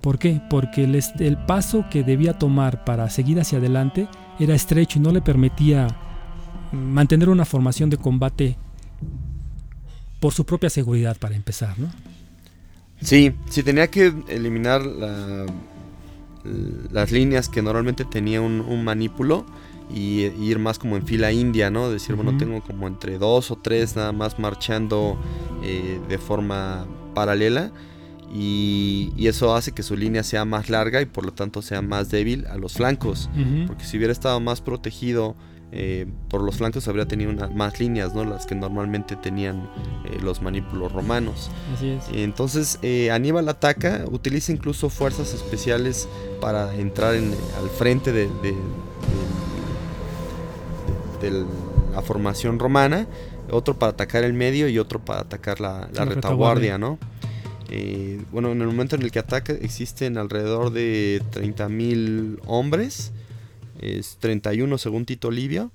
¿Por 0.00 0.18
qué? 0.18 0.40
Porque 0.50 0.82
el, 0.82 1.38
paso 1.46 1.84
que 1.88 2.02
debía 2.02 2.36
tomar 2.36 2.84
para 2.84 3.08
seguir 3.08 3.38
hacia 3.38 3.58
adelante 3.58 4.08
era 4.40 4.54
estrecho 4.54 4.98
y 4.98 5.02
no 5.02 5.12
le 5.12 5.22
permitía 5.22 5.86
mantener 6.72 7.28
una 7.28 7.44
formación 7.44 7.88
de 7.88 7.98
combate 7.98 8.56
por 10.18 10.32
su 10.32 10.44
propia 10.44 10.70
seguridad 10.70 11.16
para 11.16 11.36
empezar, 11.36 11.78
¿no? 11.78 11.88
Sí, 13.00 13.32
si 13.48 13.62
tenía 13.62 13.88
que 13.88 14.12
eliminar 14.28 14.84
la, 14.84 15.46
las 16.90 17.12
líneas 17.12 17.48
que 17.48 17.62
normalmente 17.62 18.04
tenía 18.04 18.40
un, 18.40 18.60
un 18.60 18.84
manípulo 18.84 19.44
y, 19.92 20.26
y, 20.26 20.50
ir 20.50 20.58
más 20.58 20.78
como 20.78 20.96
en 20.96 21.06
fila 21.06 21.32
india, 21.32 21.70
¿no? 21.70 21.90
Decir, 21.90 22.14
uh 22.14 22.18
-huh. 22.18 22.22
bueno, 22.24 22.38
tengo 22.38 22.62
como 22.62 22.86
entre 22.86 23.18
dos 23.18 23.50
o 23.50 23.56
tres 23.56 23.96
nada 23.96 24.12
más 24.12 24.38
marchando 24.38 25.16
eh, 25.62 26.00
de 26.08 26.18
forma 26.18 26.86
paralela 27.14 27.72
y, 28.32 29.12
y, 29.16 29.26
eso 29.28 29.54
hace 29.54 29.72
que 29.72 29.82
su 29.82 29.96
línea 29.96 30.22
sea 30.22 30.44
más 30.44 30.70
larga 30.70 31.02
y 31.02 31.06
por 31.06 31.24
lo 31.24 31.32
tanto 31.32 31.60
sea 31.62 31.82
más 31.82 32.10
débil 32.10 32.46
a 32.46 32.56
los 32.56 32.74
flancos, 32.74 33.28
uh 33.34 33.38
-huh. 33.38 33.66
porque 33.66 33.84
si 33.84 33.96
hubiera 33.98 34.12
estado 34.12 34.40
más 34.40 34.60
protegido 34.60 35.36
eh, 35.74 36.06
por 36.28 36.42
los 36.42 36.56
flancos 36.56 36.86
habría 36.86 37.06
tenido 37.06 37.30
una, 37.30 37.48
más 37.48 37.80
líneas, 37.80 38.14
¿no? 38.14 38.24
Las 38.24 38.44
que 38.44 38.54
normalmente 38.54 39.16
tenían 39.16 39.70
eh, 40.04 40.18
los 40.22 40.42
manípulos 40.42 40.92
romanos. 40.92 41.50
Así 41.74 41.88
es. 41.88 42.04
Entonces 42.12 42.78
eh, 42.82 43.10
Aníbal 43.10 43.48
ataca, 43.48 44.04
utiliza 44.10 44.52
incluso 44.52 44.90
fuerzas 44.90 45.32
especiales 45.32 46.10
para 46.42 46.74
entrar 46.74 47.14
en, 47.14 47.34
al 47.58 47.70
frente 47.70 48.12
de, 48.12 48.28
de, 48.42 48.52
de, 48.52 48.54
de, 51.22 51.44
la 51.92 52.02
formación 52.02 52.58
romana, 52.58 53.06
otro 53.50 53.78
para 53.78 53.92
atacar 53.92 54.24
el 54.24 54.32
medio 54.32 54.68
y 54.68 54.78
otro 54.78 55.04
para 55.04 55.20
atacar 55.20 55.60
la, 55.60 55.86
retaguardia, 55.86 56.14
retaguardia, 56.14 56.78
¿no? 56.78 56.98
bueno, 58.30 58.52
en 58.52 58.60
el 58.60 58.66
momento 58.66 58.96
en 58.96 59.02
el 59.02 59.10
que 59.10 59.18
ataca 59.18 59.54
existen 59.54 60.18
alrededor 60.18 60.72
de 60.72 61.22
30.000 61.32 62.40
hombres 62.46 63.12
es 63.82 64.16
31 64.20 64.78
según 64.78 65.04
Tito 65.04 65.30
Livio, 65.30 65.70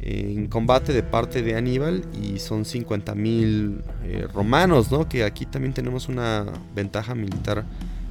en 0.00 0.48
combate 0.48 0.92
de 0.92 1.02
parte 1.02 1.42
de 1.42 1.56
Aníbal 1.56 2.04
y 2.20 2.38
son 2.38 2.64
50.000 2.64 3.80
eh, 4.04 4.26
romanos, 4.32 4.90
¿no? 4.90 5.08
que 5.08 5.24
aquí 5.24 5.46
también 5.46 5.72
tenemos 5.72 6.08
una 6.08 6.46
ventaja 6.74 7.14
militar 7.14 7.64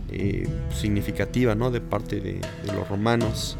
eh, 0.09 0.47
significativa 0.73 1.55
¿no? 1.55 1.71
de 1.71 1.81
parte 1.81 2.19
de, 2.19 2.33
de 2.33 2.73
los 2.73 2.87
romanos. 2.87 3.57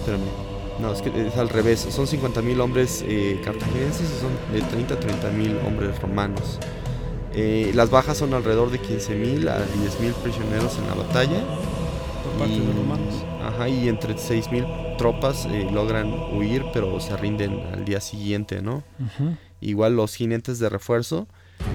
Espérame. 0.00 0.47
No, 0.80 0.92
es 0.92 1.02
que 1.02 1.26
es 1.26 1.36
al 1.36 1.48
revés. 1.48 1.80
Son 1.90 2.06
50.000 2.06 2.60
hombres 2.60 3.04
eh, 3.06 3.40
cartagineses 3.44 4.02
y 4.02 4.20
son 4.20 4.30
de 4.52 4.60
30 4.60 4.94
a 4.94 5.00
30.000 5.00 5.66
hombres 5.66 6.00
romanos. 6.00 6.58
Eh, 7.34 7.72
las 7.74 7.90
bajas 7.90 8.18
son 8.18 8.32
alrededor 8.34 8.70
de 8.70 8.80
15.000 8.80 9.48
a 9.48 9.58
10.000 9.58 10.12
prisioneros 10.22 10.78
en 10.78 10.86
la 10.86 10.94
batalla. 10.94 11.44
Por 12.24 12.32
parte 12.38 12.54
y, 12.54 12.60
de 12.60 12.66
los 12.66 12.76
romanos. 12.76 13.14
Ajá, 13.42 13.68
y 13.68 13.88
entre 13.88 14.14
6.000 14.14 14.96
tropas 14.96 15.46
eh, 15.46 15.68
logran 15.72 16.12
huir, 16.34 16.64
pero 16.72 17.00
se 17.00 17.16
rinden 17.16 17.60
al 17.72 17.84
día 17.84 18.00
siguiente, 18.00 18.62
¿no? 18.62 18.82
Uh 18.98 19.22
-huh. 19.22 19.36
Igual 19.60 19.96
los 19.96 20.14
jinetes 20.14 20.60
de 20.60 20.68
refuerzo 20.68 21.26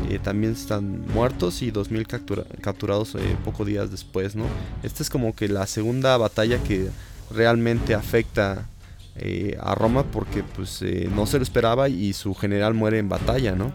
eh, 0.09 0.19
también 0.21 0.53
están 0.53 1.05
muertos 1.13 1.61
y 1.61 1.71
2.000 1.71 2.07
captura 2.07 2.43
capturados 2.61 3.17
pocos 3.43 3.67
días 3.67 3.91
después, 3.91 4.35
¿no? 4.35 4.45
Esta 4.81 5.03
es 5.03 5.09
como 5.09 5.35
que 5.35 5.49
la 5.49 5.67
segunda 5.67 6.15
batalla 6.17 6.63
que 6.63 6.89
realmente 7.31 7.93
afecta 7.93 8.67
eh, 9.15 9.57
a 9.61 9.75
Roma 9.75 10.03
porque 10.03 10.43
pues 10.43 10.81
eh, 10.81 11.09
no 11.13 11.25
se 11.25 11.37
lo 11.37 11.43
esperaba 11.43 11.89
y 11.89 12.13
su 12.13 12.33
general 12.33 12.73
muere 12.73 12.99
en 12.99 13.09
batalla, 13.09 13.53
¿no? 13.53 13.71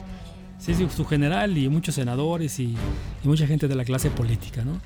Sí, 0.59 0.75
sí, 0.75 0.89
su 0.95 1.05
general 1.05 1.57
y 1.57 1.69
muchos 1.69 1.95
senadores 1.95 2.59
y, 2.59 2.75
mucha 3.23 3.47
gente 3.47 3.69
de 3.69 3.77
la 3.77 3.85
clase 3.85 4.11
política, 4.11 4.65
¿no? 4.65 4.81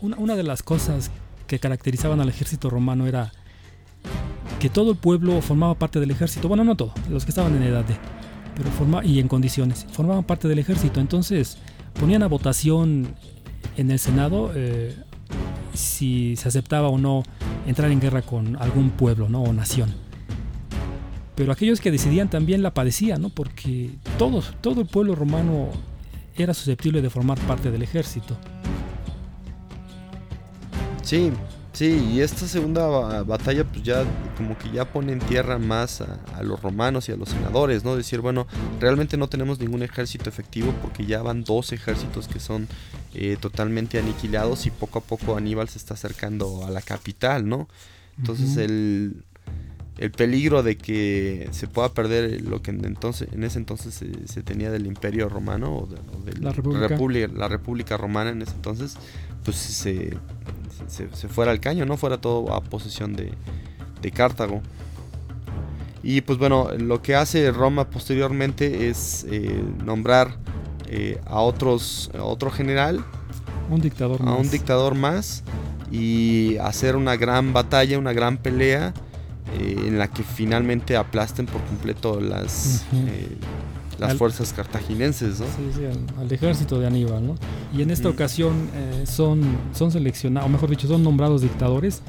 Una, 0.00 0.16
una, 0.16 0.36
de 0.36 0.42
las 0.42 0.62
cosas 0.62 1.10
que 1.46 1.60
caracterizaban 1.60 2.20
al 2.20 2.28
ejército 2.28 2.70
romano 2.70 3.06
era 3.06 3.32
que 4.58 4.68
todo 4.68 4.92
el 4.92 4.96
pueblo 4.96 5.40
formaba 5.40 5.74
parte 5.74 6.00
del 6.00 6.10
ejército. 6.10 6.48
Bueno, 6.48 6.64
no 6.64 6.76
todo, 6.76 6.92
los 7.08 7.24
que 7.24 7.30
estaban 7.30 7.54
en 7.54 7.62
edad 7.62 7.84
de, 7.84 7.96
pero 8.56 8.70
forma, 8.70 9.04
y 9.04 9.20
en 9.20 9.28
condiciones, 9.28 9.86
formaban 9.90 10.24
parte 10.24 10.48
del 10.48 10.58
ejército. 10.58 11.00
Entonces 11.00 11.58
ponían 11.98 12.22
a 12.22 12.26
votación 12.26 13.14
en 13.76 13.90
el 13.90 13.98
Senado 13.98 14.52
eh, 14.54 14.96
si 15.74 16.36
se 16.36 16.48
aceptaba 16.48 16.88
o 16.88 16.98
no 16.98 17.22
entrar 17.66 17.90
en 17.90 18.00
guerra 18.00 18.22
con 18.22 18.56
algún 18.56 18.90
pueblo 18.90 19.28
¿no? 19.28 19.42
o 19.42 19.52
nación. 19.52 19.92
Pero 21.34 21.52
aquellos 21.52 21.80
que 21.80 21.90
decidían 21.90 22.28
también 22.28 22.62
la 22.62 22.74
padecían, 22.74 23.22
¿no? 23.22 23.28
porque 23.30 23.90
todos, 24.18 24.54
todo 24.60 24.82
el 24.82 24.86
pueblo 24.86 25.14
romano 25.14 25.68
era 26.36 26.54
susceptible 26.54 27.02
de 27.02 27.10
formar 27.10 27.38
parte 27.40 27.70
del 27.70 27.82
ejército. 27.82 28.36
Sí, 31.02 31.32
sí, 31.72 32.10
y 32.12 32.20
esta 32.20 32.46
segunda 32.46 33.22
batalla 33.22 33.64
pues 33.64 33.82
ya 33.82 34.04
como 34.36 34.56
que 34.58 34.70
ya 34.70 34.84
pone 34.84 35.12
en 35.12 35.18
tierra 35.18 35.58
más 35.58 36.00
a, 36.00 36.20
a, 36.34 36.42
los 36.42 36.60
romanos 36.60 37.08
y 37.08 37.12
a 37.12 37.16
los 37.16 37.30
senadores, 37.30 37.84
¿no? 37.84 37.96
Decir, 37.96 38.20
bueno, 38.20 38.46
realmente 38.80 39.16
no 39.16 39.28
tenemos 39.28 39.58
ningún 39.60 39.82
ejército 39.82 40.28
efectivo 40.28 40.74
porque 40.82 41.06
ya 41.06 41.22
van 41.22 41.44
dos 41.44 41.72
ejércitos 41.72 42.28
que 42.28 42.40
son 42.40 42.68
eh, 43.14 43.36
totalmente 43.38 43.98
aniquilados 43.98 44.66
y 44.66 44.70
poco 44.70 45.00
a 45.00 45.02
poco 45.02 45.36
Aníbal 45.36 45.68
se 45.68 45.78
está 45.78 45.94
acercando 45.94 46.64
a 46.66 46.70
la 46.70 46.80
capital, 46.80 47.48
¿no? 47.48 47.68
Entonces 48.18 48.56
uh 48.56 48.60
-huh. 48.60 48.64
el, 48.64 49.24
el 49.98 50.10
peligro 50.10 50.62
de 50.62 50.76
que 50.76 51.48
se 51.52 51.66
pueda 51.66 51.90
perder 51.90 52.40
lo 52.42 52.62
que 52.62 52.70
en, 52.70 52.84
entonces, 52.84 53.28
en 53.32 53.44
ese 53.44 53.58
entonces 53.58 53.94
se, 53.94 54.26
se 54.26 54.42
tenía 54.42 54.70
del 54.70 54.86
imperio 54.86 55.28
romano 55.28 55.76
o 55.76 55.86
de, 55.86 55.96
o 55.96 56.22
de 56.24 56.40
la, 56.40 56.52
república. 56.52 56.88
república. 56.88 57.28
la 57.34 57.48
república 57.48 57.96
romana 57.96 58.30
en 58.30 58.42
ese 58.42 58.52
entonces, 58.52 58.96
pues 59.44 59.56
se, 59.56 60.16
se, 60.88 61.08
se, 61.14 61.28
fuera 61.28 61.50
al 61.50 61.60
caño, 61.60 61.86
¿no? 61.86 61.96
Fuera 61.96 62.18
todo 62.18 62.52
a 62.52 62.60
posesión 62.60 63.14
de, 63.14 63.32
de 64.00 64.10
Cartago. 64.10 64.60
Y 66.02 66.20
pues 66.22 66.38
bueno, 66.38 66.68
lo 66.78 67.00
que 67.00 67.14
hace 67.14 67.50
Roma 67.52 67.88
posteriormente 67.88 68.88
es 68.88 69.24
eh, 69.30 69.62
nombrar 69.84 70.36
eh, 70.88 71.20
a 71.26 71.40
otros 71.40 72.10
a 72.18 72.24
otro 72.24 72.50
general, 72.50 73.04
un 73.70 73.80
dictador 73.80 74.20
a 74.20 74.24
más. 74.24 74.40
un 74.40 74.50
dictador 74.50 74.94
más 74.96 75.44
y 75.92 76.56
hacer 76.58 76.96
una 76.96 77.16
gran 77.16 77.52
batalla, 77.52 77.98
una 77.98 78.12
gran 78.12 78.36
pelea 78.36 78.92
eh, 79.58 79.76
en 79.86 79.98
la 79.98 80.08
que 80.08 80.24
finalmente 80.24 80.96
aplasten 80.96 81.46
por 81.46 81.62
completo 81.62 82.20
las 82.20 82.84
uh 82.92 82.96
-huh. 82.96 83.10
Las 84.02 84.12
al, 84.12 84.18
fuerzas 84.18 84.52
cartaginenses, 84.52 85.40
¿no? 85.40 85.46
Sí, 85.46 85.70
sí, 85.74 85.84
al, 85.84 86.24
al, 86.24 86.32
ejército 86.32 86.78
de 86.78 86.86
Aníbal, 86.86 87.26
¿no? 87.26 87.34
Y 87.76 87.82
en 87.82 87.90
esta 87.90 88.08
mm. 88.08 88.12
ocasión 88.12 88.68
eh, 88.74 89.04
son, 89.06 89.42
son 89.72 89.90
seleccionados, 89.90 90.48
o 90.48 90.52
mejor 90.52 90.68
dicho, 90.70 90.86
son 90.86 91.02
nombrados 91.02 91.42
dictadores 91.42 92.02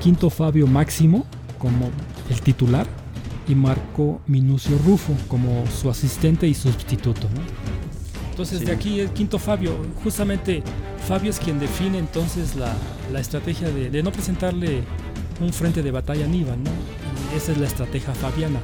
Quinto 0.00 0.30
Fabio 0.30 0.66
Máximo 0.66 1.26
como 1.58 1.90
el 2.30 2.40
titular 2.40 2.86
y 3.48 3.54
Marco 3.54 4.20
Minucio 4.26 4.76
Rufo 4.84 5.12
como 5.28 5.64
su 5.66 5.90
asistente 5.90 6.46
y 6.46 6.54
sustituto, 6.54 7.28
¿no? 7.34 7.40
Entonces 8.30 8.58
sí. 8.58 8.64
de 8.66 8.72
aquí 8.72 9.00
el 9.00 9.10
quinto 9.10 9.38
Fabio, 9.38 9.72
justamente 10.04 10.62
Fabio 11.08 11.30
es 11.30 11.38
quien 11.38 11.58
define 11.58 11.98
entonces 11.98 12.54
la, 12.56 12.74
la 13.12 13.20
estrategia 13.20 13.68
de, 13.70 13.88
de, 13.88 14.02
no 14.02 14.12
presentarle 14.12 14.82
un 15.40 15.52
frente 15.52 15.82
de 15.82 15.90
batalla 15.90 16.24
a 16.24 16.28
Aníbal, 16.28 16.62
¿no? 16.62 16.70
Esa 17.34 17.52
es 17.52 17.58
la 17.58 17.66
estrategia 17.66 18.12
fabiana, 18.14 18.60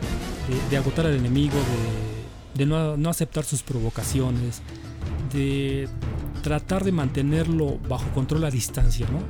de, 0.48 0.70
de 0.70 0.76
agotar 0.76 1.06
al 1.06 1.14
enemigo, 1.14 1.54
de, 1.54 2.11
de 2.62 2.66
no, 2.66 2.96
no, 2.96 3.10
aceptar 3.10 3.44
sus 3.44 3.62
provocaciones, 3.62 4.62
de 5.32 5.88
tratar 6.42 6.84
de 6.84 6.92
mantenerlo 6.92 7.78
bajo 7.88 8.08
control 8.12 8.44
a 8.44 8.50
distancia, 8.50 9.06
¿no? 9.10 9.20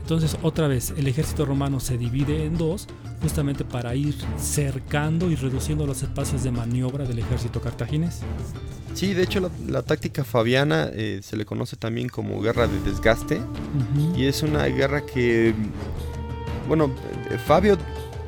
Entonces 0.00 0.36
otra 0.42 0.66
vez 0.66 0.92
el 0.96 1.06
ejército 1.06 1.44
romano 1.44 1.78
se 1.78 1.96
divide 1.96 2.44
en 2.44 2.58
dos 2.58 2.88
justamente 3.22 3.64
para 3.64 3.94
ir 3.94 4.16
cercando 4.36 5.30
y 5.30 5.36
reduciendo 5.36 5.86
los 5.86 6.02
espacios 6.02 6.42
de 6.42 6.50
maniobra 6.50 7.04
del 7.04 7.20
ejército 7.20 7.60
cartaginés. 7.60 8.20
Sí, 8.94 9.14
de 9.14 9.22
hecho 9.22 9.38
la, 9.38 9.50
la 9.68 9.82
táctica 9.82 10.24
fabiana 10.24 10.90
eh, 10.92 11.20
se 11.22 11.36
le 11.36 11.44
conoce 11.44 11.76
también 11.76 12.08
como 12.08 12.40
guerra 12.42 12.66
de 12.66 12.80
desgaste 12.80 13.38
uh 13.38 13.40
-huh. 13.40 14.18
y 14.18 14.26
es 14.26 14.42
una 14.42 14.64
guerra 14.66 15.06
que, 15.06 15.54
bueno, 16.66 16.90
eh, 17.30 17.38
Fabio 17.38 17.78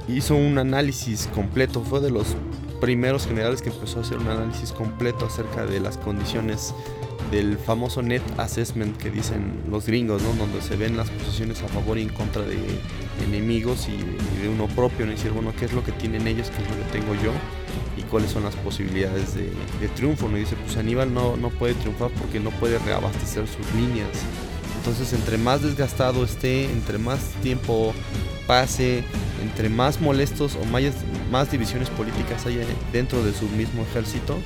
hizo 0.08 0.36
un 0.36 0.58
análisis 0.58 1.28
completo, 1.34 1.82
fue 1.82 2.00
de 2.00 2.10
los 2.10 2.36
primeros 2.84 3.26
generales 3.26 3.62
que 3.62 3.70
empezó 3.70 3.98
a 3.98 4.02
hacer 4.02 4.18
un 4.18 4.28
análisis 4.28 4.70
completo 4.70 5.24
acerca 5.24 5.64
de 5.64 5.80
las 5.80 5.96
condiciones 5.96 6.74
del 7.30 7.56
famoso 7.56 8.02
net 8.02 8.20
assessment 8.36 8.94
que 8.98 9.08
dicen 9.08 9.62
los 9.70 9.86
gringos, 9.86 10.20
¿no? 10.20 10.34
donde 10.34 10.60
se 10.60 10.76
ven 10.76 10.94
las 10.94 11.08
posiciones 11.08 11.62
a 11.62 11.68
favor 11.68 11.96
y 11.96 12.02
en 12.02 12.10
contra 12.10 12.42
de 12.42 12.58
enemigos 13.26 13.88
y, 13.88 14.42
de 14.42 14.50
uno 14.50 14.66
propio, 14.66 15.06
¿no? 15.06 15.12
y 15.12 15.14
decir, 15.14 15.30
bueno, 15.30 15.54
¿qué 15.58 15.64
es 15.64 15.72
lo 15.72 15.82
que 15.82 15.92
tienen 15.92 16.26
ellos, 16.26 16.50
qué 16.50 16.62
es 16.62 16.68
lo 16.68 16.76
que 16.76 17.00
tengo 17.00 17.14
yo? 17.24 17.32
y 17.96 18.02
cuáles 18.02 18.32
son 18.32 18.44
las 18.44 18.54
posibilidades 18.56 19.34
de, 19.34 19.50
de 19.80 19.88
triunfo. 19.94 20.28
¿no? 20.28 20.36
Y 20.36 20.40
dice, 20.40 20.56
pues 20.56 20.76
Aníbal 20.76 21.14
no, 21.14 21.38
no 21.38 21.48
puede 21.48 21.72
triunfar 21.72 22.10
porque 22.10 22.38
no 22.38 22.50
puede 22.50 22.78
reabastecer 22.80 23.46
sus 23.48 23.74
líneas. 23.74 24.10
Entonces, 24.76 25.14
entre 25.14 25.38
más 25.38 25.62
desgastado 25.62 26.22
esté, 26.22 26.64
entre 26.66 26.98
más 26.98 27.20
tiempo 27.42 27.94
pase, 28.46 29.04
entre 29.42 29.68
más 29.68 30.00
molestos 30.00 30.56
o 30.56 30.64
más, 31.30 31.50
divisiones 31.50 31.90
políticas 31.90 32.46
haya 32.46 32.64
dentro 32.92 33.24
de 33.24 33.32
su 33.32 33.48
mismo 33.48 33.82
ejército, 33.82 34.38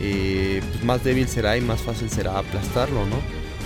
eh, 0.00 0.62
pues 0.72 0.84
más 0.84 1.04
débil 1.04 1.28
será 1.28 1.56
y 1.56 1.60
más 1.60 1.80
fácil 1.80 2.10
será 2.10 2.38
aplastarlo, 2.38 3.06
¿no? 3.06 3.16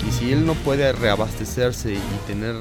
Y 0.06 0.12
si 0.12 0.32
él 0.32 0.44
no 0.44 0.54
puede 0.54 0.92
reabastecerse 0.92 1.94
y 1.94 2.26
tener 2.26 2.54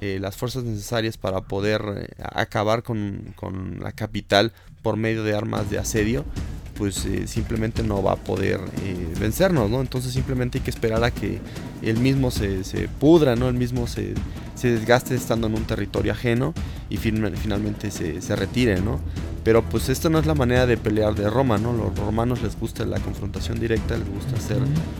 eh, 0.00 0.18
las 0.20 0.36
fuerzas 0.36 0.64
necesarias 0.64 1.16
para 1.16 1.40
poder 1.42 1.82
eh, 1.96 2.08
acabar 2.18 2.82
con, 2.82 3.32
con, 3.36 3.80
la 3.80 3.92
capital 3.92 4.52
por 4.82 4.96
medio 4.96 5.24
de 5.24 5.34
armas 5.34 5.70
de 5.70 5.78
asedio, 5.78 6.24
pues 6.74 7.04
eh, 7.06 7.26
simplemente 7.26 7.82
no 7.82 8.02
va 8.02 8.12
a 8.12 8.16
poder 8.16 8.60
eh, 8.82 9.14
vencernos, 9.18 9.70
¿no? 9.70 9.80
Entonces 9.80 10.12
simplemente 10.12 10.58
hay 10.58 10.64
que 10.64 10.70
esperar 10.70 11.04
a 11.04 11.10
que 11.10 11.40
él 11.82 11.98
mismo 11.98 12.30
se, 12.30 12.64
se 12.64 12.88
pudra, 12.88 13.36
¿no? 13.36 13.48
Él 13.48 13.54
mismo 13.54 13.86
se, 13.86 14.14
se, 14.54 14.68
desgaste 14.68 15.14
estando 15.14 15.46
en 15.46 15.54
un 15.54 15.64
territorio 15.64 16.12
ajeno 16.12 16.54
y 16.90 16.96
finalmente 16.96 17.90
se, 17.90 18.20
se, 18.20 18.36
retire, 18.36 18.80
¿no? 18.80 19.00
Pero 19.44 19.62
pues 19.62 19.88
esto 19.88 20.08
no 20.10 20.18
es 20.18 20.26
la 20.26 20.34
manera 20.34 20.66
de 20.66 20.76
pelear 20.76 21.14
de 21.14 21.28
Roma, 21.28 21.58
¿no? 21.58 21.72
Los 21.72 21.96
romanos 21.98 22.42
les 22.42 22.58
gusta 22.58 22.84
la 22.84 22.98
confrontación 22.98 23.60
directa, 23.60 23.96
les 23.96 24.08
gusta 24.08 24.40
ser 24.40 24.58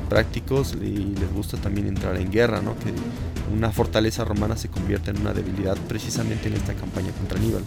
prácticos 0.08 0.74
y 0.74 1.14
les 1.18 1.32
gusta 1.32 1.56
también 1.56 1.86
entrar 1.86 2.16
en 2.16 2.30
guerra, 2.30 2.60
¿no? 2.60 2.76
Que 2.78 2.92
una 3.54 3.70
fortaleza 3.70 4.24
romana 4.24 4.56
se 4.56 4.68
convierte 4.68 5.10
en 5.10 5.20
una 5.20 5.32
debilidad 5.32 5.76
precisamente 5.88 6.48
en 6.48 6.54
esta 6.54 6.74
campaña 6.74 7.10
contra 7.12 7.38
Aníbal. 7.38 7.62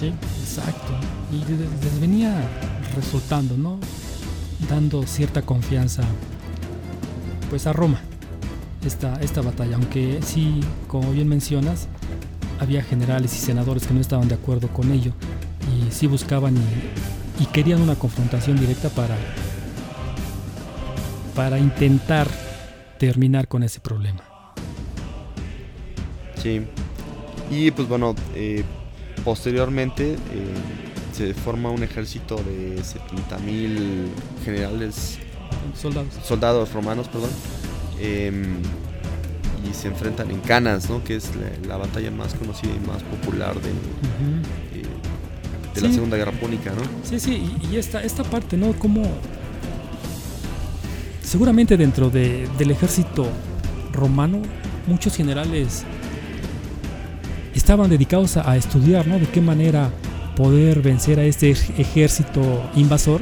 Sí, 0.00 0.14
exacto. 0.40 0.94
Y 1.30 1.44
les 1.84 2.00
venía 2.00 2.34
resultando, 2.96 3.58
¿no? 3.58 3.78
Dando 4.66 5.06
cierta 5.06 5.42
confianza 5.42 6.02
pues 7.50 7.66
a 7.66 7.74
Roma 7.74 8.00
esta, 8.86 9.20
esta 9.20 9.42
batalla, 9.42 9.76
aunque 9.76 10.20
sí, 10.22 10.60
como 10.86 11.12
bien 11.12 11.28
mencionas, 11.28 11.86
había 12.60 12.82
generales 12.82 13.34
y 13.34 13.38
senadores 13.38 13.86
que 13.86 13.92
no 13.92 14.00
estaban 14.00 14.26
de 14.28 14.36
acuerdo 14.36 14.68
con 14.68 14.90
ello 14.90 15.12
y 15.70 15.92
sí 15.92 16.06
buscaban 16.06 16.56
y, 16.56 17.46
querían 17.52 17.82
una 17.82 17.94
confrontación 17.94 18.58
directa 18.58 18.88
para, 18.90 19.16
para 21.34 21.58
intentar 21.58 22.28
terminar 22.98 23.48
con 23.48 23.62
ese 23.62 23.80
problema. 23.80 24.22
Sí, 26.36 26.62
y 27.50 27.70
pues 27.70 27.88
bueno, 27.88 28.14
eh, 28.34 28.62
posteriormente 29.24 30.12
eh, 30.12 30.16
se 31.12 31.34
forma 31.34 31.70
un 31.70 31.82
ejército 31.82 32.36
de 32.36 32.76
70.000 32.78 34.06
generales 34.44 35.18
soldados. 35.74 36.08
soldados 36.24 36.72
romanos, 36.72 37.08
perdón, 37.08 37.30
eh, 37.98 38.32
y 39.68 39.74
se 39.74 39.88
enfrentan 39.88 40.30
en 40.30 40.40
Canas, 40.40 40.88
¿no? 40.88 41.04
que 41.04 41.16
es 41.16 41.30
la, 41.36 41.68
la, 41.68 41.76
batalla 41.76 42.10
más 42.10 42.34
conocida 42.34 42.72
y 42.72 42.86
más 42.86 43.02
popular 43.02 43.54
de, 43.60 43.68
uh 43.68 43.72
-huh. 43.72 44.78
eh, 44.78 44.82
de 45.74 45.80
sí. 45.80 45.86
la 45.86 45.92
Segunda 45.92 46.16
Guerra 46.16 46.32
Púnica. 46.32 46.70
¿no? 46.70 46.82
Sí, 47.08 47.20
sí, 47.20 47.56
y, 47.62 47.74
y 47.74 47.76
esta, 47.76 48.02
esta 48.02 48.24
parte, 48.24 48.56
¿no? 48.56 48.72
Como 48.72 49.02
seguramente 51.22 51.76
dentro 51.76 52.10
de, 52.10 52.48
del 52.58 52.70
ejército 52.70 53.26
romano, 53.92 54.42
muchos 54.86 55.14
generales 55.14 55.84
estaban 57.54 57.90
dedicados 57.90 58.36
a, 58.36 58.56
estudiar, 58.56 59.06
¿no? 59.06 59.18
De 59.18 59.26
qué 59.26 59.40
manera 59.40 59.90
poder 60.36 60.82
vencer 60.82 61.18
a 61.18 61.24
este 61.24 61.50
ejército 61.50 62.40
invasor 62.76 63.20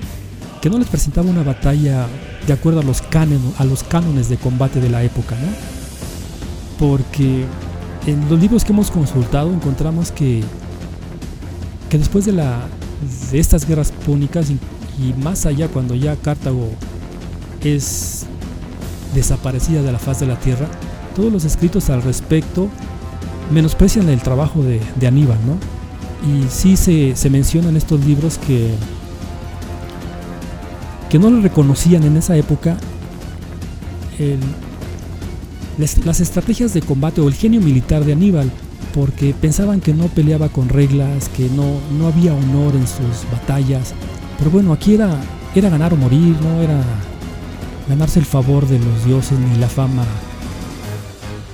que 0.60 0.70
no 0.70 0.78
les 0.78 0.88
presentaba 0.88 1.28
una 1.28 1.42
batalla 1.42 2.06
de 2.46 2.52
acuerdo 2.52 2.80
a 2.80 2.82
los, 2.82 3.02
cánones, 3.02 3.40
a 3.58 3.64
los 3.64 3.82
cánones 3.82 4.28
de 4.28 4.36
combate 4.36 4.80
de 4.80 4.88
la 4.88 5.02
época, 5.02 5.36
¿no? 5.36 5.48
Porque 6.78 7.44
en 8.06 8.28
los 8.28 8.40
libros 8.40 8.64
que 8.64 8.72
hemos 8.72 8.90
consultado 8.90 9.52
encontramos 9.52 10.12
que, 10.12 10.42
que 11.90 11.98
después 11.98 12.24
de, 12.24 12.32
la, 12.32 12.66
de 13.30 13.38
estas 13.38 13.66
guerras 13.66 13.92
púnicas 13.92 14.50
y, 14.50 14.58
y 15.02 15.12
más 15.14 15.46
allá 15.46 15.68
cuando 15.68 15.94
ya 15.94 16.16
Cartago 16.16 16.70
es 17.62 18.26
desaparecida 19.14 19.82
de 19.82 19.92
la 19.92 19.98
faz 19.98 20.20
de 20.20 20.26
la 20.26 20.38
tierra, 20.38 20.66
todos 21.14 21.32
los 21.32 21.44
escritos 21.44 21.90
al 21.90 22.02
respecto 22.02 22.68
menosprecian 23.50 24.08
el 24.08 24.20
trabajo 24.20 24.62
de, 24.62 24.80
Aníbal, 25.06 25.38
¿no? 25.46 25.58
Y 26.28 26.48
sí 26.50 26.76
se, 26.76 27.16
se 27.16 27.30
menciona 27.30 27.68
en 27.68 27.76
estos 27.76 28.04
libros 28.04 28.38
que, 28.38 28.74
que 31.08 31.18
no 31.18 31.30
le 31.30 31.40
reconocían 31.40 32.02
en 32.04 32.16
esa 32.16 32.36
época 32.36 32.76
las 35.78 36.20
estrategias 36.20 36.74
de 36.74 36.82
combate 36.82 37.20
o 37.20 37.28
el 37.28 37.34
genio 37.34 37.60
militar 37.60 38.04
de 38.04 38.12
Aníbal, 38.12 38.50
porque 38.94 39.34
pensaban 39.40 39.80
que 39.80 39.94
no 39.94 40.06
peleaba 40.08 40.48
con 40.48 40.68
reglas, 40.68 41.28
que 41.28 41.48
no, 41.50 41.78
no 41.96 42.08
había 42.08 42.34
honor 42.34 42.74
en 42.74 42.86
sus 42.86 43.30
batallas. 43.30 43.94
Pero 44.38 44.50
bueno, 44.50 44.72
aquí 44.72 44.94
era, 44.94 45.20
era 45.54 45.68
ganar 45.68 45.92
o 45.92 45.96
morir, 45.96 46.36
no 46.42 46.60
era 46.60 46.82
ganarse 47.88 48.18
el 48.18 48.26
favor 48.26 48.66
de 48.66 48.78
los 48.78 49.04
dioses 49.04 49.38
ni 49.38 49.56
la 49.58 49.68
fama 49.68 50.04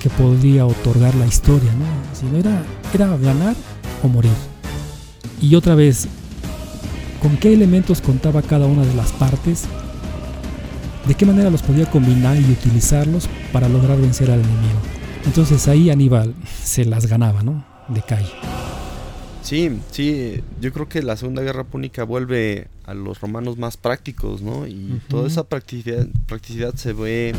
que 0.05 0.11
podía 0.11 0.67
otorgar 0.67 1.15
la 1.15 1.25
historia, 1.25 1.71
¿no? 1.73 1.85
sino 2.13 2.37
era, 2.37 2.61
era 2.93 3.17
ganar 3.17 3.55
o 4.03 4.07
morir. 4.07 4.35
Y 5.41 5.55
otra 5.55 5.73
vez, 5.73 6.07
¿con 7.23 7.37
qué 7.37 7.51
elementos 7.51 8.01
contaba 8.01 8.43
cada 8.43 8.67
una 8.67 8.85
de 8.85 8.93
las 8.93 9.11
partes? 9.13 9.63
¿De 11.07 11.15
qué 11.15 11.25
manera 11.25 11.49
los 11.49 11.63
podía 11.63 11.89
combinar 11.89 12.37
y 12.39 12.51
utilizarlos 12.51 13.27
para 13.51 13.67
lograr 13.67 13.99
vencer 13.99 14.29
al 14.29 14.41
enemigo? 14.41 14.79
Entonces 15.25 15.67
ahí 15.67 15.89
Aníbal 15.89 16.35
se 16.63 16.85
las 16.85 17.07
ganaba, 17.07 17.41
¿no? 17.41 17.65
De 17.87 18.03
calle. 18.03 18.29
Sí, 19.41 19.79
sí, 19.89 20.43
yo 20.61 20.71
creo 20.71 20.87
que 20.87 21.01
la 21.01 21.17
Segunda 21.17 21.41
Guerra 21.41 21.63
Púnica 21.63 22.03
vuelve 22.03 22.67
a 22.85 22.93
los 22.93 23.21
romanos 23.21 23.57
más 23.57 23.77
prácticos, 23.77 24.41
¿no? 24.41 24.67
Y 24.67 24.73
uh 24.73 24.95
-huh. 24.95 25.07
toda 25.07 25.27
esa 25.27 25.43
practicidad, 25.43 26.07
practicidad 26.27 26.75
se 26.75 26.93
ve 26.93 27.33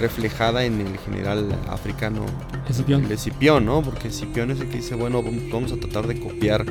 reflejada 0.00 0.64
en 0.64 0.80
el 0.80 0.98
general 0.98 1.56
africano 1.68 2.24
Escipión. 2.68 3.04
el 3.04 3.12
Escipión, 3.12 3.64
¿no? 3.64 3.82
Porque 3.82 4.08
Escipión 4.08 4.50
es 4.50 4.60
el 4.60 4.68
que 4.68 4.78
dice, 4.78 4.94
bueno, 4.94 5.22
vamos 5.52 5.72
a 5.72 5.76
tratar 5.76 6.06
de 6.06 6.20
copiar 6.20 6.64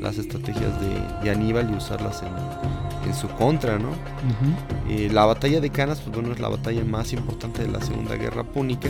las 0.00 0.18
estrategias 0.18 0.80
de, 0.80 1.24
de 1.24 1.30
Aníbal 1.30 1.70
y 1.70 1.74
usarlas 1.74 2.22
en, 2.22 3.08
en, 3.08 3.14
su 3.14 3.28
contra, 3.28 3.78
¿no? 3.78 3.90
Uh 3.90 3.92
-huh. 3.92 4.90
eh, 4.90 5.10
la 5.12 5.24
batalla 5.26 5.60
de 5.60 5.70
Canas, 5.70 6.00
pues 6.00 6.14
bueno, 6.16 6.32
es 6.32 6.40
la 6.40 6.48
batalla 6.48 6.84
más 6.84 7.12
importante 7.12 7.62
de 7.62 7.68
la 7.68 7.80
Segunda 7.82 8.16
Guerra 8.16 8.44
Púnica 8.44 8.88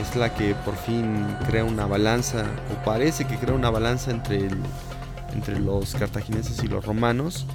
es 0.00 0.16
la 0.16 0.32
que 0.34 0.54
por 0.54 0.76
fin 0.76 1.26
crea 1.46 1.64
una 1.64 1.86
balanza, 1.86 2.46
o 2.72 2.84
parece 2.84 3.26
que 3.26 3.36
crea 3.36 3.54
una 3.54 3.70
balanza 3.70 4.10
entre, 4.10 4.46
el, 4.46 4.56
entre 5.34 5.58
los 5.60 5.94
cartagineses 5.94 6.62
y 6.64 6.68
los 6.68 6.84
romanos. 6.84 7.46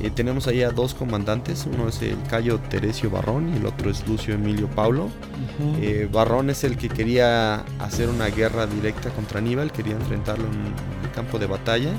Eh, 0.00 0.10
tenemos 0.10 0.48
ahí 0.48 0.62
a 0.62 0.70
dos 0.70 0.94
comandantes, 0.94 1.66
uno 1.72 1.88
es 1.88 2.02
el 2.02 2.20
Cayo 2.28 2.58
Teresio 2.58 3.10
Barrón 3.10 3.52
y 3.54 3.56
el 3.58 3.66
otro 3.66 3.90
es 3.90 4.06
Lucio 4.08 4.34
Emilio 4.34 4.68
Paulo. 4.68 5.04
Uh 5.04 5.08
-huh. 5.08 5.78
eh, 5.80 6.08
Barrón 6.10 6.50
es 6.50 6.64
el 6.64 6.76
que 6.76 6.88
quería 6.88 7.64
hacer 7.78 8.08
una 8.08 8.26
guerra 8.26 8.66
directa 8.66 9.10
contra 9.10 9.38
Aníbal, 9.38 9.72
quería 9.72 9.94
enfrentarlo 9.94 10.46
en 10.46 11.04
el 11.04 11.10
campo 11.14 11.38
de 11.38 11.46
batalla 11.46 11.92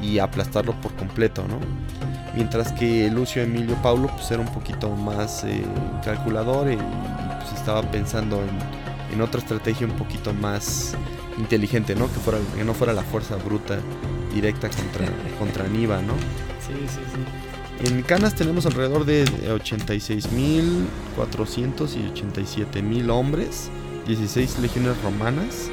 y 0.00 0.18
aplastarlo 0.18 0.80
por 0.80 0.94
completo, 0.94 1.44
¿no? 1.48 1.58
Mientras 2.34 2.72
que 2.72 3.10
Lucio 3.10 3.42
Emilio 3.42 3.76
Paulo 3.82 4.08
pues, 4.08 4.30
era 4.30 4.40
un 4.40 4.52
poquito 4.52 4.88
más 4.90 5.44
eh, 5.44 5.64
calculador 6.04 6.70
y 6.70 6.76
pues, 6.76 7.52
estaba 7.54 7.82
pensando 7.82 8.40
en 8.40 8.82
en 9.12 9.20
otra 9.20 9.40
estrategia 9.40 9.86
un 9.86 9.92
poquito 9.92 10.32
más 10.32 10.94
inteligente, 11.38 11.94
¿no? 11.94 12.06
Que, 12.12 12.20
fuera, 12.20 12.38
que 12.56 12.64
no 12.64 12.74
fuera 12.74 12.92
la 12.92 13.02
fuerza 13.02 13.36
bruta 13.36 13.78
directa 14.34 14.68
contra, 14.68 15.06
contra 15.38 15.64
Aníbal, 15.64 16.06
¿no? 16.06 16.14
En 17.84 18.02
Canas 18.02 18.34
tenemos 18.34 18.66
alrededor 18.66 19.04
de 19.04 19.24
86.400 19.24 21.96
y 21.96 22.02
87.000 22.12 23.10
hombres, 23.10 23.70
16 24.06 24.60
legiones 24.60 25.00
romanas 25.02 25.68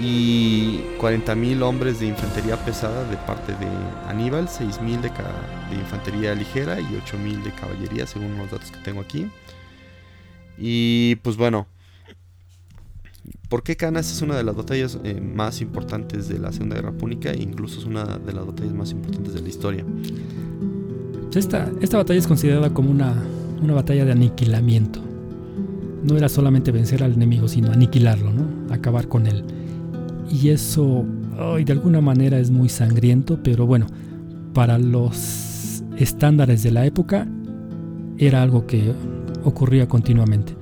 y 0.00 0.80
40.000 1.00 1.62
hombres 1.62 2.00
de 2.00 2.06
infantería 2.06 2.56
pesada 2.64 3.08
de 3.08 3.16
parte 3.18 3.52
de 3.52 3.68
Aníbal, 4.08 4.48
6.000 4.48 5.00
de, 5.00 5.08
de 5.08 5.80
infantería 5.80 6.34
ligera 6.34 6.80
y 6.80 6.84
8.000 6.84 7.42
de 7.42 7.52
caballería, 7.52 8.06
según 8.06 8.36
los 8.36 8.50
datos 8.50 8.70
que 8.70 8.80
tengo 8.80 9.00
aquí. 9.00 9.30
Y 10.58 11.16
pues 11.16 11.36
bueno, 11.36 11.66
¿Por 13.48 13.62
qué 13.62 13.76
Canas 13.76 14.12
es 14.12 14.20
una 14.20 14.36
de 14.36 14.44
las 14.44 14.54
batallas 14.54 14.98
eh, 15.04 15.20
más 15.20 15.62
importantes 15.62 16.28
de 16.28 16.38
la 16.38 16.52
Segunda 16.52 16.76
Guerra 16.76 16.92
Púnica 16.92 17.30
e 17.30 17.42
incluso 17.42 17.80
es 17.80 17.86
una 17.86 18.04
de 18.04 18.32
las 18.34 18.46
batallas 18.46 18.74
más 18.74 18.90
importantes 18.90 19.32
de 19.32 19.40
la 19.40 19.48
historia? 19.48 19.84
Esta, 21.34 21.70
esta 21.80 21.96
batalla 21.96 22.18
es 22.18 22.26
considerada 22.26 22.74
como 22.74 22.90
una, 22.90 23.14
una 23.62 23.72
batalla 23.72 24.04
de 24.04 24.12
aniquilamiento. 24.12 25.00
No 26.02 26.16
era 26.16 26.28
solamente 26.28 26.72
vencer 26.72 27.02
al 27.02 27.14
enemigo, 27.14 27.48
sino 27.48 27.72
aniquilarlo, 27.72 28.32
¿no? 28.32 28.74
acabar 28.74 29.08
con 29.08 29.26
él. 29.26 29.42
Y 30.30 30.50
eso 30.50 31.06
oh, 31.38 31.56
de 31.56 31.72
alguna 31.72 32.02
manera 32.02 32.38
es 32.38 32.50
muy 32.50 32.68
sangriento, 32.68 33.38
pero 33.42 33.66
bueno, 33.66 33.86
para 34.52 34.78
los 34.78 35.82
estándares 35.96 36.62
de 36.62 36.70
la 36.70 36.84
época 36.84 37.26
era 38.18 38.42
algo 38.42 38.66
que 38.66 38.92
ocurría 39.42 39.88
continuamente. 39.88 40.54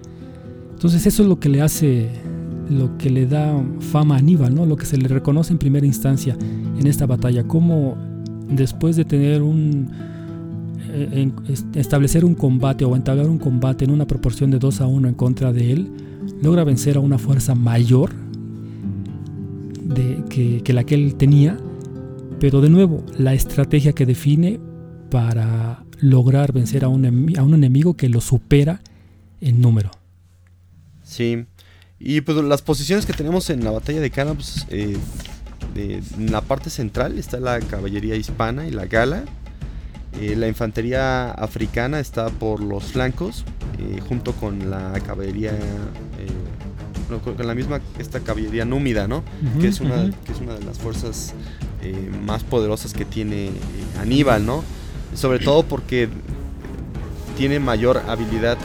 Entonces 0.72 1.04
eso 1.04 1.22
es 1.24 1.28
lo 1.28 1.40
que 1.40 1.48
le 1.48 1.62
hace 1.62 2.10
lo 2.68 2.96
que 2.98 3.10
le 3.10 3.26
da 3.26 3.62
fama 3.80 4.16
a 4.16 4.18
Aníbal, 4.18 4.54
¿no? 4.54 4.66
Lo 4.66 4.76
que 4.76 4.86
se 4.86 4.96
le 4.96 5.08
reconoce 5.08 5.52
en 5.52 5.58
primera 5.58 5.86
instancia 5.86 6.36
en 6.78 6.86
esta 6.86 7.06
batalla, 7.06 7.44
cómo 7.44 7.96
después 8.48 8.96
de 8.96 9.04
tener 9.04 9.42
un 9.42 9.88
eh, 10.88 11.30
establecer 11.74 12.24
un 12.24 12.34
combate 12.34 12.84
o 12.84 12.96
entablar 12.96 13.28
un 13.28 13.38
combate 13.38 13.84
en 13.84 13.90
una 13.90 14.06
proporción 14.06 14.50
de 14.50 14.58
2 14.58 14.80
a 14.80 14.86
1 14.86 15.08
en 15.08 15.14
contra 15.14 15.52
de 15.52 15.72
él, 15.72 15.90
logra 16.42 16.64
vencer 16.64 16.96
a 16.96 17.00
una 17.00 17.18
fuerza 17.18 17.54
mayor 17.54 18.10
de, 19.82 20.62
que, 20.62 20.72
la 20.72 20.84
que 20.84 20.94
él 20.94 21.14
tenía, 21.16 21.58
pero 22.40 22.60
de 22.60 22.70
nuevo, 22.70 23.04
la 23.18 23.34
estrategia 23.34 23.92
que 23.92 24.06
define 24.06 24.60
para 25.10 25.84
lograr 26.00 26.52
vencer 26.52 26.84
a 26.84 26.88
un, 26.88 27.04
a 27.36 27.42
un 27.42 27.54
enemigo 27.54 27.94
que 27.94 28.08
lo 28.08 28.20
supera 28.20 28.80
en 29.40 29.60
número. 29.60 29.90
Sí, 31.02 31.44
y 31.98 32.20
pues 32.20 32.36
las 32.38 32.62
posiciones 32.62 33.06
que 33.06 33.12
tenemos 33.12 33.48
en 33.50 33.64
la 33.64 33.70
batalla 33.70 34.00
de 34.00 34.10
Cana, 34.10 34.34
pues, 34.34 34.66
eh, 34.70 34.98
en 35.74 36.32
la 36.32 36.40
parte 36.42 36.70
central 36.70 37.18
está 37.18 37.40
la 37.40 37.60
caballería 37.60 38.16
hispana 38.16 38.66
y 38.66 38.70
la 38.70 38.86
gala. 38.86 39.24
Eh, 40.20 40.34
la 40.36 40.48
infantería 40.48 41.30
africana 41.30 42.00
está 42.00 42.28
por 42.28 42.60
los 42.60 42.84
flancos, 42.84 43.44
eh, 43.78 44.00
junto 44.06 44.32
con 44.32 44.70
la 44.70 44.92
caballería, 45.06 45.52
con 47.22 47.46
la 47.46 47.54
misma 47.54 47.80
esta 47.98 48.20
caballería 48.20 48.64
númida, 48.64 49.06
¿no? 49.06 49.22
que, 49.60 49.68
es 49.68 49.80
una, 49.80 50.10
que 50.24 50.32
es 50.32 50.40
una 50.40 50.54
de 50.54 50.64
las 50.64 50.78
fuerzas 50.78 51.34
más 52.24 52.42
poderosas 52.42 52.94
que 52.94 53.04
tiene 53.04 53.50
Aníbal, 54.00 54.44
¿no? 54.44 54.64
Sobre 55.14 55.38
todo 55.38 55.62
porque 55.62 56.08
tiene 57.36 57.60
mayor 57.60 58.02
habilidad 58.08 58.58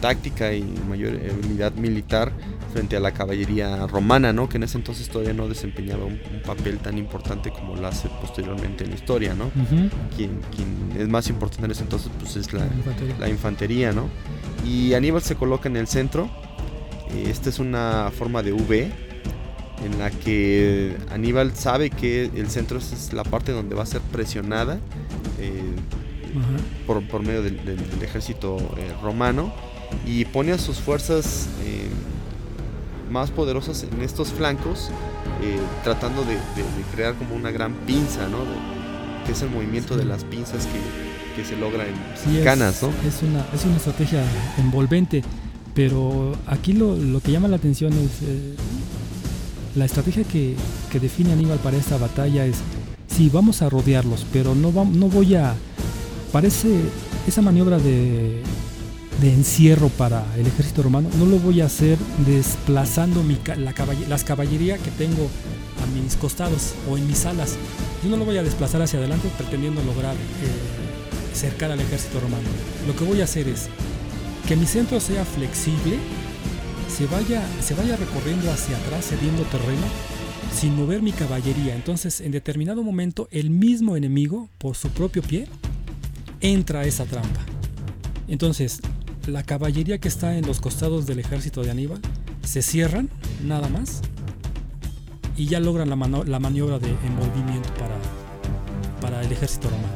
táctica 0.00 0.52
y 0.52 0.62
mayor 0.88 1.14
habilidad 1.14 1.72
militar 1.74 2.32
frente 2.72 2.96
a 2.96 3.00
la 3.00 3.12
caballería 3.12 3.86
romana, 3.86 4.32
¿no? 4.32 4.48
Que 4.48 4.58
en 4.58 4.64
ese 4.64 4.78
entonces 4.78 5.08
todavía 5.08 5.34
no 5.34 5.48
desempeñaba 5.48 6.04
un, 6.04 6.18
papel 6.44 6.78
tan 6.78 6.96
importante 6.96 7.50
como 7.50 7.76
lo 7.76 7.86
hace 7.86 8.08
posteriormente 8.20 8.84
en 8.84 8.90
la 8.90 8.96
historia, 8.96 9.34
¿no? 9.34 9.50
quien, 10.16 10.40
es 10.96 11.08
más 11.08 11.28
importante 11.28 11.66
en 11.66 11.72
ese 11.72 11.82
entonces 11.82 12.10
pues 12.18 12.36
es 12.36 12.52
la, 12.52 13.28
infantería. 13.28 13.92
¿no? 13.92 14.08
Y 14.66 14.94
Aníbal 14.94 15.22
se 15.22 15.34
coloca 15.34 15.68
en 15.68 15.76
el 15.76 15.86
centro. 15.86 16.30
Eh, 17.10 17.26
esta 17.28 17.50
es 17.50 17.58
una 17.58 18.10
forma 18.16 18.42
de 18.42 18.52
V 18.52 18.90
en 19.84 19.98
la 19.98 20.10
que 20.10 20.96
Aníbal 21.10 21.54
sabe 21.54 21.90
que 21.90 22.30
el 22.34 22.50
centro 22.50 22.78
es 22.78 23.12
la 23.12 23.24
parte 23.24 23.52
donde 23.52 23.74
va 23.74 23.82
a 23.82 23.86
ser 23.86 24.00
presionada 24.00 24.78
eh, 25.38 25.62
por, 26.86 27.06
por, 27.08 27.22
medio 27.22 27.42
del, 27.42 27.58
ejército 28.02 28.56
eh, 28.76 28.92
romano 29.02 29.52
y 30.06 30.24
pone 30.24 30.52
a 30.52 30.58
sus 30.58 30.78
fuerzas 30.78 31.48
eh, 31.64 31.88
más 33.10 33.30
poderosas 33.30 33.84
en 33.84 34.02
estos 34.02 34.28
flancos, 34.28 34.90
eh, 35.42 35.58
tratando 35.84 36.24
de, 36.24 36.36
crear 36.94 37.14
como 37.14 37.34
una 37.34 37.50
gran 37.50 37.74
pinza, 37.86 38.26
¿no? 38.28 38.38
que 39.26 39.32
es 39.32 39.42
el 39.42 39.50
movimiento 39.50 39.96
de 39.96 40.04
las 40.04 40.24
pinzas 40.24 40.66
que, 40.66 41.08
se 41.44 41.54
logra 41.54 41.84
en 41.86 42.42
canas, 42.42 42.82
¿no? 42.82 42.88
Es 43.06 43.22
una, 43.22 43.46
es 43.54 43.64
una 43.64 43.76
estrategia 43.76 44.24
envolvente, 44.58 45.22
pero 45.72 46.32
aquí 46.48 46.72
lo, 46.72 46.96
que 47.20 47.30
llama 47.30 47.46
la 47.46 47.54
atención 47.54 47.92
es 47.92 48.28
eh, 48.28 48.56
la 49.76 49.84
estrategia 49.84 50.24
que, 50.24 50.56
que, 50.90 50.98
define 50.98 51.32
Aníbal 51.32 51.58
para 51.58 51.76
esta 51.76 51.96
batalla 51.96 52.44
es, 52.44 52.56
sí, 53.06 53.30
vamos 53.32 53.62
a 53.62 53.68
rodearlos, 53.68 54.26
pero 54.32 54.56
no, 54.56 54.72
no 54.72 55.06
voy 55.06 55.36
a... 55.36 55.54
Parece 56.32 56.68
esa 57.28 57.40
maniobra 57.40 57.78
de 57.78 58.42
de 59.20 59.32
encierro 59.32 59.88
para 59.88 60.24
el 60.36 60.46
ejército 60.46 60.82
romano, 60.82 61.08
no 61.18 61.26
lo 61.26 61.38
voy 61.38 61.60
a 61.60 61.66
hacer 61.66 61.98
desplazando 62.26 63.24
la 63.56 63.74
las 64.08 64.24
caballería 64.24 64.78
que 64.78 64.90
tengo 64.92 65.28
a 65.82 65.86
mis 66.00 66.16
costados 66.16 66.74
o 66.90 66.96
en 66.96 67.06
mis 67.06 67.26
alas. 67.26 67.56
Yo 68.02 68.10
no 68.10 68.16
lo 68.16 68.24
voy 68.24 68.36
a 68.36 68.42
desplazar 68.42 68.80
hacia 68.82 68.98
adelante 68.98 69.28
pretendiendo 69.36 69.82
lograr 69.82 70.14
eh, 70.14 71.34
cercar 71.34 71.70
al 71.70 71.80
ejército 71.80 72.20
romano. 72.20 72.48
Lo 72.86 72.94
que 72.96 73.04
voy 73.04 73.20
a 73.20 73.24
hacer 73.24 73.48
es 73.48 73.68
que 74.46 74.56
mi 74.56 74.66
centro 74.66 75.00
sea 75.00 75.24
flexible, 75.24 75.98
se 76.88 77.06
vaya, 77.06 77.42
se 77.60 77.74
vaya 77.74 77.96
recorriendo 77.96 78.50
hacia 78.50 78.76
atrás, 78.76 79.06
cediendo 79.06 79.42
terreno, 79.44 79.86
sin 80.54 80.74
mover 80.76 81.02
mi 81.02 81.12
caballería. 81.12 81.74
Entonces, 81.74 82.20
en 82.20 82.32
determinado 82.32 82.82
momento, 82.82 83.28
el 83.30 83.50
mismo 83.50 83.96
enemigo, 83.96 84.48
por 84.58 84.76
su 84.76 84.88
propio 84.88 85.22
pie, 85.22 85.48
entra 86.40 86.80
a 86.80 86.84
esa 86.84 87.04
trampa. 87.04 87.40
Entonces, 88.28 88.80
la 89.28 89.42
caballería 89.42 89.98
que 89.98 90.08
está 90.08 90.36
en 90.36 90.46
los 90.46 90.60
costados 90.60 91.06
del 91.06 91.18
ejército 91.18 91.62
de 91.62 91.70
Aníbal 91.70 92.00
se 92.42 92.62
cierran 92.62 93.10
nada 93.44 93.68
más 93.68 94.00
y 95.36 95.46
ya 95.46 95.60
logran 95.60 95.90
la, 95.90 96.24
la 96.24 96.38
maniobra 96.40 96.78
de 96.78 96.88
envolvimiento 96.88 97.68
para, 97.74 97.96
para 99.00 99.22
el 99.22 99.30
ejército 99.30 99.68
romano. 99.68 99.92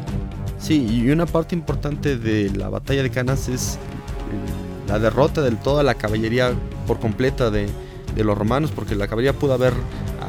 Sí, 0.59 0.87
y 0.87 1.11
una 1.11 1.27
parte 1.27 1.57
importante 1.57 2.17
de 2.17 2.51
la 2.51 2.69
batalla 2.69 3.03
de 3.03 3.11
Canas 3.11 3.49
es 3.49 3.75
eh, 3.75 4.89
la 4.89 4.99
derrota 4.99 5.41
de 5.41 5.51
toda 5.53 5.83
la 5.83 5.95
caballería 5.95 6.53
por 6.87 7.01
completa 7.01 7.51
de, 7.51 7.69
los 8.15 8.37
romanos, 8.37 8.71
porque 8.71 8.95
la 8.95 9.09
caballería 9.09 9.39
pudo 9.39 9.55
haber 9.55 9.73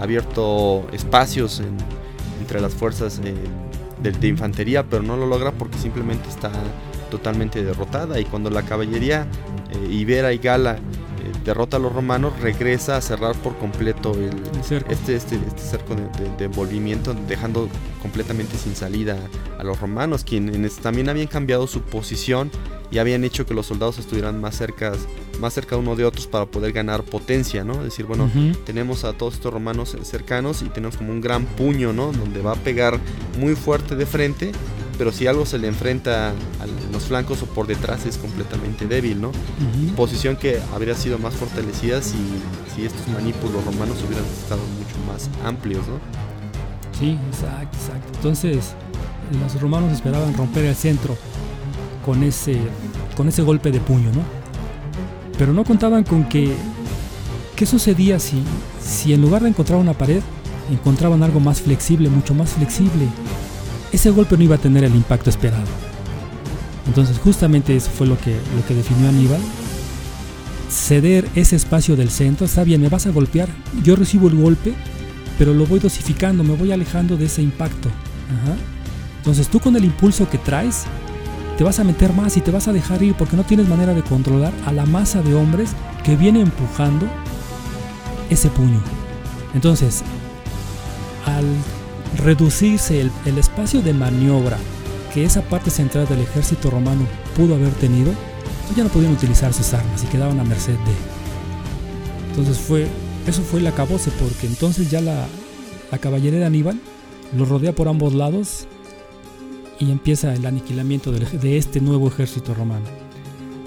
abierto 0.02 0.88
espacios 0.94 1.62
entre 2.40 2.62
las 2.62 2.74
fuerzas 2.74 3.20
eh, 3.24 3.36
de, 4.02 4.28
infantería, 4.28 4.84
pero 4.84 5.04
no 5.04 5.18
lo 5.18 5.28
logra 5.28 5.52
porque 5.52 5.78
simplemente 5.78 6.30
está 6.30 6.50
totalmente 7.14 7.64
derrotada 7.64 8.20
y 8.20 8.26
cuando 8.26 8.50
la 8.50 8.64
caballería 8.64 9.28
eh, 9.70 9.88
Ibera 9.94 10.34
y 10.34 10.40
Gala 10.40 10.78
eh, 10.78 11.32
derrota 11.46 11.78
a 11.78 11.80
los 11.80 11.94
romanos, 11.94 12.34
regresa 12.42 12.98
a 12.98 13.02
cerrar 13.02 13.36
por 13.36 13.56
completo 13.60 14.14
el, 14.16 14.32
este, 14.90 15.16
este, 15.16 15.36
este, 15.36 15.62
cerco 15.62 15.94
de, 15.94 16.44
envolvimiento, 16.44 17.14
dejando 17.28 17.70
completamente 18.02 18.58
sin 18.58 18.76
salida 18.76 19.16
a 19.60 19.64
los 19.64 19.80
romanos, 19.80 20.24
quienes 20.24 20.78
también 20.78 21.08
habían 21.08 21.28
cambiado 21.28 21.68
su 21.68 21.82
posición 21.82 22.50
y 22.90 22.98
habían 22.98 23.24
hecho 23.24 23.46
que 23.46 23.54
los 23.54 23.68
soldados 23.68 24.00
estuvieran 24.00 24.42
más 24.42 24.56
cerca, 24.56 24.94
más 25.40 25.54
cerca 25.54 25.78
uno 25.78 25.96
de 25.96 26.06
otros 26.06 26.26
para 26.26 26.48
poder 26.48 26.74
ganar 26.74 27.04
potencia, 27.04 27.64
¿no? 27.64 27.74
Es 27.76 27.84
decir, 27.84 28.06
bueno, 28.06 28.28
tenemos 28.66 29.04
a 29.04 29.14
todos 29.14 29.36
estos 29.36 29.54
romanos 29.54 29.96
cercanos 30.02 30.64
y 30.64 30.66
tenemos 30.66 30.98
como 30.98 31.12
un 31.12 31.22
gran 31.22 31.46
puño, 31.46 31.94
¿no? 31.94 32.12
Donde 32.12 32.42
va 32.42 32.54
a 32.54 32.56
pegar 32.56 33.00
muy 33.40 33.56
fuerte 33.56 33.96
de 33.96 34.08
frente 34.08 34.52
pero 34.98 35.12
si 35.12 35.28
algo 35.28 35.46
se 35.46 35.58
le 35.58 35.68
enfrenta 35.68 36.30
a 36.30 36.92
los 36.92 37.04
flancos 37.04 37.42
o 37.42 37.46
por 37.46 37.68
detrás 37.68 38.06
es 38.06 38.18
completamente 38.18 38.88
débil, 38.88 39.22
¿no? 39.22 39.32
Posición 39.96 40.36
que 40.36 40.60
habría 40.74 40.96
sido 40.96 41.18
más 41.18 41.34
fortalecida 41.34 42.02
si, 42.02 42.18
si 42.76 42.86
estos 42.86 43.08
manípulos 43.08 43.64
romanos 43.66 43.98
hubieran 44.06 44.26
estado 44.26 44.62
mucho 44.62 44.96
más 45.08 45.30
amplios, 45.46 45.86
¿no? 45.88 46.00
Sí, 47.00 47.18
exacto, 47.32 47.78
exacto. 47.78 48.12
Entonces, 48.16 48.74
los 49.42 49.62
romanos 49.62 49.92
esperaban 49.94 50.34
romper 50.36 50.66
el 50.66 50.76
centro 50.76 51.18
con 52.06 52.24
ese, 52.24 52.58
con 53.16 53.28
ese 53.28 53.42
golpe 53.42 53.72
de 53.72 53.80
puño, 53.80 54.12
¿no? 54.12 54.22
Pero 55.38 55.54
no 55.54 55.64
contaban 55.64 56.04
con 56.04 56.30
que, 56.30 56.54
¿qué 57.56 57.66
sucedía 57.66 58.20
si, 58.20 58.44
si 58.82 59.14
en 59.14 59.22
lugar 59.22 59.42
de 59.42 59.50
encontrar 59.50 59.80
una 59.80 59.94
pared, 59.94 60.22
encontraban 60.72 61.24
algo 61.24 61.40
más 61.40 61.62
flexible, 61.62 62.10
mucho 62.10 62.34
más 62.34 62.52
flexible? 62.52 63.08
Ese 63.94 64.10
golpe 64.10 64.36
no 64.36 64.44
iba 64.44 64.56
a 64.56 64.60
tener 64.60 64.84
el 64.84 64.96
impacto 64.96 65.30
esperado. 65.30 65.64
Entonces 66.88 67.18
justamente 67.20 67.76
eso 67.76 67.90
fue 67.90 68.08
lo 68.08 68.18
que, 68.18 68.32
lo 68.56 68.66
que 68.68 68.74
definió 68.74 69.08
Aníbal. 69.08 69.40
Ceder 70.70 71.30
ese 71.36 71.56
espacio 71.56 71.96
del 71.96 72.10
centro, 72.10 72.46
está 72.46 72.64
bien, 72.64 72.82
me 72.82 72.90
vas 72.90 73.06
a 73.06 73.12
golpear, 73.12 73.48
yo 73.84 73.96
recibo 73.96 74.28
el 74.28 74.36
golpe, 74.36 74.74
pero 75.38 75.54
lo 75.54 75.68
voy 75.68 75.80
dosificando, 75.80 76.44
me 76.44 76.56
voy 76.56 76.72
alejando 76.72 77.16
de 77.16 77.26
ese 77.26 77.44
impacto. 77.44 77.90
Entonces 79.18 79.48
tú 79.48 79.60
con 79.60 79.76
el 79.76 79.86
impulso 79.86 80.28
que 80.30 80.40
traes, 80.40 80.84
te 81.58 81.64
vas 81.64 81.80
a 81.80 81.84
meter 81.84 82.12
más 82.14 82.36
y 82.36 82.42
te 82.42 82.50
vas 82.50 82.68
a 82.68 82.74
dejar 82.74 83.04
ir 83.04 83.14
porque 83.14 83.38
no 83.38 83.44
tienes 83.44 83.70
manera 83.70 83.94
de 83.94 84.02
controlar 84.02 84.52
a 84.66 84.74
la 84.74 84.86
masa 84.88 85.22
de 85.22 85.36
hombres 85.36 85.70
que 86.04 86.16
viene 86.16 86.42
empujando 86.42 87.08
ese 88.32 88.50
puño. 88.50 88.82
Entonces, 89.54 90.02
al 91.26 91.46
reducirse 92.18 93.02
el, 93.02 93.38
espacio 93.38 93.82
de 93.82 93.94
maniobra 93.94 94.58
que 95.14 95.24
esa 95.24 95.42
parte 95.42 95.70
central 95.70 96.08
del 96.08 96.22
ejército 96.22 96.70
romano 96.70 97.06
pudo 97.36 97.56
haber 97.56 97.74
tenido, 97.74 98.12
pues 98.66 98.76
ya 98.76 98.84
no 98.84 98.90
podían 98.90 99.14
utilizar 99.14 99.54
sus 99.54 99.74
armas 99.74 100.04
y 100.04 100.08
quedaban 100.08 100.40
a 100.40 100.44
merced 100.44 100.74
de. 100.74 102.30
Entonces 102.30 102.58
fue, 102.58 102.88
eso 103.28 103.42
fue 103.44 103.60
el 103.60 103.68
acabose, 103.68 104.12
porque 104.20 104.48
entonces 104.48 104.90
ya 104.90 105.02
la, 105.02 105.28
la 105.92 105.98
caballería 106.00 106.40
de 106.40 106.46
Aníbal 106.46 106.80
lo 107.38 107.46
rodea 107.46 107.74
por 107.74 107.88
ambos 107.88 108.14
lados 108.14 108.68
y 109.80 109.92
empieza 109.92 110.34
el 110.34 110.46
aniquilamiento 110.46 111.12
de, 111.12 111.58
este 111.58 111.82
nuevo 111.82 112.08
ejército 112.08 112.54
romano. 112.54 112.86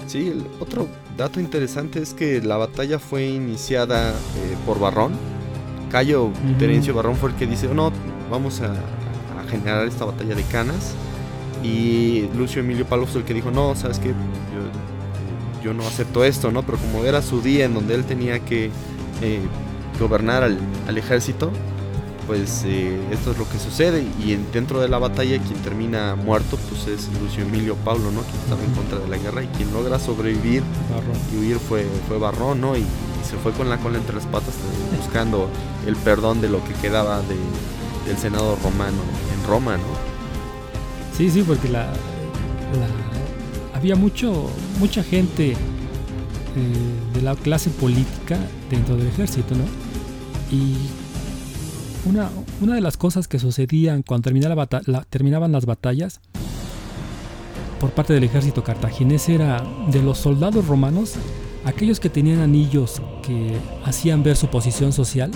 Sí, 0.07 0.29
el 0.29 0.45
otro 0.59 0.87
dato 1.17 1.39
interesante 1.39 2.01
es 2.01 2.13
que 2.13 2.41
la 2.41 2.57
batalla 2.57 2.97
fue 2.97 3.27
iniciada 3.27 4.11
eh, 4.11 4.55
por 4.65 4.79
Barrón. 4.79 5.13
Cayo 5.91 6.31
Terencio 6.59 6.93
Barrón 6.93 7.15
fue 7.15 7.29
el 7.29 7.35
que 7.35 7.47
dice, 7.47 7.67
no, 7.73 7.91
vamos 8.29 8.61
a, 8.61 8.73
generar 9.49 9.87
esta 9.87 10.05
batalla 10.05 10.35
de 10.35 10.43
canas. 10.43 10.93
Y 11.63 12.29
Lucio 12.35 12.61
Emilio 12.61 12.85
Palos 12.85 13.15
el 13.15 13.23
que 13.23 13.33
dijo, 13.33 13.49
no, 13.49 13.75
sabes 13.75 13.99
que 13.99 14.13
yo 15.63 15.73
no 15.73 15.87
acepto 15.87 16.23
esto, 16.23 16.51
¿no? 16.51 16.63
Pero 16.63 16.77
como 16.77 17.03
era 17.05 17.21
su 17.21 17.41
día 17.41 17.65
en 17.65 17.73
donde 17.73 17.95
él 17.95 18.03
tenía 18.05 18.39
que 18.39 18.69
eh, 19.21 19.39
gobernar 19.99 20.43
al, 20.43 20.59
al, 20.87 20.97
ejército, 20.97 21.51
pues 22.27 22.63
eh, 22.65 22.99
esto 23.11 23.31
es 23.31 23.37
lo 23.37 23.49
que 23.49 23.57
sucede 23.57 24.05
y 24.19 24.35
dentro 24.53 24.81
de 24.81 24.89
la 24.89 24.99
batalla 24.99 25.41
quien 25.41 25.59
termina 25.61 26.15
muerto 26.15 26.57
pues 26.69 26.87
es 26.87 27.09
Lucio 27.21 27.43
Emilio 27.43 27.75
Paulo, 27.77 28.11
¿no? 28.11 28.21
Quien 28.21 28.35
estaba 28.43 28.61
en 28.61 28.71
contra 28.71 28.99
de 28.99 29.07
la 29.07 29.17
guerra 29.17 29.43
y 29.43 29.47
quien 29.47 29.73
logra 29.73 29.97
sobrevivir 29.97 30.61
y 31.33 31.37
huir 31.37 31.57
fue, 31.57 31.85
fue 32.07 32.19
Barrón, 32.19 32.61
¿no? 32.61 32.75
Y, 32.75 32.85
se 33.27 33.35
fue 33.35 33.51
con 33.51 33.69
la 33.69 33.75
cola 33.77 33.97
entre 33.97 34.15
las 34.15 34.25
patas 34.25 34.53
buscando 34.95 35.49
el 35.85 35.97
perdón 35.97 36.39
de 36.39 36.47
lo 36.47 36.63
que 36.63 36.73
quedaba 36.75 37.17
de, 37.17 37.35
del 38.07 38.17
Senado 38.17 38.57
romano 38.63 38.97
en 39.33 39.47
Roma, 39.47 39.77
¿no? 39.77 39.83
Sí, 41.15 41.29
sí, 41.29 41.43
porque 41.43 41.69
la, 41.69 41.91
había 43.73 43.95
mucho, 43.95 44.49
mucha 44.79 45.03
gente 45.03 45.51
eh, 45.51 45.55
de 47.13 47.21
la 47.21 47.35
clase 47.35 47.69
política 47.69 48.37
dentro 48.69 48.95
del 48.95 49.07
ejército, 49.07 49.55
¿no? 49.55 49.63
Y 50.51 50.75
una, 52.07 52.29
una 52.61 52.75
de 52.75 52.81
las 52.81 52.97
cosas 52.97 53.27
que 53.27 53.39
sucedían 53.39 54.03
cuando 54.03 54.31
terminaban 55.09 55.51
las 55.51 55.65
batallas 55.65 56.21
por 57.79 57.91
parte 57.91 58.13
del 58.13 58.23
ejército 58.23 58.63
cartaginés 58.63 59.29
era 59.29 59.63
de 59.91 60.01
los 60.01 60.17
soldados 60.17 60.67
romanos, 60.67 61.13
aquellos 61.65 61.99
que 61.99 62.09
tenían 62.09 62.39
anillos 62.39 63.01
que 63.23 63.57
hacían 63.85 64.23
ver 64.23 64.35
su 64.35 64.47
posición 64.47 64.93
social, 64.93 65.31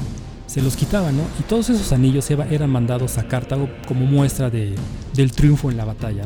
se 0.52 0.62
los 0.62 0.76
quitaban, 0.76 1.16
¿no? 1.16 1.24
Y 1.40 1.44
todos 1.44 1.70
esos 1.70 1.94
anillos 1.94 2.30
eran 2.30 2.70
mandados 2.70 3.18
a 3.18 3.26
Cartago 3.26 3.70
como 3.88 4.06
muestra 4.06 4.50
de, 4.50 4.76
del 5.14 5.32
triunfo 5.32 5.72
en 5.72 5.78
la 5.78 5.86
batalla. 5.86 6.26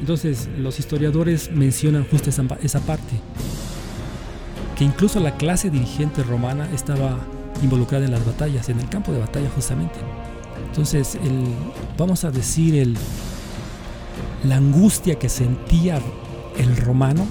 Entonces, 0.00 0.48
los 0.56 0.78
historiadores 0.78 1.50
mencionan 1.52 2.06
justo 2.10 2.30
esa, 2.30 2.44
esa 2.62 2.80
parte, 2.80 3.12
que 4.74 4.84
incluso 4.84 5.20
la 5.20 5.36
clase 5.36 5.68
dirigente 5.68 6.22
romana 6.22 6.66
estaba 6.74 7.18
involucrada 7.62 8.06
en 8.06 8.12
las 8.12 8.24
batallas, 8.24 8.70
en 8.70 8.80
el 8.80 8.88
campo 8.88 9.12
de 9.12 9.18
batalla 9.18 9.50
justamente. 9.54 9.98
Entonces, 10.70 11.16
el, 11.16 11.44
vamos 11.98 12.24
a 12.24 12.30
decir, 12.30 12.74
el, 12.74 12.96
la 14.44 14.56
angustia 14.56 15.18
que 15.18 15.28
sentía 15.28 16.00
el 16.56 16.74
romano 16.74 17.26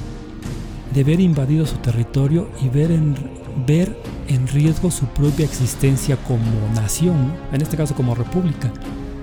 de 0.93 1.03
ver 1.03 1.19
invadido 1.19 1.65
su 1.65 1.77
territorio 1.77 2.47
y 2.63 2.69
ver 2.69 2.91
en, 2.91 3.36
ver 3.65 3.97
en 4.27 4.47
riesgo 4.47 4.91
su 4.91 5.05
propia 5.07 5.45
existencia 5.45 6.17
como 6.27 6.41
nación, 6.75 7.33
en 7.51 7.61
este 7.61 7.77
caso 7.77 7.95
como 7.95 8.15
república. 8.15 8.71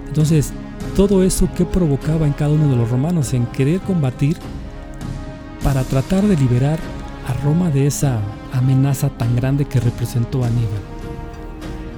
Entonces, 0.09 0.53
todo 0.97 1.23
eso 1.23 1.49
que 1.57 1.65
provocaba 1.65 2.27
en 2.27 2.33
cada 2.33 2.53
uno 2.53 2.69
de 2.69 2.77
los 2.77 2.91
romanos 2.91 3.35
en 3.35 3.47
querer 3.47 3.81
combatir 3.81 4.37
para 5.63 5.83
tratar 5.83 6.25
de 6.25 6.37
liberar 6.37 6.79
a 7.27 7.33
Roma 7.45 7.71
de 7.71 7.87
esa 7.87 8.21
amenaza 8.53 9.09
tan 9.09 9.35
grande 9.35 9.65
que 9.65 9.81
representó 9.81 10.45
Aníbal. 10.45 10.83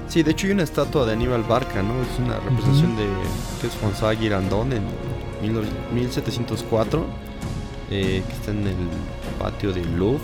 Sí, 0.09 0.22
de 0.22 0.30
hecho 0.30 0.47
hay 0.47 0.53
una 0.53 0.62
estatua 0.62 1.05
de 1.05 1.12
Aníbal 1.12 1.43
Barca, 1.43 1.82
¿no? 1.82 2.01
Es 2.03 2.18
una 2.18 2.39
representación 2.39 2.97
de 2.97 3.05
que 3.61 3.66
es 3.66 3.74
François 3.74 4.16
Girandon 4.16 4.72
en 4.72 4.82
1704, 5.93 7.05
eh, 7.91 8.22
que 8.26 8.32
está 8.32 8.53
en 8.53 8.66
el 8.66 8.74
patio 9.39 9.72
del 9.72 9.99
Louvre. 9.99 10.22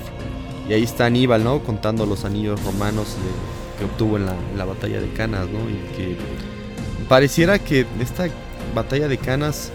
Y 0.73 0.75
ahí 0.75 0.85
está 0.85 1.05
Aníbal, 1.05 1.45
¿no? 1.45 1.63
Contando 1.63 2.07
los 2.07 2.25
anillos 2.25 2.59
romanos 2.65 3.09
que 3.79 3.85
obtuvo 3.85 4.17
en 4.17 4.25
la, 4.25 4.65
batalla 4.65 5.03
de 5.03 5.13
Canas, 5.13 5.47
¿no? 5.51 5.69
Y 5.69 5.75
que 5.95 6.17
pareciera 7.11 7.59
que 7.59 7.85
esta 8.01 8.31
batalla 8.75 9.07
de 9.07 9.19
Canas 9.19 9.71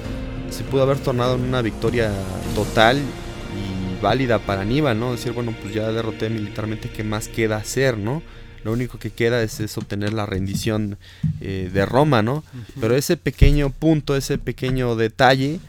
se 0.49 0.63
pudo 0.63 0.81
haber 0.81 0.97
tornado 0.97 1.35
en 1.35 1.41
una 1.41 1.61
victoria 1.61 2.11
total 2.55 2.97
y 2.97 4.01
válida 4.01 4.39
para 4.39 4.61
Aníbal, 4.61 4.99
¿no? 4.99 5.11
Decir, 5.11 5.33
bueno, 5.33 5.53
pues 5.61 5.71
ya 5.71 5.91
derroté 5.91 6.31
militarmente, 6.31 6.89
¿qué 6.89 7.03
más 7.03 7.27
queda 7.27 7.57
hacer, 7.57 7.95
¿no? 7.95 8.23
lo 8.63 8.73
único 8.73 8.97
que 8.97 9.11
queda 9.11 9.43
es, 9.43 9.77
obtener 9.77 10.13
la 10.13 10.25
rendición 10.25 10.97
eh, 11.41 11.69
de 11.71 11.85
Roma, 11.85 12.23
¿no? 12.23 12.43
Pero 12.81 12.95
ese 12.95 13.17
pequeño 13.17 13.69
punto, 13.69 14.15
ese 14.15 14.39
pequeño 14.39 14.95
detalle 14.95 15.59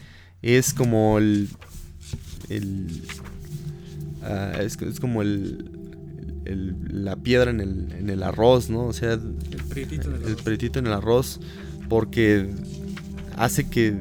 es 0.41 0.73
como 0.73 1.19
el... 1.19 1.51
Ah, 4.23 4.53
es, 4.61 4.77
como 5.01 5.23
el, 5.23 5.71
la 6.91 7.17
piedra 7.17 7.51
en 7.51 7.61
el, 7.61 7.93
en 7.99 8.11
el 8.11 8.23
arroz, 8.23 8.71
¿no? 8.71 8.87
O 8.87 8.93
sea, 8.93 9.13
el 9.13 9.21
prietito 9.69 10.79
en 10.79 10.87
el, 10.87 10.93
arroz, 10.93 11.41
porque 11.89 12.49
hace 13.37 13.69
que, 13.69 13.97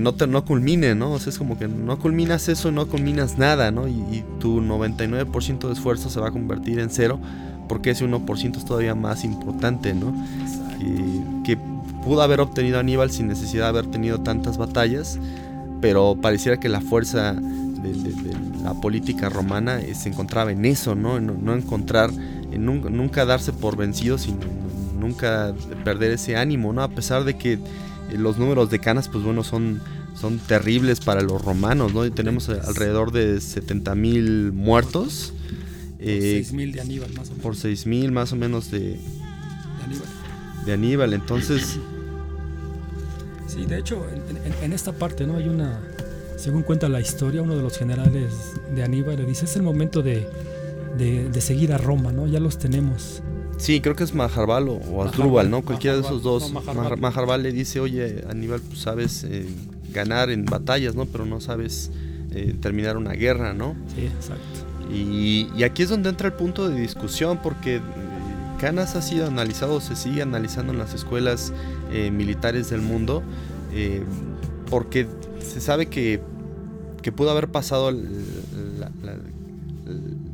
no, 0.00 0.14
te, 0.14 0.26
no 0.26 0.44
culmine, 0.44 0.94
¿no? 0.94 1.12
O 1.12 1.18
sea, 1.18 1.30
es 1.30 1.38
como 1.38 1.58
que 1.58 1.68
no 1.68 1.98
culminas 1.98 2.48
eso, 2.48 2.72
no 2.72 2.86
culminas 2.86 3.38
nada, 3.38 3.70
¿no? 3.70 3.88
Y, 3.88 3.92
y 3.92 4.24
tu 4.38 4.60
99% 4.60 5.66
de 5.66 5.72
esfuerzo 5.72 6.10
se 6.10 6.20
va 6.20 6.28
a 6.28 6.32
convertir 6.32 6.78
en 6.78 6.90
cero 6.90 7.20
porque 7.70 7.90
ese 7.90 8.04
1% 8.04 8.56
es 8.56 8.64
todavía 8.64 8.96
más 8.96 9.22
importante, 9.22 9.94
¿no? 9.94 10.12
Que, 11.44 11.56
pudo 12.04 12.22
haber 12.22 12.40
obtenido 12.40 12.80
Aníbal 12.80 13.10
sin 13.10 13.28
necesidad 13.28 13.64
de 13.64 13.68
haber 13.68 13.86
tenido 13.86 14.22
tantas 14.22 14.56
batallas, 14.56 15.20
pero 15.80 16.16
pareciera 16.20 16.58
que 16.58 16.68
la 16.68 16.80
fuerza 16.80 17.36
de, 17.82 18.36
la 18.62 18.74
política 18.74 19.28
romana 19.28 19.80
eh, 19.80 19.94
se 19.94 20.08
encontraba 20.08 20.52
en 20.52 20.64
eso, 20.64 20.94
¿no? 20.94 21.20
No, 21.20 21.54
encontrar, 21.54 22.10
en 22.52 22.64
nunca, 22.64 23.24
darse 23.24 23.52
por 23.52 23.76
vencido, 23.76 24.18
sino 24.18 24.38
nunca 24.98 25.54
perder 25.84 26.12
ese 26.12 26.36
ánimo, 26.36 26.72
¿no? 26.72 26.82
A 26.82 26.88
pesar 26.88 27.24
de 27.24 27.36
que 27.36 27.54
eh, 27.54 27.58
los 28.16 28.38
números 28.38 28.70
de 28.70 28.78
canas, 28.78 29.08
pues 29.08 29.24
bueno, 29.24 29.44
son, 29.44 29.80
son 30.14 30.38
terribles 30.38 31.00
para 31.00 31.22
los 31.22 31.42
romanos, 31.42 31.94
¿no? 31.94 32.04
Y 32.04 32.10
tenemos 32.10 32.48
alrededor 32.48 33.12
de 33.12 33.36
70.000 33.36 34.52
muertos 34.52 35.32
eh, 36.00 36.42
6.000 36.44 36.72
de 36.72 36.80
Aníbal, 36.80 37.10
más 37.10 37.28
o 37.28 37.32
menos. 37.32 37.42
Por 37.42 37.54
6.000 37.54 38.10
más 38.10 38.32
o 38.32 38.36
menos 38.36 38.70
de, 38.70 38.98
de 40.64 40.72
Aníbal. 40.72 41.12
entonces... 41.12 41.78
Sí, 43.46 43.66
de 43.66 43.78
hecho, 43.78 44.06
en, 44.62 44.72
esta 44.72 44.92
parte, 44.92 45.26
¿no? 45.26 45.36
Hay 45.36 45.48
una, 45.48 45.80
según 46.40 46.62
cuenta 46.62 46.88
la 46.88 47.00
historia, 47.00 47.42
uno 47.42 47.54
de 47.54 47.62
los 47.62 47.76
generales 47.76 48.54
de 48.74 48.82
Aníbal 48.82 49.16
le 49.16 49.26
dice, 49.26 49.44
es 49.44 49.56
el 49.56 49.62
momento 49.62 50.02
de, 50.02 50.26
de, 50.96 51.40
seguir 51.40 51.72
a 51.72 51.78
Roma, 51.78 52.12
¿no? 52.12 52.26
Ya 52.26 52.40
los 52.40 52.58
tenemos. 52.58 53.22
Sí, 53.58 53.80
creo 53.80 53.94
que 53.94 54.04
es 54.04 54.14
Majarbal 54.14 54.68
o, 54.68 55.02
Asdrúbal, 55.02 55.50
¿no? 55.50 55.62
Cualquiera 55.62 55.96
de 55.96 56.02
esos 56.02 56.22
dos. 56.22 56.50
Majarbal. 56.52 57.42
le 57.42 57.52
dice, 57.52 57.78
oye, 57.78 58.24
Aníbal, 58.28 58.60
pues 58.60 58.80
sabes 58.80 59.24
eh, 59.24 59.46
ganar 59.92 60.30
en 60.30 60.46
batallas, 60.46 60.94
¿no? 60.94 61.04
Pero 61.04 61.26
no 61.26 61.40
sabes 61.40 61.90
eh, 62.32 62.54
terminar 62.60 62.96
una 62.96 63.12
guerra, 63.12 63.52
¿no? 63.52 63.76
Sí, 63.94 64.06
exacto. 64.06 64.92
Y, 64.92 65.62
aquí 65.62 65.82
es 65.82 65.90
donde 65.90 66.08
entra 66.08 66.28
el 66.28 66.32
punto 66.32 66.68
de 66.68 66.80
discusión, 66.80 67.38
porque 67.42 67.76
eh, 67.76 67.80
Canas 68.58 68.96
ha 68.96 69.02
sido 69.02 69.26
analizado, 69.26 69.80
se 69.80 69.94
sigue 69.94 70.22
analizando 70.22 70.72
en 70.72 70.78
las 70.78 70.94
escuelas 70.94 71.52
eh, 71.92 72.10
militares 72.10 72.70
del 72.70 72.80
mundo, 72.80 73.22
porque 74.68 75.06
se 75.40 75.60
sabe 75.60 75.86
que, 75.86 76.20
pudo 77.12 77.30
haber 77.30 77.48
pasado 77.48 77.90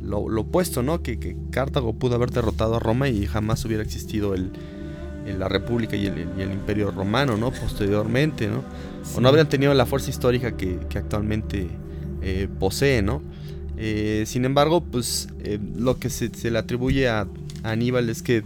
lo, 0.02 0.20
opuesto, 0.40 0.82
¿no? 0.82 1.02
Que, 1.02 1.36
Cartago 1.50 1.94
pudo 1.94 2.16
haber 2.16 2.30
derrotado 2.30 2.76
a 2.76 2.78
Roma 2.78 3.08
y 3.08 3.26
jamás 3.26 3.64
hubiera 3.64 3.82
existido 3.82 4.34
el, 4.34 4.50
la 5.38 5.48
República 5.48 5.96
y 5.96 6.06
el, 6.06 6.52
Imperio 6.52 6.90
Romano, 6.90 7.36
¿no? 7.36 7.50
Posteriormente, 7.50 8.48
¿no? 8.48 8.62
O 9.14 9.20
no 9.20 9.28
habrían 9.28 9.48
tenido 9.48 9.72
la 9.74 9.86
fuerza 9.86 10.10
histórica 10.10 10.56
que, 10.56 10.78
actualmente 10.94 11.68
posee, 12.58 13.02
¿no? 13.02 13.22
Eh, 13.76 14.24
sin 14.26 14.44
embargo, 14.44 14.80
pues 14.80 15.28
eh, 15.40 15.58
lo 15.76 15.98
que 15.98 16.08
se, 16.10 16.50
le 16.50 16.58
atribuye 16.58 17.08
a, 17.08 17.26
Aníbal 17.62 18.08
es 18.10 18.22
que 18.22 18.42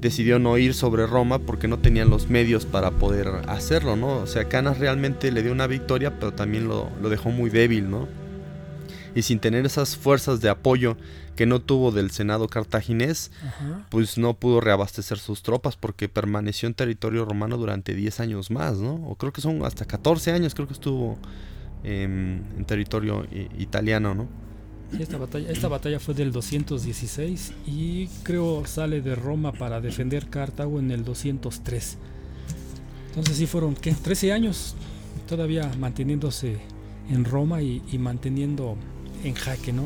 decidió 0.00 0.38
no 0.38 0.56
ir 0.56 0.74
sobre 0.74 1.06
Roma 1.06 1.38
porque 1.38 1.68
no 1.68 1.78
tenían 1.78 2.08
los 2.10 2.28
medios 2.28 2.64
para 2.64 2.90
poder 2.92 3.28
hacerlo, 3.48 3.96
¿no? 3.96 4.18
O 4.18 4.26
sea, 4.26 4.48
Canas 4.48 4.78
realmente 4.78 5.30
le 5.30 5.42
dio 5.42 5.52
una 5.52 5.66
victoria, 5.66 6.18
pero 6.18 6.32
también 6.32 6.68
lo, 6.68 6.90
dejó 7.08 7.30
muy 7.30 7.50
débil, 7.50 7.90
¿no? 7.90 8.08
Y 9.14 9.22
sin 9.22 9.40
tener 9.40 9.66
esas 9.66 9.96
fuerzas 9.96 10.40
de 10.40 10.48
apoyo 10.48 10.96
que 11.36 11.44
no 11.44 11.60
tuvo 11.60 11.90
del 11.90 12.10
Senado 12.10 12.48
cartaginés, 12.48 13.30
pues 13.90 14.18
no 14.18 14.34
pudo 14.34 14.60
reabastecer 14.60 15.18
sus 15.18 15.42
tropas 15.42 15.76
porque 15.76 16.08
permaneció 16.08 16.66
en 16.68 16.74
territorio 16.74 17.24
romano 17.24 17.56
durante 17.56 17.94
10 17.94 18.20
años 18.20 18.50
más, 18.50 18.78
¿no? 18.78 18.94
O 19.06 19.16
creo 19.16 19.32
que 19.32 19.40
son 19.40 19.64
hasta 19.64 19.84
14 19.84 20.32
años, 20.32 20.54
creo 20.54 20.68
que 20.68 20.74
estuvo 20.74 21.18
en 21.82 22.64
territorio 22.66 23.26
italiano, 23.58 24.14
¿no? 24.14 24.28
Esta 24.98 25.18
batalla, 25.18 25.50
esta 25.50 25.68
batalla 25.68 26.00
fue 26.00 26.14
del 26.14 26.32
216 26.32 27.52
y 27.66 28.08
creo 28.22 28.66
sale 28.66 29.00
de 29.00 29.14
Roma 29.14 29.52
para 29.52 29.80
defender 29.80 30.26
Cartago 30.26 30.78
en 30.78 30.90
el 30.90 31.04
203. 31.04 31.96
Entonces 33.08 33.36
sí 33.36 33.46
fueron, 33.46 33.74
¿qué? 33.74 33.92
13 33.92 34.32
años 34.32 34.74
todavía 35.28 35.70
manteniéndose 35.78 36.58
en 37.10 37.24
Roma 37.24 37.62
y, 37.62 37.82
manteniendo 37.98 38.76
en 39.24 39.34
jaque 39.34 39.72
¿no? 39.72 39.84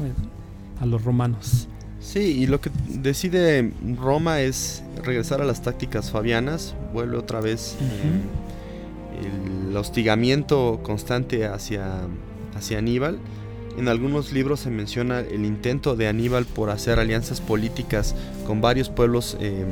a 0.81 0.87
los 0.87 1.05
romanos. 1.05 1.69
Sí, 2.01 2.21
y 2.21 2.47
lo 2.47 2.61
que 2.61 2.71
decide 2.89 3.73
Roma 3.99 4.41
es 4.41 4.83
regresar 5.03 5.41
a 5.41 5.45
las 5.45 5.63
tácticas 5.63 6.11
fabianas, 6.11 6.75
vuelve 6.93 7.17
otra 7.17 7.41
vez 7.41 7.77
el 9.69 9.75
hostigamiento 9.77 10.81
constante 10.83 11.47
hacia, 11.47 12.03
hacia 12.55 12.79
Aníbal 12.79 13.19
en 13.77 13.89
algunos 13.89 14.33
libros 14.33 14.61
se 14.61 14.71
menciona 14.71 15.21
el 15.21 15.45
intento 15.45 15.97
de 15.97 16.09
Aníbal 16.09 16.45
por 16.45 16.71
hacer 16.71 16.99
alianzas 16.99 17.41
políticas 17.41 18.15
con 18.47 18.61
varios 18.61 18.89
pueblos 18.89 19.37
em, 19.41 19.67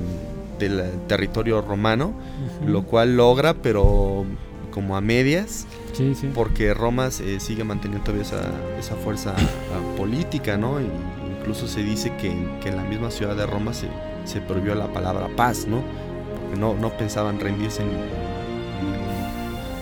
del 0.58 0.82
territorio 1.08 1.60
romano, 1.60 2.12
lo 2.66 2.84
cual 2.84 3.16
logra, 3.16 3.54
pero 3.54 4.24
como 4.70 4.96
a 4.96 5.00
medias, 5.00 5.66
porque 6.34 6.72
Roma 6.72 7.10
sigue 7.10 7.64
manteniendo 7.64 8.04
todavía 8.04 8.26
esa, 8.78 8.94
fuerza 8.96 9.34
ah, 9.36 9.96
política, 9.96 10.56
¿no? 10.56 10.78
incluso 11.42 11.66
se 11.66 11.82
dice 11.82 12.12
que, 12.16 12.30
en 12.30 12.76
la 12.76 12.84
misma 12.84 13.10
ciudad 13.10 13.36
de 13.36 13.46
Roma 13.46 13.74
se, 13.74 13.88
se 14.24 14.40
prohibió 14.40 14.76
la 14.76 14.86
palabra 14.92 15.28
paz, 15.34 15.66
¿no? 15.66 15.82
Porque 16.40 16.60
no, 16.60 16.74
no 16.74 16.96
pensaban 16.96 17.40
rendirse 17.40 17.82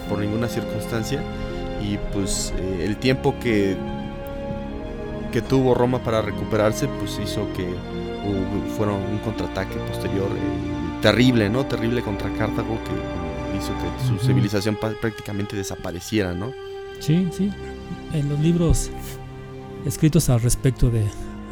por 0.09 0.19
ninguna 0.19 0.49
circunstancia 0.49 1.23
y 1.83 1.99
pues 2.13 2.53
eh, 2.59 2.85
el 2.87 2.97
tiempo 2.97 3.35
que 3.41 3.77
que 5.31 5.43
tuvo 5.43 5.75
Roma 5.75 5.99
para 6.01 6.23
recuperarse 6.23 6.89
pues 6.89 7.19
hizo 7.23 7.47
que 7.53 7.67
fuera 8.77 8.93
un 8.93 9.19
contraataque 9.19 9.77
posterior 9.89 10.29
eh, 10.31 11.01
terrible 11.03 11.49
no 11.49 11.65
terrible 11.67 12.03
contra 12.03 12.31
Cartago 12.35 12.79
que 12.85 13.57
hizo 13.57 13.73
que 13.75 14.07
su 14.07 14.25
civilización 14.25 14.77
prácticamente 14.77 15.57
desapareciera 15.57 16.33
no 16.33 16.53
sí 17.01 17.29
sí. 17.33 17.51
En 18.13 18.29
los 18.29 18.39
libros 18.41 18.91
escritos 19.85 20.29
al 20.29 20.41
respecto 20.41 20.91
de 20.91 21.05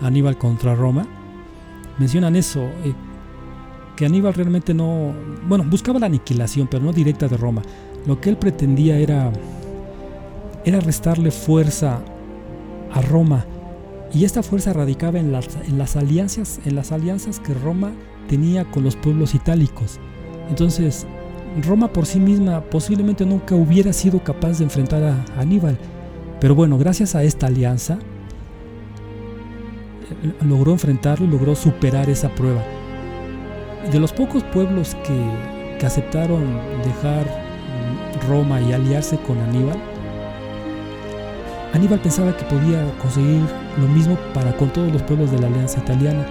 Aníbal 0.03 0.37
contra 0.37 0.74
Roma 0.74 1.07
mencionan 1.99 2.37
eso 2.37 2.61
eh, 2.85 2.95
que 3.97 4.07
Aníbal 4.07 4.35
realmente 4.35 4.74
no 4.74 5.14
bueno 5.47 5.64
buscaba 5.64 5.99
la 5.99 6.07
aniquilación 6.07 6.68
pero 6.68 6.85
no 6.85 6.93
directa 6.93 7.26
de 7.29 7.37
Roma. 7.37 7.62
Lo 8.07 8.20
que 8.20 8.31
él 8.31 8.37
pretendía 8.37 8.97
era 8.99 9.33
era 10.64 10.81
restarle 10.81 11.31
fuerza 11.31 12.01
a 12.93 13.01
Roma 13.01 13.45
y 14.12 14.24
esta 14.24 14.42
fuerza 14.42 14.72
radicaba 14.72 15.18
en 15.18 15.32
las, 15.32 15.48
en 15.66 15.78
las 15.78 15.96
alianzas 15.96 16.61
en 16.64 16.74
las 16.74 16.92
alianzas 16.92 17.40
que 17.40 17.54
Roma 17.54 17.92
tenía 18.28 18.70
con 18.70 18.84
los 18.84 18.96
pueblos 18.96 19.34
itálicos. 19.34 19.98
Entonces, 20.48 21.06
Roma 21.66 21.92
por 21.92 22.06
sí 22.06 22.20
misma 22.20 22.62
posiblemente 22.62 23.24
nunca 23.26 23.54
hubiera 23.54 23.92
sido 23.92 24.22
capaz 24.22 24.59
de 24.59 24.64
enfrentar 24.64 25.02
a 25.02 25.24
Aníbal, 25.40 25.78
pero 26.40 26.54
bueno, 26.54 26.78
gracias 26.78 27.14
a 27.14 27.22
esta 27.22 27.46
alianza 27.46 27.98
logró 30.46 30.72
enfrentarlo 30.72 31.26
y 31.26 31.30
logró 31.30 31.54
superar 31.54 32.09
esa 32.09 32.34
prueba. 32.34 32.62
De 33.90 34.00
los 34.00 34.12
pocos 34.12 34.42
pueblos 34.44 34.96
que, 35.06 35.78
que 35.78 35.86
aceptaron 35.86 36.44
dejar 36.84 37.26
Roma 38.28 38.61
y 38.61 38.72
aliarse 38.72 39.18
con 39.18 39.38
Aníbal, 39.38 39.78
Aníbal 41.73 42.01
pensaba 42.01 42.37
que 42.37 42.45
podía 42.45 42.83
conseguir 42.99 43.43
lo 43.79 43.89
mismo 43.89 44.16
para 44.33 44.57
con 44.57 44.71
todos 44.73 44.91
los 44.93 45.03
pueblos 45.03 45.31
de 45.31 45.39
la 45.39 45.49
Alianza 45.49 45.79
Italiana. 45.79 46.27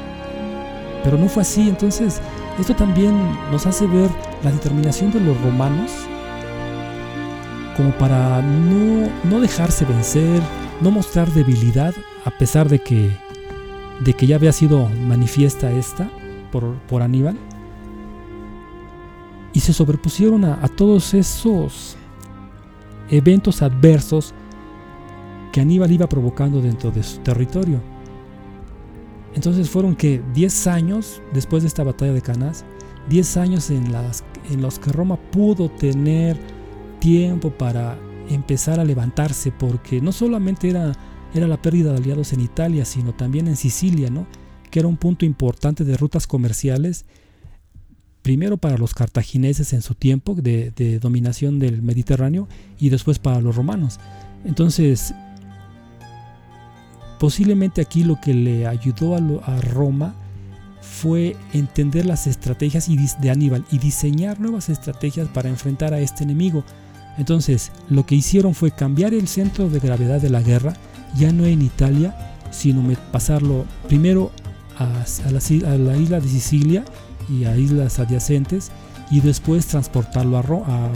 Pero 1.04 1.18
no 1.18 1.28
fue 1.28 1.44
así, 1.44 1.70
entonces 1.70 2.22
esto 2.60 2.76
también 2.76 3.14
nos 3.52 3.66
hace 3.68 3.86
ver 3.86 4.10
la 4.44 4.52
determinación 4.52 5.12
de 5.12 5.20
los 5.22 5.40
romanos 5.42 5.92
como 7.76 7.92
para 7.92 8.42
no, 8.42 9.40
dejarse 9.40 9.86
vencer, 9.86 10.42
no 10.82 10.90
mostrar 10.90 11.32
debilidad, 11.32 11.94
a 12.26 12.32
pesar 12.32 12.68
de 12.68 12.80
que, 12.80 13.16
de 14.04 14.14
que 14.14 14.26
ya 14.26 14.36
había 14.36 14.52
sido 14.52 14.90
manifiesta 14.90 15.72
esta 15.72 16.10
por, 16.52 16.74
por 16.88 17.04
Aníbal. 17.04 17.38
Y 19.54 19.60
se 19.60 19.74
sobrepusieron 19.74 20.44
a, 20.44 20.58
a 20.64 20.68
todos 20.68 21.14
esos 21.14 21.96
eventos 23.10 23.62
adversos 23.62 24.34
que 25.52 25.62
Aníbal 25.62 25.92
iba 25.92 26.08
provocando 26.08 26.62
dentro 26.62 26.92
de 26.92 27.04
su 27.04 27.20
territorio. 27.20 27.82
Entonces 29.36 29.70
fueron 29.70 29.96
que 29.96 30.22
10 30.34 30.68
años 30.68 31.22
después 31.34 31.64
de 31.64 31.68
esta 31.68 31.84
batalla 31.84 32.14
de 32.14 32.22
Canas, 32.22 32.66
10 33.10 33.38
años 33.38 33.70
en, 33.70 33.92
los 34.62 34.80
que 34.80 34.92
Roma 34.92 35.16
pudo 35.16 35.70
tener 35.70 36.38
tiempo 37.00 37.52
para 37.52 37.98
empezar 38.30 38.80
a 38.80 38.84
levantarse, 38.84 39.52
porque 39.52 40.02
no 40.02 40.12
solamente 40.12 40.70
era, 40.70 40.94
era 41.34 41.48
la 41.48 41.62
pérdida 41.62 41.92
de 41.92 41.98
aliados 41.98 42.34
en 42.34 42.42
Italia, 42.42 42.84
sino 42.84 43.14
también 43.14 43.48
en 43.48 43.56
Sicilia, 43.56 44.10
¿no? 44.10 44.26
que 44.72 44.80
era 44.80 44.88
un 44.88 44.98
punto 44.98 45.26
importante 45.26 45.84
de 45.84 45.96
rutas 45.96 46.28
comerciales, 46.28 47.06
primero 48.22 48.58
para 48.58 48.78
los 48.78 48.94
cartagineses 48.94 49.72
en 49.72 49.82
su 49.82 49.96
tiempo 49.96 50.36
de, 50.36 50.72
de 50.72 51.00
dominación 51.00 51.60
del 51.60 51.82
Mediterráneo 51.82 52.48
y 52.78 52.90
después 52.90 53.20
para 53.20 53.40
los 53.40 53.56
romanos. 53.56 54.00
Entonces, 54.44 55.14
Posiblemente 57.20 57.82
aquí 57.82 58.04
lo 58.04 58.20
que 58.22 58.34
le 58.34 58.68
ayudó 58.68 59.16
a, 59.16 59.62
Roma 59.62 60.14
fue 60.82 61.36
entender 61.54 62.06
las 62.06 62.28
estrategias 62.28 62.88
de 63.20 63.30
Aníbal 63.30 63.66
y 63.72 63.80
diseñar 63.80 64.40
nuevas 64.40 64.70
estrategias 64.70 65.28
para 65.28 65.50
enfrentar 65.50 65.94
a 65.94 66.00
este 66.00 66.24
enemigo. 66.24 66.64
Entonces, 67.18 67.72
lo 67.90 68.06
que 68.06 68.16
hicieron 68.16 68.54
fue 68.54 68.72
cambiar 68.72 69.14
el 69.14 69.28
centro 69.28 69.70
de 69.70 69.80
gravedad 69.80 70.22
de 70.22 70.30
la 70.30 70.42
guerra, 70.42 70.74
ya 71.16 71.32
no 71.32 71.46
en 71.46 71.64
Italia, 71.64 72.16
sino 72.52 72.84
pasarlo 73.12 73.66
primero 73.88 74.32
a, 74.78 74.88
la, 75.32 75.98
isla 75.98 76.20
de 76.20 76.28
Sicilia 76.28 76.86
y 77.28 77.46
a 77.46 77.58
islas 77.58 77.98
adyacentes, 77.98 78.72
y 79.10 79.22
después 79.22 79.66
transportarlo 79.66 80.38
a, 80.38 80.92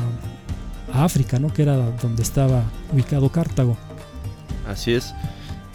a 0.93 1.03
África, 1.03 1.39
¿no? 1.39 1.51
que 1.51 1.63
era 1.63 1.77
donde 1.77 2.21
estaba 2.21 2.63
ubicado 2.93 3.31
Cartago. 3.31 3.75
Así 4.67 4.93
es. 4.93 5.13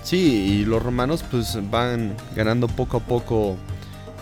Sí, 0.06 0.60
y 0.60 0.64
los 0.64 0.80
romanos 0.80 1.24
pues 1.28 1.58
van 1.68 2.14
ganando 2.36 2.68
poco 2.68 2.98
a 2.98 3.00
poco 3.00 3.56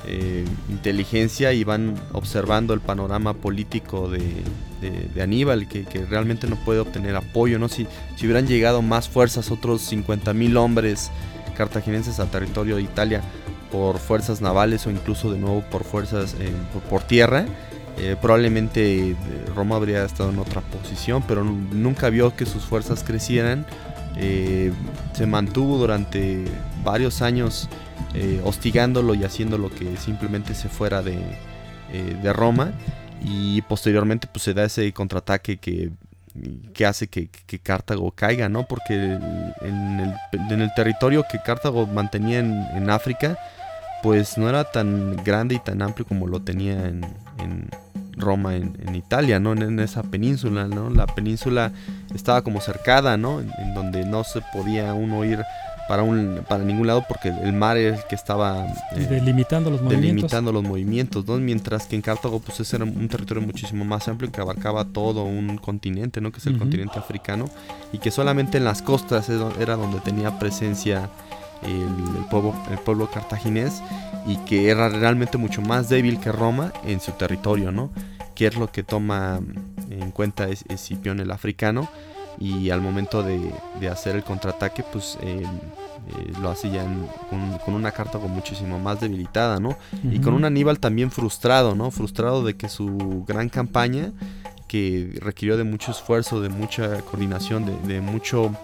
eh, 0.06 0.46
inteligencia 0.70 1.52
y 1.52 1.62
van 1.62 1.94
observando 2.14 2.72
el 2.72 2.80
panorama 2.80 3.34
político 3.34 4.08
de, 4.08 4.42
Aníbal, 5.22 5.68
que, 5.68 5.84
realmente 6.08 6.46
no 6.46 6.56
puede 6.56 6.80
obtener 6.80 7.14
apoyo, 7.16 7.58
¿no? 7.58 7.68
Si, 7.68 7.86
si 8.16 8.24
hubieran 8.24 8.46
llegado 8.46 8.80
más 8.80 9.10
fuerzas, 9.10 9.50
otros 9.50 9.92
50.000 9.92 10.56
hombres 10.56 11.10
cartagineses 11.54 12.18
al 12.18 12.30
territorio 12.30 12.76
de 12.76 12.82
Italia 12.82 13.20
por 13.70 13.98
fuerzas 13.98 14.40
navales 14.40 14.86
o 14.86 14.90
incluso 14.90 15.30
de 15.30 15.38
nuevo 15.38 15.62
por 15.70 15.84
fuerzas 15.84 16.34
eh, 16.40 16.50
por, 16.88 17.02
tierra, 17.02 17.44
eh, 17.98 18.16
probablemente 18.18 19.14
Roma 19.54 19.76
habría 19.76 20.02
estado 20.06 20.30
en 20.30 20.38
otra 20.38 20.62
posición, 20.62 21.22
pero 21.28 21.44
nunca 21.44 22.08
vio 22.08 22.34
que 22.34 22.46
sus 22.46 22.64
fuerzas 22.64 23.04
crecieran 23.04 23.66
eh, 24.16 24.72
se 25.12 25.26
mantuvo 25.26 25.76
durante 25.78 26.44
varios 26.84 27.22
años 27.22 27.68
eh, 28.14 28.40
hostigándolo 28.44 29.14
y 29.14 29.24
haciendo 29.24 29.58
lo 29.58 29.70
que 29.70 29.96
simplemente 29.96 30.54
se 30.54 30.68
fuera 30.68 31.02
de, 31.02 31.18
eh, 31.92 32.32
Roma 32.32 32.72
y 33.22 33.62
posteriormente 33.62 34.28
pues 34.30 34.42
se 34.42 34.54
da 34.54 34.64
ese 34.64 34.92
contraataque 34.92 35.56
que, 35.56 35.90
que 36.72 36.86
hace 36.86 37.08
que, 37.08 37.28
Cartago 37.62 38.10
caiga, 38.10 38.48
¿no? 38.48 38.66
Porque 38.66 38.94
en 38.94 40.60
el, 40.60 40.74
territorio 40.74 41.24
que 41.30 41.38
Cartago 41.40 41.86
mantenía 41.86 42.40
en, 42.40 42.90
África 42.90 43.38
pues 44.02 44.36
no 44.36 44.48
era 44.48 44.64
tan 44.64 45.16
grande 45.24 45.54
y 45.54 45.58
tan 45.58 45.80
amplio 45.80 46.06
como 46.06 46.26
lo 46.26 46.42
tenía 46.42 46.86
en 46.86 47.02
Roma 48.16 48.56
en, 48.56 48.94
Italia, 48.94 49.40
¿no? 49.40 49.52
En, 49.52 49.78
esa 49.80 50.02
península, 50.02 50.66
¿no? 50.66 50.90
La 50.90 51.06
península 51.06 51.72
estaba 52.14 52.42
como 52.42 52.60
cercada, 52.60 53.16
¿no? 53.16 53.40
En, 53.40 53.74
donde 53.74 54.04
no 54.04 54.24
se 54.24 54.40
podía 54.52 54.94
uno 54.94 55.24
ir 55.24 55.40
para 55.88 56.02
un 56.02 56.44
para 56.48 56.64
ningún 56.64 56.86
lado 56.86 57.04
porque 57.06 57.28
el 57.28 57.52
mar 57.52 57.76
es 57.76 57.98
el 57.98 58.06
que 58.06 58.14
estaba 58.14 58.66
eh, 58.92 59.06
delimitando 59.10 59.68
los 59.68 59.82
movimientos 59.82 60.10
delimitando 60.10 60.52
los 60.52 60.62
movimientos 60.62 61.26
¿no? 61.26 61.36
mientras 61.36 61.86
que 61.86 61.94
en 61.94 62.00
Cartago 62.00 62.40
pues 62.40 62.58
ese 62.60 62.76
era 62.76 62.86
un 62.86 63.06
territorio 63.06 63.42
muchísimo 63.42 63.84
más 63.84 64.08
amplio 64.08 64.32
que 64.32 64.40
abarcaba 64.40 64.86
todo 64.86 65.24
un 65.24 65.58
continente 65.58 66.22
no 66.22 66.32
que 66.32 66.38
es 66.38 66.46
el 66.46 66.58
continente 66.58 66.98
africano 66.98 67.50
y 67.92 67.98
que 67.98 68.10
solamente 68.10 68.56
en 68.56 68.64
las 68.64 68.80
costas 68.80 69.28
era 69.28 69.76
donde 69.76 70.00
tenía 70.00 70.38
presencia 70.38 71.10
el, 71.64 72.24
pueblo, 72.30 72.54
el 72.70 72.78
pueblo 72.78 73.10
cartaginés 73.10 73.82
y 74.26 74.36
que 74.38 74.70
era 74.70 74.88
realmente 74.88 75.38
mucho 75.38 75.62
más 75.62 75.88
débil 75.88 76.18
que 76.20 76.32
Roma 76.32 76.72
en 76.84 77.00
su 77.00 77.12
territorio, 77.12 77.72
¿no? 77.72 77.90
Que 78.34 78.46
es 78.46 78.56
lo 78.56 78.70
que 78.70 78.82
toma 78.82 79.40
en 79.90 80.10
cuenta 80.10 80.48
Escipión 80.48 81.20
el 81.20 81.30
africano 81.30 81.88
y 82.38 82.70
al 82.70 82.80
momento 82.80 83.22
de, 83.22 83.52
hacer 83.88 84.16
el 84.16 84.24
contraataque 84.24 84.82
pues 84.92 85.18
eh, 85.22 85.42
eh, 85.42 86.32
lo 86.40 86.50
hace 86.50 86.70
ya 86.70 86.84
con, 87.64 87.74
una 87.74 87.92
carta 87.92 88.18
con 88.18 88.30
muchísimo 88.30 88.78
más 88.78 89.00
debilitada, 89.00 89.60
¿no? 89.60 89.76
Y 90.10 90.18
con 90.20 90.34
un 90.34 90.44
Aníbal 90.44 90.78
también 90.78 91.10
frustrado, 91.10 91.74
¿no? 91.74 91.90
Frustrado 91.90 92.44
de 92.44 92.56
que 92.56 92.68
su 92.68 93.24
gran 93.26 93.48
campaña 93.48 94.12
que 94.68 95.18
requirió 95.20 95.56
de 95.56 95.64
mucho 95.64 95.90
esfuerzo, 95.90 96.40
de 96.40 96.48
mucha 96.48 97.00
coordinación, 97.02 97.86
de, 97.86 98.00
mucho 98.00 98.54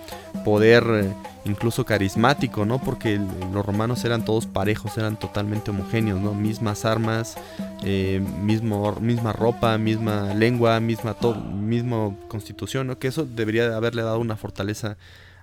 poder, 0.44 0.84
eh, 0.88 1.12
incluso 1.44 1.84
carismático, 1.84 2.64
¿no? 2.64 2.80
Porque 2.80 3.20
los 3.52 3.64
romanos 3.64 4.04
eran 4.04 4.24
todos 4.24 4.46
parejos, 4.46 4.96
eran 4.98 5.18
totalmente 5.18 5.70
homogéneos, 5.70 6.20
¿no? 6.20 6.34
Mismas 6.34 6.84
armas, 6.84 7.36
eh, 7.84 8.22
mismo, 8.42 8.96
misma 9.00 9.32
ropa, 9.32 9.76
misma 9.78 10.34
lengua, 10.34 10.80
misma, 10.80 11.16
misma 11.54 12.14
constitución, 12.28 12.86
¿no? 12.86 12.98
Que 12.98 13.08
eso 13.08 13.26
debería 13.26 13.76
haberle 13.76 14.02
dado 14.02 14.18
una 14.18 14.36
fortaleza 14.36 14.96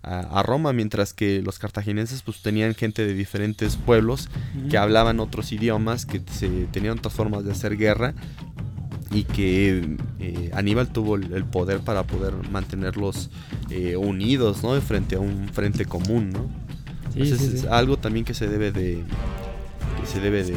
a, 0.03 0.41
Roma, 0.41 0.72
mientras 0.72 1.14
que 1.14 1.41
los 1.41 1.60
cartagineses 1.60 2.22
pues 2.22 2.41
tenían 2.41 2.76
gente 2.76 3.05
de 3.05 3.14
diferentes 3.14 3.76
pueblos 3.76 4.30
que 4.70 4.78
hablaban 4.78 5.20
otros 5.20 5.51
idiomas, 5.51 6.05
que 6.05 6.22
se, 6.32 6.47
tenían 6.72 6.99
otras 6.99 7.14
formas 7.14 7.43
de 7.43 7.51
hacer 7.51 7.76
guerra 7.76 8.14
y 9.12 9.24
que 9.24 9.97
eh, 10.20 10.51
Aníbal 10.53 10.89
tuvo 10.89 11.16
el, 11.16 11.45
poder 11.45 11.80
para 11.80 12.03
poder 12.03 12.34
mantenerlos 12.51 13.30
eh, 13.70 13.95
unidos, 13.95 14.64
¿no? 14.64 14.80
Frente 14.82 15.16
a 15.16 15.20
un 15.20 15.49
frente 15.49 15.86
común, 15.86 16.32
¿no? 16.32 16.49
Entonces 17.16 17.53
es 17.53 17.66
algo 17.66 17.97
también 17.97 18.26
que 18.26 18.34
se 18.34 18.47
debe 18.47 18.72
de 18.72 19.03
que 19.99 20.05
se 20.05 20.20
debe 20.20 20.43
de, 20.43 20.55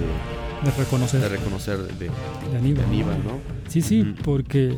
reconocer 0.76 1.20
de 1.20 1.28
reconocer 1.28 1.78
de, 1.78 2.10
Aníbal, 2.58 3.24
¿no? 3.24 3.38
Sí, 3.68 3.80
sí, 3.80 4.14
porque 4.24 4.76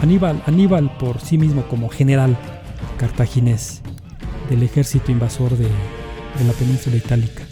Aníbal, 0.00 0.42
Aníbal 0.46 0.96
por 0.98 1.20
sí 1.20 1.38
mismo 1.38 1.62
como 1.68 1.88
general 1.88 2.36
cartaginés 2.98 3.82
del 4.50 4.62
ejército 4.62 5.12
invasor 5.12 5.56
de, 5.56 5.66
de 5.66 6.44
la 6.44 6.52
península 6.52 6.96
itálica 6.96 7.44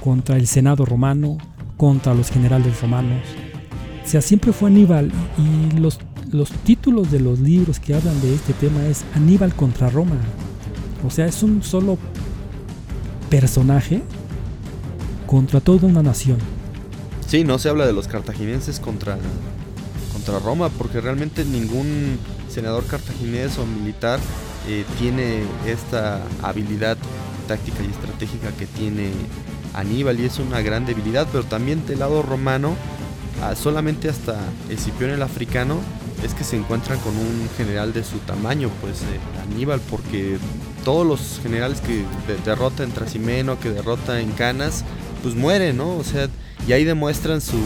contra 0.00 0.36
el 0.36 0.46
senado 0.46 0.86
romano, 0.86 1.36
contra 1.76 2.14
los 2.14 2.30
generales 2.30 2.80
romanos, 2.80 3.22
sea, 4.10 4.20
siempre 4.20 4.52
fue 4.52 4.70
Aníbal 4.70 5.12
y 5.38 5.78
los, 5.78 6.00
los 6.32 6.50
títulos 6.50 7.12
de 7.12 7.20
los 7.20 7.38
libros 7.38 7.78
que 7.78 7.94
hablan 7.94 8.20
de 8.20 8.34
este 8.34 8.52
tema 8.54 8.84
es 8.86 9.04
Aníbal 9.14 9.54
contra 9.54 9.88
Roma. 9.88 10.16
O 11.06 11.10
sea, 11.10 11.26
es 11.26 11.44
un 11.44 11.62
solo 11.62 11.96
personaje 13.30 14.02
contra 15.28 15.60
toda 15.60 15.86
una 15.86 16.02
nación. 16.02 16.38
Sí, 17.28 17.44
no 17.44 17.60
se 17.60 17.68
habla 17.68 17.86
de 17.86 17.92
los 17.92 18.08
cartagineses 18.08 18.80
contra, 18.80 19.16
contra 20.12 20.40
Roma, 20.40 20.70
porque 20.70 21.00
realmente 21.00 21.44
ningún 21.44 22.18
senador 22.48 22.84
cartaginés 22.86 23.58
o 23.58 23.64
militar 23.64 24.18
eh, 24.66 24.84
tiene 24.98 25.44
esta 25.68 26.20
habilidad 26.42 26.98
táctica 27.46 27.84
y 27.84 27.86
estratégica 27.86 28.50
que 28.58 28.66
tiene 28.66 29.12
Aníbal 29.74 30.18
y 30.18 30.24
es 30.24 30.40
una 30.40 30.62
gran 30.62 30.84
debilidad, 30.84 31.28
pero 31.30 31.44
también 31.44 31.86
del 31.86 32.00
lado 32.00 32.22
romano 32.22 32.74
solamente 33.54 34.08
hasta 34.08 34.38
Escipión 34.68 35.10
el 35.10 35.22
africano 35.22 35.78
es 36.24 36.34
que 36.34 36.44
se 36.44 36.56
encuentran 36.56 36.98
con 37.00 37.16
un 37.16 37.48
general 37.56 37.92
de 37.92 38.04
su 38.04 38.18
tamaño, 38.18 38.70
pues 38.80 39.02
eh, 39.02 39.20
Aníbal, 39.42 39.80
porque 39.90 40.38
todos 40.84 41.06
los 41.06 41.40
generales 41.42 41.80
que 41.80 42.04
derrota 42.44 42.82
en 42.82 42.92
Trasimeno, 42.92 43.58
que 43.58 43.70
derrota 43.70 44.20
en 44.20 44.32
Canas, 44.32 44.84
pues 45.22 45.34
mueren, 45.34 45.78
¿no? 45.78 45.96
O 45.96 46.04
sea, 46.04 46.28
y 46.66 46.72
ahí 46.72 46.84
demuestran 46.84 47.40
su, 47.40 47.58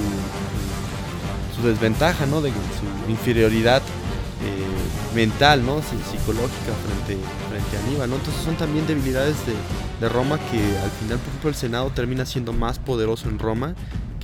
desventaja, 1.65 2.27
¿no? 2.27 2.43
De 2.43 2.51
su 2.51 3.11
inferioridad 3.11 3.81
eh, 3.81 5.15
mental, 5.17 5.65
¿no? 5.65 5.81
Psicológica 5.81 6.73
frente, 6.85 7.23
frente 7.49 7.77
a 7.77 7.87
Aníbal, 7.87 8.11
¿no? 8.11 8.17
Entonces 8.17 8.43
son 8.45 8.57
también 8.57 8.87
debilidades 8.87 9.37
de, 9.47 9.55
de 10.01 10.09
Roma 10.09 10.39
que 10.51 10.59
al 10.59 10.91
final, 10.91 11.19
por 11.19 11.29
ejemplo, 11.29 11.51
el 11.51 11.57
Senado 11.57 11.91
termina 11.91 12.27
siendo 12.27 12.53
más 12.53 12.79
poderoso 12.79 13.29
en 13.29 13.39
Roma 13.39 13.75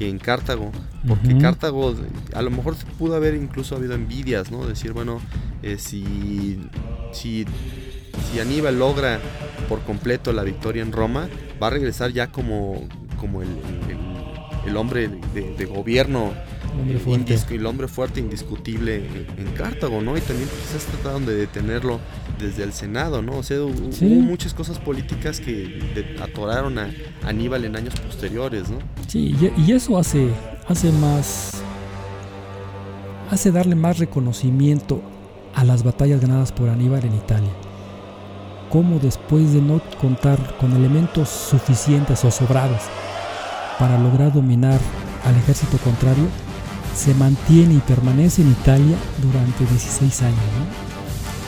en 0.09 0.19
Cartago, 0.19 0.73
porque 1.07 1.37
Cartago 1.39 1.95
a 2.35 2.43
lo 2.43 2.51
mejor 2.51 2.77
pudo 2.99 3.17
haber 3.17 3.35
incluso 3.35 3.77
habido 3.77 3.95
envidias, 3.95 4.51
¿no? 4.51 4.67
Decir, 4.67 4.93
bueno, 4.93 5.21
eh, 5.63 5.77
si, 5.79 6.59
si, 7.13 7.45
si 8.31 8.41
Aníbal 8.41 8.79
logra 8.79 9.21
por 9.69 9.81
completo 9.81 10.33
la 10.33 10.43
victoria 10.43 10.83
en 10.83 10.93
Roma, 10.93 11.29
va 11.63 11.67
a 11.69 11.71
regresar 11.71 12.13
ya 12.13 12.33
como, 12.33 12.89
como 13.19 13.43
el, 13.43 13.49
el, 14.67 14.77
hombre 14.77 15.09
de, 15.35 15.55
de 15.57 15.65
gobierno 15.67 16.33
el 17.51 17.67
hombre 17.67 17.89
fuerte 17.89 18.21
indiscutible 18.21 19.03
en, 19.37 19.51
Cartago, 19.57 20.01
¿no? 20.01 20.17
Y 20.17 20.21
también 20.21 20.49
quizás 20.49 20.85
trataron 20.87 21.27
de 21.27 21.35
detenerlo 21.35 22.01
desde 22.41 22.65
el 22.65 22.73
Senado, 22.73 23.23
¿no? 23.23 23.39
O 23.39 23.43
sea, 23.43 23.63
hubo, 23.63 24.05
muchas 24.23 24.55
cosas 24.55 24.79
políticas 24.79 25.41
que 25.41 26.17
atoraron 26.21 26.79
a 26.79 26.91
Aníbal 27.25 27.65
en 27.65 27.77
años 27.77 27.95
posteriores, 28.01 28.71
¿no? 28.71 28.79
Sí, 29.07 29.35
y, 29.57 29.73
eso 29.73 29.99
hace, 29.99 30.31
hace 30.67 30.91
más... 30.93 31.63
hace 33.31 33.53
darle 33.53 33.75
más 33.75 33.99
reconocimiento 33.99 35.03
a 35.55 35.65
las 35.65 35.83
batallas 35.83 36.21
ganadas 36.21 36.53
por 36.53 36.69
Aníbal 36.69 37.05
en 37.05 37.15
Italia. 37.15 37.51
Cómo 38.71 38.99
después 38.99 39.53
de 39.53 39.61
no 39.61 39.81
contar 40.01 40.57
con 40.59 40.73
elementos 40.73 41.29
suficientes 41.29 42.25
o 42.25 42.31
sobrados 42.31 42.83
para 43.79 43.99
lograr 43.99 44.33
dominar 44.33 44.79
al 45.25 45.37
ejército 45.37 45.79
contrario, 45.79 46.27
se 46.95 47.15
mantiene 47.15 47.75
y 47.75 47.79
permanece 47.79 48.43
en 48.43 48.51
Italia 48.51 48.97
durante 49.23 49.65
16 49.65 50.23
años, 50.23 50.39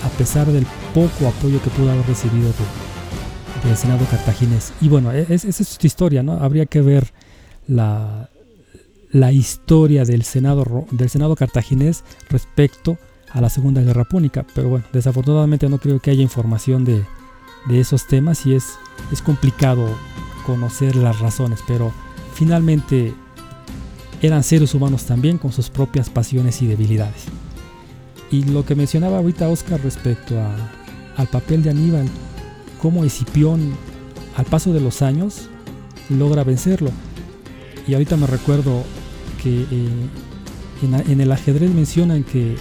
a 0.05 0.09
pesar 0.17 0.47
del 0.47 0.67
poco 0.95 1.29
apoyo 1.29 1.63
que 1.63 1.71
pudo 1.71 1.91
haber 1.91 2.07
recibido 2.07 2.53
del 3.65 3.77
Senado 3.77 4.05
cartaginés. 4.11 4.73
Y 4.81 4.89
bueno, 4.89 5.13
e-, 5.13 5.27
esa 5.29 5.49
es 5.49 5.69
su 5.69 5.87
historia, 5.87 6.23
¿no? 6.23 6.35
Habría 6.35 6.67
que 6.67 6.81
ver 6.81 7.13
la, 7.69 8.29
la 9.11 9.33
historia 9.33 10.05
del 10.05 10.23
Senado, 10.25 10.87
del 10.91 11.11
Senado 11.11 11.37
cartaginés 11.37 12.05
respecto 12.29 12.99
a 13.31 13.41
la 13.41 13.49
Segunda 13.49 13.83
Guerra 13.83 14.05
Púnica. 14.05 14.45
Pero 14.55 14.69
bueno, 14.69 14.85
desafortunadamente 14.93 15.69
no 15.69 15.79
creo 15.79 16.01
que 16.01 16.11
haya 16.11 16.23
información 16.23 16.85
de, 16.85 17.05
de 17.67 17.81
esos 17.81 18.07
temas 18.07 18.47
y 18.47 18.55
es, 18.55 18.75
es 19.11 19.23
complicado 19.23 19.89
conocer 20.47 20.97
las 20.97 21.21
razones, 21.21 21.61
pero 21.67 21.93
finalmente 22.35 23.15
eran 24.21 24.43
seres 24.43 24.75
humanos 24.75 25.05
también 25.05 25.39
con 25.39 25.53
sus 25.53 25.71
propias 25.71 26.11
pasiones 26.11 26.63
y 26.63 26.67
debilidades. 26.67 27.25
Y 28.31 28.45
lo 28.45 28.65
que 28.65 28.75
mencionaba 28.75 29.19
ahorita 29.19 29.49
Oscar 29.49 29.81
respecto 29.83 30.41
al 31.17 31.27
papel 31.29 31.63
de 31.63 31.71
Aníbal, 31.71 32.07
cómo 32.81 33.05
Escipión 33.05 33.73
al 34.37 34.45
paso 34.45 34.73
de 34.73 34.81
los 34.81 35.03
años 35.03 35.49
logra 36.09 36.45
vencerlo. 36.45 36.91
Y 37.87 37.95
ahorita 37.95 38.17
me 38.17 38.27
recuerdo 38.27 38.85
que 39.43 39.67
eh, 39.71 41.09
en, 41.09 41.21
el 41.21 41.33
ajedrez 41.33 41.71
mencionan 41.73 42.25
que 42.25 42.57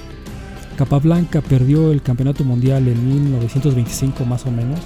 Capablanca 0.78 1.41
perdió 1.41 1.91
el 1.91 2.02
campeonato 2.02 2.43
mundial 2.43 2.88
en 2.88 3.08
1925 3.08 4.26
más 4.26 4.45
o 4.45 4.52
menos 4.52 4.80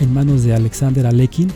en 0.00 0.12
manos 0.12 0.42
de 0.42 0.54
Alexander 0.54 1.06
Alekhine 1.06 1.52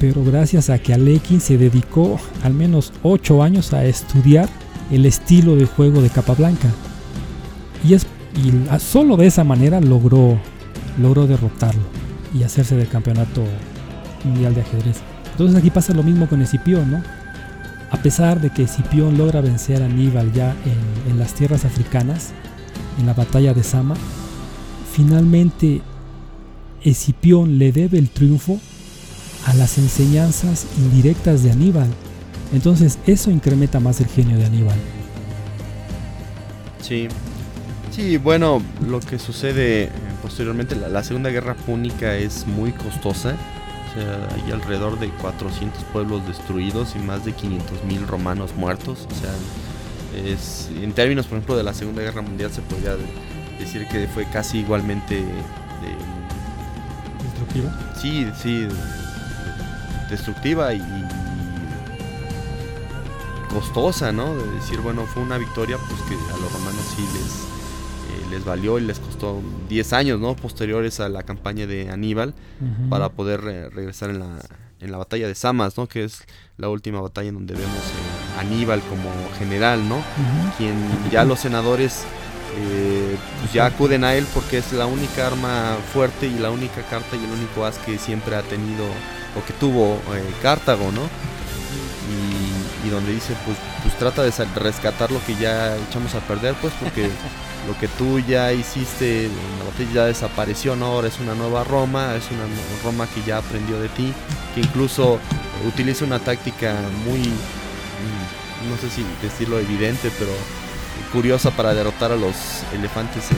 pero 0.00 0.24
gracias 0.24 0.70
a 0.70 0.78
que 0.78 0.94
Alekin 0.94 1.40
se 1.42 1.58
dedicó 1.58 2.18
al 2.42 2.54
menos 2.54 2.90
8 3.02 3.42
años 3.42 3.74
a 3.74 3.84
estudiar 3.84 4.48
el 4.90 5.04
estilo 5.04 5.56
de 5.56 5.66
juego 5.66 6.00
de 6.00 6.08
Capablanca. 6.08 6.68
Y, 7.86 7.92
es, 7.92 8.06
y 8.36 8.78
solo 8.78 9.16
de 9.16 9.26
esa 9.26 9.44
manera 9.44 9.80
logró, 9.80 10.38
logró 11.00 11.26
derrotarlo 11.26 11.82
y 12.34 12.42
hacerse 12.42 12.76
del 12.76 12.88
campeonato 12.88 13.42
mundial 14.24 14.54
de 14.54 14.60
ajedrez. 14.60 14.98
Entonces 15.32 15.56
aquí 15.56 15.70
pasa 15.70 15.94
lo 15.94 16.02
mismo 16.02 16.28
con 16.28 16.42
Escipión, 16.42 16.90
¿no? 16.90 17.02
A 17.90 17.96
pesar 17.96 18.40
de 18.40 18.50
que 18.50 18.62
Escipión 18.62 19.18
logra 19.18 19.40
vencer 19.40 19.82
a 19.82 19.86
Aníbal 19.86 20.32
ya 20.32 20.54
en, 20.64 21.12
en 21.12 21.18
las 21.18 21.34
tierras 21.34 21.64
africanas, 21.64 22.30
en 22.98 23.06
la 23.06 23.14
batalla 23.14 23.52
de 23.52 23.64
Sama, 23.64 23.96
finalmente 24.92 25.82
Escipión 26.82 27.58
le 27.58 27.72
debe 27.72 27.98
el 27.98 28.10
triunfo 28.10 28.60
a 29.46 29.54
las 29.54 29.78
enseñanzas 29.78 30.66
indirectas 30.78 31.42
de 31.42 31.50
Aníbal. 31.50 31.88
Entonces 32.52 32.98
eso 33.06 33.30
incrementa 33.30 33.80
más 33.80 34.00
el 34.00 34.06
genio 34.06 34.38
de 34.38 34.46
Aníbal. 34.46 34.78
Sí, 36.80 37.08
sí, 37.90 38.16
bueno, 38.16 38.62
lo 38.86 39.00
que 39.00 39.18
sucede 39.18 39.84
eh, 39.84 39.90
posteriormente, 40.22 40.76
la, 40.76 41.02
Segunda 41.02 41.30
Guerra 41.30 41.54
Púnica 41.54 42.16
es 42.16 42.46
muy 42.46 42.72
costosa. 42.72 43.34
O 43.90 43.94
sea, 43.94 44.28
hay 44.34 44.52
alrededor 44.52 44.98
de 45.00 45.08
400 45.08 45.82
pueblos 45.84 46.26
destruidos 46.26 46.94
y 46.94 47.00
más 47.00 47.24
de 47.24 47.32
500 47.32 47.84
mil 47.84 48.06
romanos 48.06 48.54
muertos. 48.56 49.08
O 49.10 49.14
sea, 49.14 49.32
es, 50.24 50.70
en 50.80 50.92
términos, 50.92 51.26
por 51.26 51.38
ejemplo, 51.38 51.56
de 51.56 51.64
la 51.64 51.74
Segunda 51.74 52.02
Guerra 52.02 52.22
Mundial 52.22 52.52
se 52.52 52.62
podría 52.62 52.96
decir 53.58 53.86
que 53.88 54.06
fue 54.08 54.24
casi 54.26 54.58
igualmente... 54.58 55.24
¿Destructiva? 57.22 57.94
Sí, 58.00 58.26
sí, 58.40 58.68
destructiva 60.10 60.74
y 60.74 60.82
costosa, 63.52 64.12
¿no? 64.12 64.36
De 64.36 64.46
decir, 64.52 64.80
bueno, 64.80 65.06
fue 65.06 65.22
una 65.22 65.38
victoria 65.38 65.76
pues 65.88 66.00
que 66.02 66.14
a 66.14 66.36
los 66.38 66.52
romanos 66.52 66.82
sí 66.96 67.02
les, 67.02 67.44
eh, 67.44 67.49
les 68.30 68.44
valió 68.44 68.78
y 68.78 68.82
les 68.82 68.98
costó 68.98 69.40
10 69.68 69.92
años, 69.92 70.20
¿no? 70.20 70.36
Posteriores 70.36 71.00
a 71.00 71.08
la 71.08 71.22
campaña 71.22 71.66
de 71.66 71.90
Aníbal 71.90 72.34
para 72.88 73.10
poder 73.10 73.42
regresar 73.42 74.10
en 74.10 74.20
la, 74.20 74.38
en 74.80 74.92
la 74.92 74.98
batalla 74.98 75.26
de 75.26 75.34
Samas, 75.34 75.76
¿no? 75.76 75.86
Que 75.86 76.04
es 76.04 76.22
la 76.56 76.68
última 76.68 77.00
batalla 77.00 77.28
en 77.28 77.34
donde 77.34 77.54
vemos 77.54 77.82
a 78.36 78.40
Aníbal 78.40 78.80
como 78.82 79.10
general, 79.38 79.88
¿no? 79.88 80.02
Quien 80.56 80.76
ya 81.10 81.24
los 81.24 81.40
senadores 81.40 82.04
eh, 82.56 83.16
pues 83.40 83.52
ya 83.52 83.66
acuden 83.66 84.02
a 84.02 84.14
él 84.14 84.26
porque 84.34 84.58
es 84.58 84.72
la 84.72 84.86
única 84.86 85.26
arma 85.26 85.76
fuerte 85.92 86.26
y 86.26 86.38
la 86.38 86.50
única 86.50 86.82
carta 86.82 87.16
y 87.16 87.24
el 87.24 87.30
único 87.30 87.64
as 87.64 87.78
que 87.78 87.96
siempre 87.98 88.34
ha 88.34 88.42
tenido 88.42 88.84
o 89.36 89.44
que 89.46 89.52
tuvo 89.54 89.94
eh, 90.14 90.34
Cartago, 90.42 90.90
¿no? 90.92 91.02
Y, 92.84 92.88
donde 92.88 93.12
dice, 93.12 93.36
pues, 93.44 93.56
pues 93.82 93.96
trata 93.98 94.24
de 94.24 94.32
rescatar 94.56 95.12
lo 95.12 95.24
que 95.24 95.36
ya 95.36 95.76
echamos 95.76 96.12
a 96.16 96.20
perder, 96.20 96.56
pues 96.60 96.72
porque 96.80 97.08
lo 97.66 97.78
que 97.78 97.88
tú 97.88 98.18
ya 98.20 98.52
hiciste 98.52 99.26
en 99.26 99.32
la 99.58 99.64
batalla 99.64 99.92
ya 99.92 100.04
desapareció, 100.06 100.76
¿no? 100.76 100.86
Ahora 100.86 101.08
es 101.08 101.18
una 101.20 101.34
nueva 101.34 101.64
Roma, 101.64 102.14
es 102.14 102.30
una 102.30 102.44
Roma 102.82 103.06
que 103.14 103.22
ya 103.22 103.38
aprendió 103.38 103.78
de 103.78 103.88
ti, 103.90 104.12
que 104.54 104.60
incluso 104.60 105.18
utiliza 105.66 106.04
una 106.04 106.18
táctica 106.18 106.74
muy, 107.04 107.18
mm, 107.20 108.70
no 108.70 108.76
sé 108.80 108.90
si 108.90 109.04
decirlo 109.22 109.58
evidente, 109.58 110.10
pero 110.18 110.32
curiosa 111.12 111.50
para 111.50 111.74
derrotar 111.74 112.12
a 112.12 112.16
los 112.16 112.34
elefantes 112.72 113.30
eh, 113.30 113.34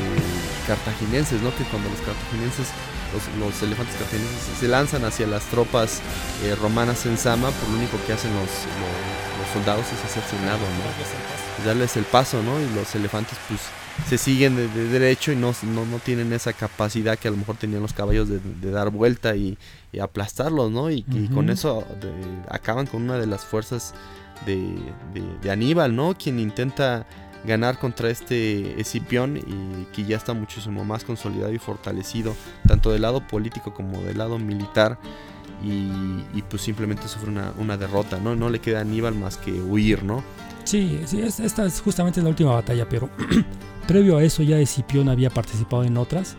cartagineses, 0.67 1.41
¿no? 1.43 1.55
Que 1.57 1.65
cuando 1.65 1.89
los 1.89 2.01
cartagineses, 2.01 2.69
los, 3.39 3.63
elefantes 3.63 3.97
cartagineses 3.97 4.59
se 4.59 4.69
lanzan 4.69 5.05
hacia 5.05 5.27
las 5.27 5.45
tropas 5.45 6.01
eh, 6.45 6.55
romanas 6.55 7.07
en 7.07 7.19
Sama, 7.19 7.51
por 7.51 7.69
lo 7.71 7.77
único 7.77 7.99
que 8.07 8.13
hacen 8.13 8.33
los, 8.35 8.49
soldados 9.53 9.85
es 9.87 10.05
hacerse 10.05 10.37
un 10.37 10.47
lado, 10.47 10.61
¿no? 10.61 11.67
Darles 11.67 11.97
el 11.97 12.05
paso, 12.05 12.43
¿no? 12.43 12.61
Y 12.61 12.69
los 12.75 12.95
elefantes 12.95 13.37
pues 13.49 13.61
se 14.09 14.19
siguen 14.19 14.57
de, 14.57 14.69
derecho 14.69 15.33
y 15.33 15.37
no, 15.37 15.55
no, 15.63 15.99
tienen 15.99 16.33
esa 16.33 16.53
capacidad 16.53 17.19
que 17.19 17.29
a 17.29 17.31
lo 17.31 17.37
mejor 17.37 17.57
tenían 17.57 17.83
los 17.83 17.93
caballos 17.93 18.29
de, 18.29 18.41
dar 18.71 18.91
vuelta 18.91 19.37
y, 19.37 19.59
aplastarlos, 20.01 20.71
¿no? 20.71 20.91
Y, 20.91 21.03
con 21.35 21.51
eso 21.51 21.85
acaban 22.49 22.87
con 22.87 23.03
una 23.03 23.19
de 23.19 23.27
las 23.27 23.45
fuerzas 23.45 23.95
de, 24.47 24.77
de, 25.43 25.51
Aníbal, 25.51 25.95
¿no? 25.95 26.15
Quien 26.17 26.39
intenta 26.39 27.07
ganar 27.45 27.79
contra 27.79 28.09
este 28.09 28.81
Escipión 28.81 29.37
y 29.37 29.85
que 29.93 30.05
ya 30.05 30.17
está 30.17 30.33
muchísimo 30.33 30.85
más 30.85 31.05
consolidado 31.05 31.53
y 31.53 31.59
fortalecido, 31.59 32.35
tanto 32.67 32.91
del 32.93 33.03
lado 33.03 33.27
político 33.27 33.75
como 33.75 34.01
del 34.03 34.19
lado 34.19 34.39
militar. 34.39 34.99
Y, 35.65 36.43
pues 36.49 36.63
simplemente 36.63 37.07
sufre 37.07 37.31
una, 37.31 37.77
derrota, 37.77 38.19
¿no? 38.19 38.35
No 38.35 38.51
le 38.51 38.59
queda 38.59 38.79
a 38.79 38.81
Aníbal 38.81 39.15
más 39.15 39.37
que 39.37 39.53
huir, 39.53 40.03
¿no? 40.03 40.25
Sí, 40.65 41.01
sí, 41.07 41.21
esta 41.23 41.65
es 41.65 41.81
justamente 41.81 42.21
la 42.21 42.31
última 42.31 42.53
batalla, 42.53 42.89
pero 42.89 43.09
previo 43.83 44.17
a 44.17 44.23
eso 44.23 44.43
ya 44.43 44.59
Escipión 44.59 45.09
había 45.09 45.31
participado 45.31 45.85
en 45.85 45.97
otras, 45.97 46.37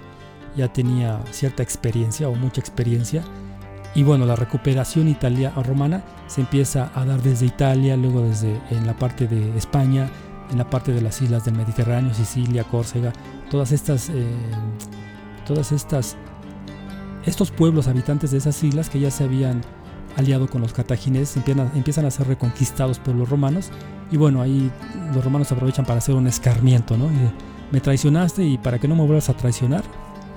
ya 0.55 0.71
tenía 0.71 1.19
cierta 1.31 1.63
experiencia 1.63 2.29
o 2.29 2.35
mucha 2.35 2.61
experiencia. 2.61 3.23
Y 3.95 4.03
bueno, 4.03 4.25
la 4.25 4.35
recuperación 4.35 5.07
italiana 5.07 5.61
romana 5.61 6.03
se 6.27 6.41
empieza 6.41 6.91
a 6.95 7.05
dar 7.05 7.21
desde 7.21 7.45
Italia, 7.45 7.95
luego 7.95 8.21
desde 8.21 8.59
en 8.71 8.87
la 8.87 8.97
parte 8.97 9.27
de 9.27 9.55
España, 9.57 10.09
en 10.51 10.57
la 10.57 10.69
parte 10.69 10.91
de 10.91 11.01
las 11.01 11.21
islas 11.21 11.45
del 11.45 11.55
Mediterráneo, 11.55 12.13
Sicilia, 12.13 12.63
Córcega, 12.63 13.13
todas 13.51 13.71
estas, 13.71 14.09
eh, 14.09 14.25
todas 15.45 15.71
estas, 15.71 16.17
estos 17.25 17.51
pueblos 17.51 17.87
habitantes 17.87 18.31
de 18.31 18.39
esas 18.39 18.63
islas 18.63 18.89
que 18.89 18.99
ya 18.99 19.11
se 19.11 19.23
habían 19.23 19.61
aliado 20.17 20.47
con 20.47 20.61
los 20.61 20.73
cartagineses 20.73 21.37
empiezan, 21.37 21.71
empiezan 21.75 22.05
a 22.05 22.11
ser 22.11 22.27
reconquistados 22.27 22.99
por 22.99 23.15
los 23.15 23.29
romanos 23.29 23.71
y 24.11 24.17
bueno, 24.17 24.41
ahí 24.41 24.71
los 25.13 25.23
romanos 25.23 25.51
aprovechan 25.51 25.85
para 25.85 25.97
hacer 25.99 26.15
un 26.15 26.27
escarmiento, 26.27 26.97
¿no? 26.97 27.09
me 27.71 27.81
traicionaste 27.81 28.43
y 28.43 28.59
para 28.59 28.77
que 28.77 28.87
no 28.87 28.95
me 28.95 29.01
vuelvas 29.01 29.29
a 29.29 29.33
traicionar 29.33 29.83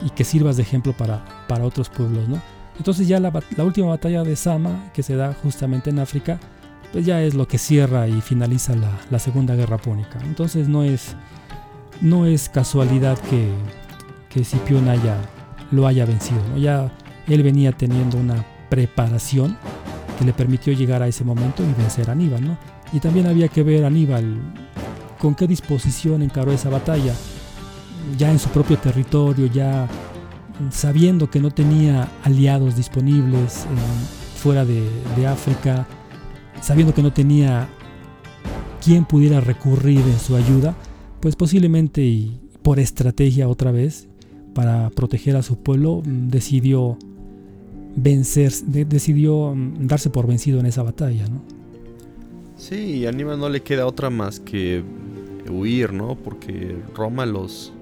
y 0.05 0.09
que 0.11 0.25
sirvas 0.25 0.57
de 0.57 0.63
ejemplo 0.63 0.95
para, 0.95 1.23
para 1.49 1.65
otros 1.65 1.91
pueblos, 1.91 2.27
¿no? 2.29 2.41
Entonces 2.79 3.09
ya 3.09 3.21
la, 3.21 3.31
la 3.57 3.65
última 3.65 3.89
batalla 3.89 4.23
de 4.23 4.37
Sama, 4.37 4.91
que 4.95 5.03
se 5.03 5.17
da 5.17 5.35
justamente 5.43 5.91
en 5.91 5.99
África, 5.99 6.39
pues 6.93 7.05
ya 7.05 7.23
es 7.23 7.35
lo 7.35 7.47
que 7.47 7.59
cierra 7.59 8.09
y 8.09 8.21
finaliza 8.23 8.75
la, 9.11 9.19
Segunda 9.19 9.55
Guerra 9.55 9.77
Púnica. 9.77 10.19
Entonces 10.25 10.69
no 10.69 10.83
es, 10.83 11.15
no 12.01 12.27
es 12.27 12.49
casualidad 12.49 13.19
que, 13.19 13.51
que 14.31 14.45
Scipión 14.45 14.89
haya, 14.89 15.17
lo 15.71 15.87
haya 15.87 16.07
vencido. 16.07 16.41
Ya 16.57 16.91
él 17.27 17.43
venía 17.43 17.73
teniendo 17.73 18.17
una 18.17 18.45
preparación 18.71 19.59
que 20.19 20.25
le 20.25 20.33
permitió 20.33 20.73
llegar 20.73 21.03
a 21.03 21.09
ese 21.09 21.25
momento 21.25 21.63
y 21.63 21.81
vencer 21.81 22.09
a 22.09 22.13
Aníbal. 22.13 22.47
¿no? 22.47 22.57
Y 22.93 23.01
también 23.01 23.27
había 23.27 23.49
que 23.49 23.63
ver 23.63 23.85
a 23.85 23.89
Aníbal 23.89 24.39
con 25.19 25.35
qué 25.35 25.47
disposición 25.47 26.23
encaró 26.23 26.53
esa 26.53 26.71
batalla, 26.71 27.15
ya 28.17 28.31
en 28.31 28.39
su 28.39 28.49
propio 28.51 28.79
territorio, 28.79 29.47
ya 29.47 29.89
sabiendo 30.71 31.29
que 31.29 31.41
no 31.41 31.51
tenía 31.51 32.09
aliados 32.23 32.77
disponibles 32.77 33.67
fuera 34.37 34.65
de, 34.65 34.89
de 35.17 35.27
África, 35.27 35.87
sabiendo 36.61 36.95
que 36.95 37.03
no 37.03 37.13
tenía 37.13 37.69
quien 38.83 39.05
pudiera 39.05 39.41
recurrir 39.41 40.01
en 40.01 40.19
su 40.19 40.37
ayuda, 40.37 40.77
pues 41.21 41.35
posiblemente 41.35 42.03
y 42.03 42.41
por 42.63 42.79
estrategia 42.79 43.49
otra 43.49 43.73
vez, 43.73 44.09
para 44.55 44.91
proteger 44.91 45.37
a 45.37 45.43
su 45.43 45.59
pueblo, 45.59 46.03
mm, 46.05 46.29
decidió 46.29 46.97
vencer, 47.95 48.53
decidió 48.65 49.55
mm, 49.55 49.87
darse 49.87 50.09
por 50.09 50.27
vencido 50.27 50.61
en 50.61 50.67
esa 50.67 50.83
batalla, 50.83 51.27
¿no? 51.29 51.43
Sí, 52.57 53.05
a 53.05 53.11
Aníbal 53.11 53.39
no 53.39 53.49
le 53.49 53.63
queda 53.63 53.87
otra 53.87 54.11
más 54.11 54.41
que 54.41 54.83
huir, 55.49 55.93
¿no? 55.93 56.17
Porque 56.17 56.77
Roma 56.95 57.27
los, 57.27 57.73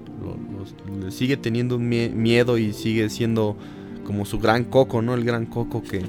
sigue 1.09 1.37
teniendo 1.37 1.77
un 1.77 1.87
miedo 1.87 2.57
y 2.57 2.73
sigue 2.73 3.09
siendo 3.09 3.55
como 4.05 4.25
su 4.25 4.39
gran 4.39 4.65
coco, 4.65 5.01
¿no? 5.01 5.13
El 5.13 5.23
gran 5.23 5.45
coco 5.45 5.81
que 5.81 6.03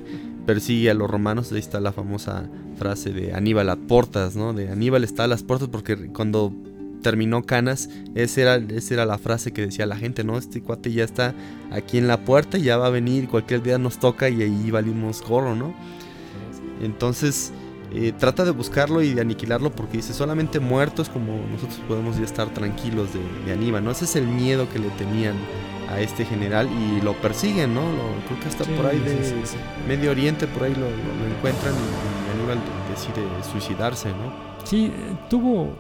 persigue 0.47 0.91
a 0.91 0.95
los 0.95 1.09
romanos. 1.09 1.53
Ahí 1.53 1.59
está 1.59 1.81
la 1.81 1.93
famosa 1.93 2.49
frase 2.77 3.13
de 3.13 3.35
Aníbal 3.35 3.71
a 3.71 3.77
portas, 3.77 4.37
¿no? 4.37 4.53
De 4.53 4.69
Aníbal 4.69 5.05
está 5.05 5.25
a 5.25 5.29
las 5.29 5.43
puertas 5.43 5.69
porque 5.69 6.09
cuando 6.09 6.53
terminó 7.03 7.45
Canas, 7.45 7.89
esa 8.17 8.41
era, 8.41 8.57
esa 8.57 8.95
era 8.95 9.07
la 9.07 9.19
frase 9.19 9.53
que 9.53 9.63
decía 9.63 9.87
la 9.87 9.97
gente, 9.97 10.25
¿no? 10.25 10.39
Este 10.39 10.61
cuate 10.61 10.93
ya 10.93 11.05
está 11.05 11.35
aquí 11.71 11.99
en 11.99 12.09
la 12.09 12.25
puerta, 12.25 12.59
ya 12.59 12.77
va 12.79 12.87
a 12.87 12.91
venir, 12.91 13.29
cualquier 13.29 13.63
día 13.63 13.79
nos 13.79 13.99
toca 13.99 14.29
y 14.29 14.43
ahí 14.43 14.71
valimos 14.73 15.23
gorro, 15.23 15.55
¿no? 15.55 15.73
Entonces 16.83 17.53
eh, 17.93 18.13
trata 18.19 18.45
de 18.45 18.51
buscarlo 18.51 19.03
y 19.03 19.15
de 19.15 19.21
aniquilarlo 19.21 19.71
porque 19.71 19.99
dice, 19.99 20.13
solamente 20.13 20.61
muertos 20.61 21.09
como 21.09 21.39
nosotros 21.51 21.81
podemos 21.87 22.19
ya 22.19 22.25
estar 22.25 22.53
tranquilos 22.53 23.11
de, 23.13 23.21
de 23.47 23.53
Aníbal, 23.53 23.85
¿no? 23.85 23.91
Ese 23.91 24.05
es 24.05 24.17
el 24.17 24.27
miedo 24.27 24.69
que 24.73 24.79
le 24.79 24.89
tenían 24.91 25.37
a 25.89 26.01
este 26.01 26.25
general 26.25 26.69
y 26.69 27.01
lo 27.01 27.15
persiguen, 27.15 27.75
¿no? 27.75 27.83
Lo, 27.83 28.27
creo 28.27 28.41
que 28.41 28.49
hasta 28.49 28.65
por 28.65 28.87
ahí 28.87 28.99
de 28.99 29.35
Medio 29.87 30.11
Oriente, 30.11 30.47
por 30.47 30.65
ahí 30.65 30.75
lo, 30.75 30.87
encuentran 31.37 31.75
y, 31.75 32.39
Aníbal 32.39 32.59
decide 32.91 33.23
suicidarse, 33.51 34.09
¿no? 34.09 34.33
Sí, 34.65 34.93
tuvo, 35.31 35.77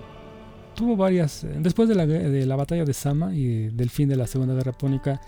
tuvo 0.75 0.97
varias. 0.97 1.45
Después 1.59 1.89
de 1.89 1.97
la, 1.97 2.07
de 2.07 2.47
la 2.47 2.57
batalla 2.57 2.85
de 2.85 2.95
Sama 2.95 3.35
y 3.35 3.69
del 3.69 3.91
fin 3.91 4.09
de 4.09 4.17
la 4.17 4.27
Segunda 4.27 4.55
Guerra 4.55 4.73
Púnica, 4.73 5.21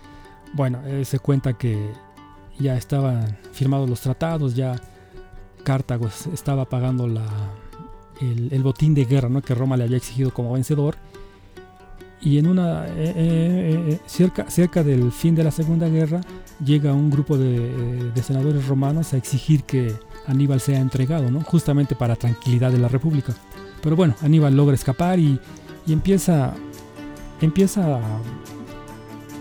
bueno, 0.53 0.81
eh, 0.85 1.03
se 1.05 1.19
cuenta 1.19 1.53
que 1.53 1.91
ya 2.57 2.75
estaban 2.75 3.37
firmados 3.51 3.89
los 3.89 4.01
tratados, 4.01 4.55
ya 4.55 4.75
Cartago 5.63 6.09
estaba 6.33 6.65
pagando 6.65 7.07
la, 7.07 7.25
el, 8.21 8.63
botín 8.63 8.93
de 8.93 9.05
guerra 9.05 9.29
¿no? 9.29 9.41
que 9.41 9.55
Roma 9.55 9.77
le 9.77 9.85
había 9.85 9.97
exigido 9.97 10.33
como 10.33 10.53
vencedor 10.53 10.95
y 12.21 12.37
en 12.37 12.47
una 12.47 12.85
eh, 12.87 12.91
eh, 12.97 13.85
eh, 13.87 13.99
cerca, 14.05 14.49
cerca 14.49 14.83
del 14.83 15.11
fin 15.11 15.35
de 15.35 15.43
la 15.43 15.51
Segunda 15.51 15.87
Guerra 15.87 16.19
llega 16.63 16.93
un 16.93 17.09
grupo 17.09 17.37
de, 17.37 18.11
senadores 18.21 18.67
romanos 18.67 19.13
a 19.13 19.17
exigir 19.17 19.63
que 19.63 19.93
Aníbal 20.27 20.59
sea 20.59 20.79
entregado, 20.79 21.31
¿no? 21.31 21.41
justamente 21.41 21.95
para 21.95 22.17
tranquilidad 22.17 22.71
de 22.71 22.79
la 22.79 22.89
República. 22.89 23.33
Pero 23.81 23.95
bueno, 23.95 24.15
Aníbal 24.21 24.55
logra 24.55 24.75
escapar 24.75 25.17
y, 25.19 25.39
empieza, 25.87 26.53
empieza 27.41 28.01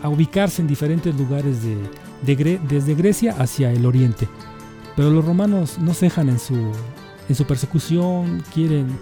a, 0.02 0.08
ubicarse 0.08 0.62
en 0.62 0.68
diferentes 0.68 1.14
lugares 1.16 1.58
de, 1.62 2.58
desde 2.68 2.94
Grecia 2.94 3.34
hacia 3.36 3.72
el 3.72 3.84
oriente. 3.84 4.28
Pero 4.98 5.10
los 5.10 5.24
romanos 5.24 5.78
no 5.78 5.94
cejan 5.94 6.28
en 6.28 6.40
su, 6.40 6.56
en 7.28 7.34
su 7.36 7.44
persecución, 7.44 8.42
quieren 8.52 8.98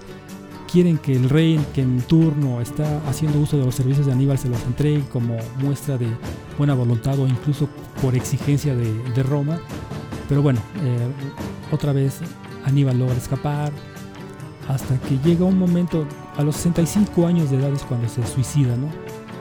quieren 0.70 0.98
que 0.98 1.16
el 1.16 1.31
rey 1.31 1.59
que 1.74 1.81
en 1.81 2.02
turno 2.02 2.60
está 2.60 3.01
haciendo 3.09 3.40
uso 3.40 3.56
de 3.56 3.64
los 3.64 3.74
servicios 3.74 4.05
de 4.05 4.12
Aníbal 4.12 4.36
se 4.36 4.51
los 4.51 4.62
entregue 4.64 5.02
como 5.10 5.39
muestra 5.59 5.97
de 5.97 6.06
buena 6.59 6.74
voluntad 6.74 7.18
o 7.18 7.27
incluso 7.27 7.70
por 8.02 8.14
exigencia 8.14 8.77
de, 8.77 9.23
Roma. 9.23 9.59
Pero 10.28 10.43
bueno, 10.43 10.60
eh, 10.85 11.09
otra 11.73 11.94
vez 11.94 12.18
Aníbal 12.66 12.98
logra 12.98 13.16
escapar 13.16 13.73
hasta 14.68 14.98
que 14.98 15.18
llega 15.27 15.47
un 15.47 15.59
momento, 15.59 16.06
a 16.36 16.43
los 16.43 16.56
65 16.56 17.27
años 17.27 17.51
de 17.51 17.56
edad 17.56 17.73
es 17.73 17.85
cuando 17.85 18.06
se 18.06 18.27
suicida, 18.27 18.77
¿no? 18.77 18.89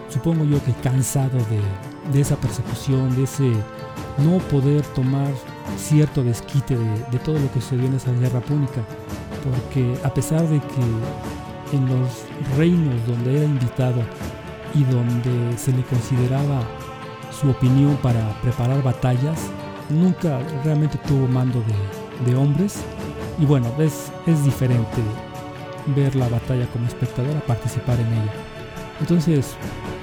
Supongo 0.07 0.45
yo 0.45 0.64
que 0.64 0.72
cansado 0.76 1.38
de, 1.38 2.14
de 2.14 2.22
esa 2.22 2.38
persecución, 2.38 3.14
de 3.14 3.23
ese 3.23 3.52
no 4.23 4.38
poder 4.49 4.84
tomar 4.94 5.34
cierto 5.77 6.23
desquite 6.23 6.77
de, 6.77 7.05
de 7.11 7.19
todo 7.19 7.39
lo 7.39 7.51
que 7.51 7.61
sucedió 7.61 7.85
en 7.85 7.95
esa 7.95 8.11
guerra 8.11 8.39
púnica 8.41 8.81
porque 9.45 9.95
a 10.03 10.13
pesar 10.13 10.41
de 10.47 10.59
que 10.59 11.75
en 11.75 11.85
los 11.87 12.09
reinos 12.57 12.95
donde 13.07 13.37
era 13.37 13.45
invitado 13.45 14.01
y 14.73 14.83
donde 14.83 15.57
se 15.57 15.71
le 15.71 15.83
consideraba 15.83 16.61
su 17.31 17.49
opinión 17.49 17.95
para 17.97 18.41
preparar 18.41 18.81
batallas, 18.81 19.39
nunca 19.89 20.39
realmente 20.63 20.97
tuvo 21.07 21.27
mando 21.27 21.63
de, 22.25 22.35
hombres. 22.35 22.77
Y 23.39 23.45
bueno, 23.45 23.71
es, 23.79 24.11
es 24.25 24.43
diferente 24.43 25.01
ver 25.87 26.15
la 26.15 26.29
batalla 26.29 26.65
como 26.67 26.87
espectador 26.87 27.33
participar 27.41 27.99
en 27.99 28.07
ella. 28.07 28.33
Entonces, 29.01 29.55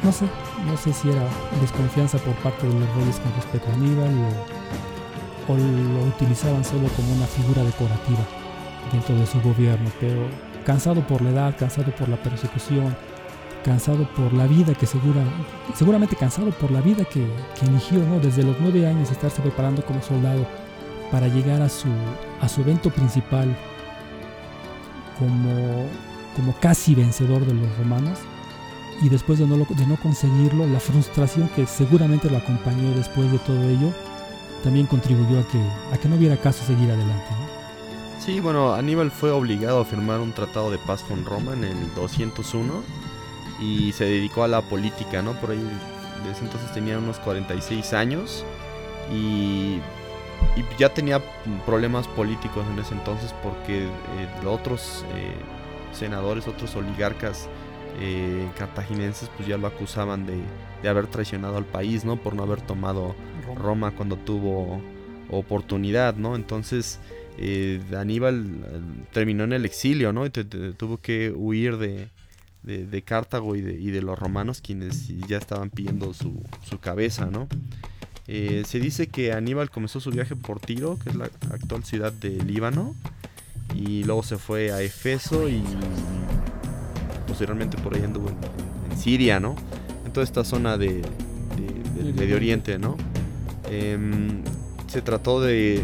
no 0.02 0.12
sé, 0.12 0.26
no 0.66 0.76
sé 0.76 0.92
si 0.92 1.08
era 1.08 1.22
desconfianza 1.60 2.18
por 2.18 2.34
parte 2.36 2.66
de 2.66 2.78
los 2.78 2.94
reyes 2.96 3.18
con 3.18 3.34
respecto 3.34 3.70
a 3.70 3.74
Aníbal 3.74 4.10
o 4.18 4.61
lo 5.56 6.04
utilizaban 6.04 6.64
solo 6.64 6.88
como 6.96 7.12
una 7.12 7.26
figura 7.26 7.62
decorativa 7.62 8.20
dentro 8.92 9.14
de 9.14 9.26
su 9.26 9.40
gobierno, 9.40 9.90
pero 10.00 10.26
cansado 10.64 11.06
por 11.06 11.22
la 11.22 11.30
edad, 11.30 11.56
cansado 11.58 11.92
por 11.92 12.08
la 12.08 12.16
persecución, 12.16 12.94
cansado 13.64 14.08
por 14.14 14.32
la 14.32 14.46
vida 14.46 14.74
que 14.74 14.86
segura, 14.86 15.22
seguramente 15.74 16.16
cansado 16.16 16.50
por 16.50 16.70
la 16.70 16.80
vida 16.80 17.04
que, 17.04 17.26
que 17.58 17.66
eligió, 17.66 17.98
¿no? 18.00 18.20
Desde 18.20 18.42
los 18.42 18.56
nueve 18.60 18.86
años 18.86 19.10
estarse 19.10 19.40
preparando 19.40 19.84
como 19.84 20.02
soldado 20.02 20.46
para 21.10 21.28
llegar 21.28 21.62
a 21.62 21.68
su, 21.68 21.88
a 22.40 22.48
su 22.48 22.62
evento 22.62 22.90
principal 22.90 23.54
como, 25.18 25.86
como 26.34 26.54
casi 26.60 26.94
vencedor 26.94 27.44
de 27.46 27.54
los 27.54 27.78
romanos 27.78 28.18
y 29.02 29.08
después 29.08 29.38
de 29.38 29.46
no, 29.46 29.56
de 29.56 29.86
no 29.86 29.96
conseguirlo, 29.96 30.66
la 30.66 30.80
frustración 30.80 31.48
que 31.54 31.66
seguramente 31.66 32.30
lo 32.30 32.38
acompañó 32.38 32.94
después 32.94 33.30
de 33.30 33.38
todo 33.38 33.62
ello, 33.68 33.92
también 34.62 34.86
contribuyó 34.86 35.40
a 35.40 35.46
que, 35.46 35.58
a 35.92 35.98
que 35.98 36.08
no 36.08 36.16
hubiera 36.16 36.36
caso 36.36 36.64
seguir 36.64 36.90
adelante. 36.90 37.26
Sí, 38.18 38.40
bueno, 38.40 38.72
Aníbal 38.74 39.10
fue 39.10 39.32
obligado 39.32 39.80
a 39.80 39.84
firmar 39.84 40.20
un 40.20 40.32
tratado 40.32 40.70
de 40.70 40.78
paz 40.78 41.02
con 41.02 41.24
Roma 41.24 41.54
en 41.54 41.64
el 41.64 41.94
201 41.94 42.82
y 43.60 43.92
se 43.92 44.04
dedicó 44.04 44.44
a 44.44 44.48
la 44.48 44.62
política, 44.62 45.22
¿no? 45.22 45.32
Por 45.40 45.50
ahí, 45.50 45.68
desde 46.24 46.44
entonces 46.44 46.72
tenía 46.72 46.98
unos 46.98 47.18
46 47.18 47.92
años 47.92 48.44
y, 49.12 49.80
y 50.56 50.64
ya 50.78 50.94
tenía 50.94 51.20
problemas 51.66 52.06
políticos 52.08 52.64
en 52.72 52.78
ese 52.78 52.94
entonces 52.94 53.34
porque 53.42 53.86
eh, 53.86 54.46
otros 54.46 55.04
eh, 55.14 55.34
senadores, 55.92 56.46
otros 56.46 56.76
oligarcas 56.76 57.48
eh, 58.00 58.48
cartaginenses 58.56 59.30
pues 59.36 59.48
ya 59.48 59.56
lo 59.56 59.66
acusaban 59.66 60.26
de, 60.26 60.40
de, 60.82 60.88
haber 60.88 61.06
traicionado 61.06 61.56
al 61.56 61.66
país, 61.66 62.04
¿no? 62.04 62.16
Por 62.16 62.34
no 62.34 62.42
haber 62.42 62.60
tomado 62.60 63.14
Roma, 63.56 63.92
cuando 63.92 64.16
tuvo 64.16 64.80
oportunidad, 65.30 66.16
¿no? 66.16 66.36
Entonces 66.36 66.98
eh, 67.38 67.80
Aníbal 67.96 68.44
eh, 68.44 68.80
terminó 69.12 69.44
en 69.44 69.52
el 69.52 69.64
exilio, 69.64 70.12
¿no? 70.12 70.26
Y 70.26 70.30
te, 70.30 70.44
te, 70.44 70.72
tuvo 70.72 70.98
que 70.98 71.32
huir 71.34 71.76
de, 71.78 72.08
de, 72.62 72.86
de 72.86 73.02
Cartago 73.02 73.56
y 73.56 73.60
de, 73.60 73.74
y 73.74 73.90
de, 73.90 74.02
los 74.02 74.18
romanos 74.18 74.60
quienes 74.60 75.08
ya 75.26 75.38
estaban 75.38 75.70
pidiendo 75.70 76.12
su, 76.14 76.42
su 76.62 76.78
cabeza, 76.78 77.26
¿no? 77.26 77.48
Eh, 78.28 78.62
se 78.66 78.78
dice 78.78 79.08
que 79.08 79.32
Aníbal 79.32 79.70
comenzó 79.70 80.00
su 80.00 80.10
viaje 80.10 80.36
por 80.36 80.60
Tiro, 80.60 80.98
que 81.02 81.10
es 81.10 81.16
la 81.16 81.24
actual 81.24 81.84
ciudad 81.84 82.12
de 82.12 82.30
Líbano, 82.44 82.94
y 83.74 84.04
luego 84.04 84.22
se 84.22 84.38
fue 84.38 84.70
a 84.70 84.80
Efeso 84.80 85.48
y 85.48 85.62
posteriormente 87.22 87.76
por 87.78 87.94
ahí 87.94 88.02
anduvo 88.02 88.28
en, 88.28 88.36
en, 88.90 88.98
Siria, 88.98 89.40
¿no? 89.40 89.56
En 90.04 90.12
toda 90.12 90.24
esta 90.24 90.44
zona 90.44 90.76
de, 90.76 91.02
de 91.96 92.02
del 92.02 92.14
Medio 92.14 92.36
Oriente, 92.36 92.78
¿no? 92.78 92.96
Eh, 93.70 93.98
se 94.86 95.00
trató 95.02 95.40
de, 95.40 95.82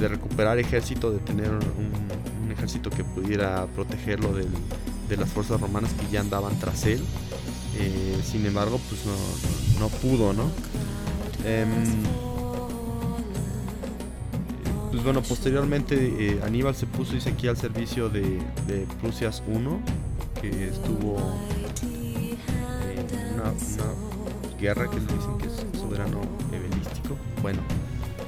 recuperar 0.00 0.58
ejército, 0.58 1.10
de 1.12 1.18
tener 1.18 1.50
un, 1.50 1.60
un 2.44 2.52
ejército 2.52 2.88
que 2.90 3.04
pudiera 3.04 3.66
protegerlo 3.74 4.32
del, 4.32 4.48
de 5.08 5.16
las 5.16 5.28
fuerzas 5.28 5.60
romanas 5.60 5.92
que 5.92 6.06
ya 6.10 6.20
andaban 6.20 6.58
tras 6.58 6.86
él. 6.86 7.00
Eh, 7.78 8.20
sin 8.24 8.46
embargo, 8.46 8.80
pues 8.88 9.04
no, 9.04 9.12
no, 9.12 9.80
no 9.80 9.88
pudo, 9.88 10.32
¿no? 10.32 10.50
Eh, 11.44 11.66
pues 14.90 15.04
bueno, 15.04 15.22
posteriormente 15.22 15.94
eh, 16.18 16.40
Aníbal 16.44 16.74
se 16.74 16.86
puso, 16.86 17.12
dice 17.12 17.30
aquí, 17.30 17.48
al 17.48 17.56
servicio 17.56 18.08
de, 18.08 18.40
de 18.66 18.86
Prusias 19.00 19.42
I, 19.46 19.58
que 20.40 20.68
estuvo 20.68 21.16
en 21.82 23.34
una, 23.34 23.52
guerra 24.58 24.90
que 24.90 24.96
le 24.96 25.02
dicen 25.02 25.38
que 25.38 25.46
es 25.46 25.78
soberano 25.78 26.20
hebelístico. 26.52 27.16
Bueno, 27.42 27.60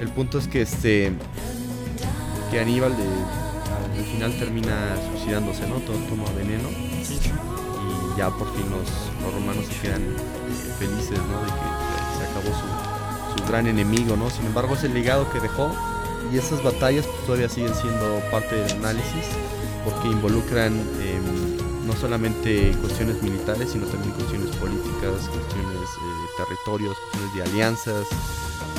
el 0.00 0.08
punto 0.08 0.38
es 0.38 0.46
que 0.46 0.62
este 0.62 1.12
que 2.50 2.60
Aníbal 2.60 2.92
al 2.92 4.04
final 4.04 4.38
termina 4.38 4.96
suicidándose, 5.10 5.66
¿no? 5.66 5.76
Todo 5.76 5.96
toma 6.08 6.24
veneno 6.36 6.68
y 6.68 8.18
ya 8.18 8.30
por 8.30 8.52
fin 8.54 8.70
los, 8.70 8.88
los 9.22 9.34
romanos 9.34 9.66
se 9.66 9.80
quedan 9.80 10.02
eh, 10.02 10.74
felices, 10.78 11.18
¿no? 11.18 11.40
De 11.40 11.46
que 11.46 12.18
se 12.18 12.24
acabó 12.30 12.54
su, 12.54 13.38
su 13.38 13.48
gran 13.48 13.66
enemigo, 13.66 14.16
¿no? 14.16 14.30
Sin 14.30 14.46
embargo, 14.46 14.74
es 14.74 14.84
el 14.84 14.94
legado 14.94 15.30
que 15.32 15.40
dejó 15.40 15.74
y 16.32 16.36
esas 16.36 16.62
batallas 16.62 17.06
pues, 17.06 17.26
todavía 17.26 17.48
siguen 17.48 17.74
siendo 17.74 18.20
parte 18.30 18.54
del 18.54 18.72
análisis 18.78 19.24
porque 19.84 20.08
involucran 20.08 20.74
eh, 21.00 21.20
no 21.88 21.94
solamente 21.96 22.72
cuestiones 22.82 23.22
militares 23.22 23.70
sino 23.72 23.86
también 23.86 24.12
cuestiones 24.12 24.54
políticas, 24.56 25.26
cuestiones 25.32 25.88
eh, 25.88 26.26
territorios, 26.36 26.96
cuestiones 26.98 27.34
de 27.34 27.42
alianzas, 27.42 28.06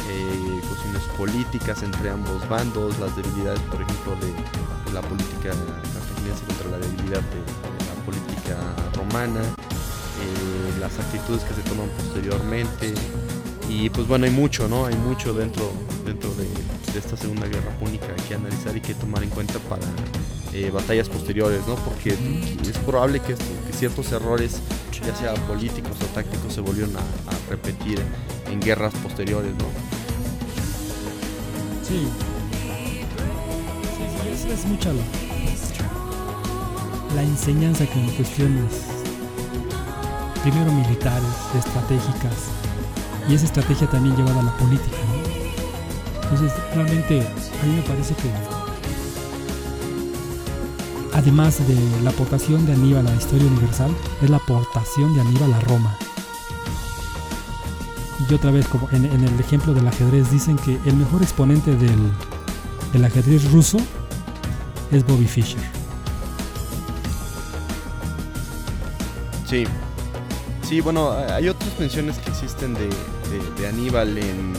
eh, 0.09 0.61
cuestiones 0.67 1.01
políticas 1.17 1.81
entre 1.81 2.11
ambos 2.11 2.47
bandos, 2.47 2.99
las 2.99 3.15
debilidades 3.15 3.59
por 3.61 3.81
ejemplo 3.81 4.15
de, 4.21 4.27
de 4.27 4.93
la 4.93 5.01
política 5.01 5.49
cartaginense 5.49 6.45
contra 6.45 6.69
la 6.69 6.77
debilidad 6.77 7.21
de, 7.33 7.41
de 7.41 7.85
la 7.89 8.05
política 8.05 8.57
romana, 8.93 9.41
eh, 9.41 10.79
las 10.79 10.99
actitudes 10.99 11.43
que 11.43 11.55
se 11.55 11.63
toman 11.63 11.89
posteriormente 11.97 12.93
y 13.67 13.89
pues 13.89 14.07
bueno 14.07 14.25
hay 14.25 14.31
mucho, 14.31 14.67
¿no? 14.67 14.85
Hay 14.85 14.95
mucho 14.95 15.33
dentro, 15.33 15.71
dentro 16.05 16.29
de 16.35 16.47
de 16.93 16.99
esta 16.99 17.15
Segunda 17.15 17.47
Guerra 17.47 17.71
Púnica 17.79 18.07
que 18.27 18.33
analizar 18.33 18.75
y 18.75 18.81
que 18.81 18.95
tomar 18.95 19.23
en 19.23 19.29
cuenta 19.29 19.59
para 19.59 19.85
eh, 20.53 20.71
batallas 20.71 21.09
posteriores, 21.09 21.67
¿no? 21.67 21.75
Porque 21.75 22.09
es 22.09 22.77
probable 22.79 23.19
que, 23.19 23.35
ciertos 23.73 24.11
errores, 24.11 24.59
ya 25.05 25.15
sea 25.15 25.33
políticos 25.45 25.97
o 26.01 26.05
tácticos, 26.07 26.53
se 26.53 26.61
volvieron 26.61 26.95
a, 26.97 27.01
repetir 27.49 27.99
en 28.51 28.59
guerras 28.59 28.93
posteriores, 28.95 29.51
¿no? 29.53 29.65
Sí. 31.87 32.07
Es, 34.51 34.65
mucha 34.65 34.91
la, 34.91 35.03
la 37.15 37.23
enseñanza 37.23 37.85
que 37.85 37.99
cuestiones, 38.15 38.71
primero 40.43 40.71
militares, 40.71 41.29
estratégicas, 41.55 42.33
y 43.27 43.35
esa 43.35 43.45
estrategia 43.45 43.87
también 43.89 44.15
llevada 44.15 44.39
a 44.39 44.43
la 44.43 44.57
política, 44.57 44.97
¿no? 45.07 46.23
Entonces, 46.23 46.51
realmente 46.75 47.21
a 47.21 47.65
mí 47.65 47.75
me 47.75 47.81
parece 47.83 48.13
que 48.15 48.29
además 51.19 51.67
de 51.67 51.75
la 52.01 52.11
aportación 52.11 52.65
de 52.65 52.71
Aníbal 52.71 53.05
a 53.05 53.09
la 53.09 53.15
historia 53.17 53.45
universal, 53.45 53.91
es 54.21 54.29
la 54.29 54.37
aportación 54.37 55.13
de 55.13 55.19
Aníbal 55.19 55.53
a 55.53 55.59
Roma. 55.59 55.97
Y 58.29 58.33
otra 58.33 58.51
vez, 58.51 58.65
como 58.67 58.89
en, 58.91 59.03
en 59.03 59.25
el 59.25 59.37
ejemplo 59.37 59.73
del 59.73 59.85
ajedrez, 59.85 60.31
dicen 60.31 60.55
que 60.57 60.79
el 60.85 60.95
mejor 60.95 61.21
exponente 61.21 61.75
del, 61.75 61.99
del 62.93 63.03
ajedrez 63.03 63.51
ruso 63.51 63.79
es 64.91 65.05
Bobby 65.05 65.25
Fischer. 65.25 65.61
Sí. 69.45 69.65
Sí, 70.61 70.79
bueno, 70.79 71.11
hay 71.11 71.49
otras 71.49 71.77
menciones 71.79 72.17
que 72.19 72.29
existen 72.29 72.75
de, 72.75 72.89
de, 73.59 73.67
Aníbal 73.67 74.17
en, 74.17 74.53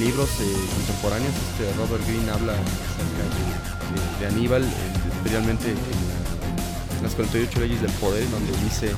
libros 0.00 0.30
eh, 0.40 0.54
contemporáneos, 0.74 1.32
este 1.52 1.72
Robert 1.74 2.04
Greene 2.08 2.28
habla 2.32 2.54
acerca 2.54 3.22
de, 3.36 3.71
de, 4.20 4.26
Aníbal, 4.26 4.62
eh, 4.62 4.66
especialmente 5.16 5.70
en, 5.70 7.02
las 7.02 7.14
48 7.14 7.60
leyes 7.60 7.82
del 7.82 7.90
poder, 7.92 8.30
donde 8.30 8.52
dice 8.62 8.92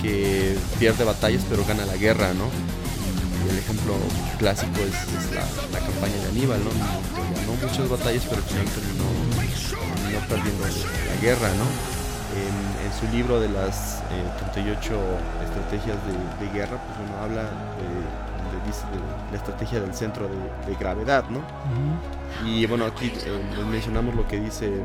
que 0.00 0.56
pierde 0.78 1.02
batallas 1.02 1.42
pero 1.50 1.64
gana 1.64 1.84
la 1.84 1.96
guerra, 1.96 2.32
¿no? 2.34 2.46
Y 3.44 3.50
el 3.50 3.58
ejemplo 3.58 3.94
clásico 4.38 4.78
es, 4.78 4.94
la, 5.34 5.78
campaña 5.80 6.14
de 6.22 6.28
Aníbal, 6.28 6.60
¿no? 6.62 6.70
Ganó 6.70 7.54
muchas 7.60 7.88
batallas 7.88 8.22
pero 8.28 8.36
al 8.36 8.48
final 8.48 8.66
terminó, 8.66 9.04
perdiendo 10.28 10.64
la 10.66 11.20
guerra, 11.20 11.48
¿no? 11.54 11.66
En, 12.38 12.72
su 12.92 13.08
libro 13.16 13.40
de 13.40 13.48
las 13.48 14.02
eh, 14.12 14.52
38 14.52 14.94
estrategias 15.42 15.96
de, 16.06 16.44
de, 16.44 16.52
guerra, 16.52 16.76
pues 16.76 17.08
uno 17.08 17.24
habla 17.24 17.42
de 17.42 18.31
dice 18.66 18.84
de 18.86 19.30
la 19.30 19.36
estrategia 19.36 19.80
del 19.80 19.94
centro 19.94 20.28
de, 20.28 20.70
de 20.70 20.76
gravedad, 20.78 21.24
¿no? 21.30 21.38
Uh 21.38 21.42
-huh. 21.42 22.22
Y 22.46 22.66
bueno, 22.66 22.86
aquí 22.86 23.12
eh, 23.26 23.64
mencionamos 23.70 24.14
lo 24.14 24.26
que 24.26 24.40
dice 24.40 24.66
eh, 24.66 24.84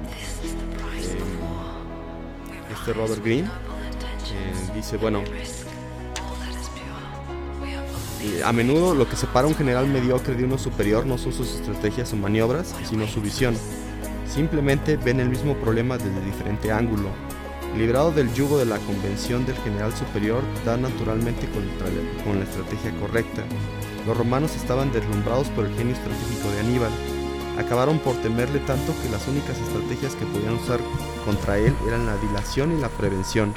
este 2.71 2.93
Robert 2.93 3.23
Greene. 3.23 3.47
Eh, 3.47 4.71
dice, 4.75 4.97
bueno, 4.97 5.23
a 8.43 8.51
menudo 8.51 8.93
lo 8.93 9.07
que 9.07 9.15
separa 9.15 9.45
a 9.45 9.49
un 9.49 9.55
general 9.55 9.87
mediocre 9.87 10.35
de 10.35 10.43
uno 10.43 10.57
superior 10.57 11.05
no 11.05 11.17
son 11.17 11.31
sus 11.33 11.55
estrategias 11.55 12.11
o 12.13 12.15
maniobras, 12.17 12.75
sino 12.83 13.07
su 13.07 13.21
visión. 13.21 13.55
Simplemente 14.27 14.97
ven 14.97 15.19
el 15.19 15.29
mismo 15.29 15.55
problema 15.55 15.97
desde 15.97 16.19
diferente 16.21 16.71
ángulo. 16.71 17.09
Librado 17.75 18.11
del 18.11 18.33
yugo 18.33 18.57
de 18.57 18.65
la 18.65 18.79
convención 18.79 19.45
del 19.45 19.55
general 19.57 19.93
superior, 19.95 20.41
da 20.65 20.77
naturalmente 20.77 21.47
contra, 21.47 21.87
con 22.23 22.39
la 22.39 22.45
estrategia 22.45 22.91
correcta. 22.99 23.43
Los 24.05 24.17
romanos 24.17 24.55
estaban 24.55 24.91
deslumbrados 24.91 25.47
por 25.49 25.65
el 25.65 25.75
genio 25.75 25.93
estratégico 25.93 26.49
de 26.51 26.59
Aníbal. 26.61 26.91
Acabaron 27.59 27.99
por 27.99 28.15
temerle 28.21 28.59
tanto 28.59 28.93
que 29.01 29.09
las 29.09 29.27
únicas 29.27 29.57
estrategias 29.57 30.15
que 30.15 30.25
podían 30.25 30.53
usar 30.53 30.79
contra 31.25 31.57
él 31.57 31.75
eran 31.87 32.05
la 32.05 32.17
dilación 32.17 32.75
y 32.75 32.81
la 32.81 32.89
prevención. 32.89 33.53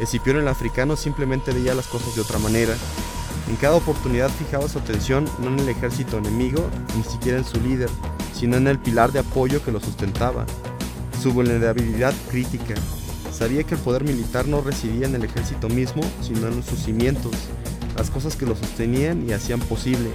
Escipión 0.00 0.36
el 0.36 0.48
africano 0.48 0.96
simplemente 0.96 1.52
veía 1.52 1.74
las 1.74 1.86
cosas 1.86 2.14
de 2.14 2.22
otra 2.22 2.38
manera. 2.38 2.74
En 3.48 3.56
cada 3.56 3.76
oportunidad 3.76 4.28
fijaba 4.28 4.68
su 4.68 4.78
atención 4.78 5.26
no 5.38 5.48
en 5.48 5.60
el 5.60 5.68
ejército 5.68 6.18
enemigo, 6.18 6.68
ni 6.96 7.04
siquiera 7.04 7.38
en 7.38 7.44
su 7.44 7.60
líder, 7.60 7.88
sino 8.34 8.56
en 8.56 8.66
el 8.66 8.78
pilar 8.78 9.12
de 9.12 9.20
apoyo 9.20 9.64
que 9.64 9.72
lo 9.72 9.80
sustentaba, 9.80 10.44
su 11.22 11.32
vulnerabilidad 11.32 12.12
crítica, 12.28 12.74
Sabía 13.36 13.64
que 13.64 13.74
el 13.74 13.80
poder 13.82 14.02
militar 14.02 14.48
no 14.48 14.62
residía 14.62 15.06
en 15.06 15.14
el 15.14 15.24
ejército 15.24 15.68
mismo, 15.68 16.02
sino 16.22 16.46
en 16.46 16.62
sus 16.62 16.78
cimientos, 16.78 17.32
las 17.94 18.08
cosas 18.08 18.34
que 18.34 18.46
lo 18.46 18.56
sostenían 18.56 19.28
y 19.28 19.34
hacían 19.34 19.60
posible, 19.60 20.08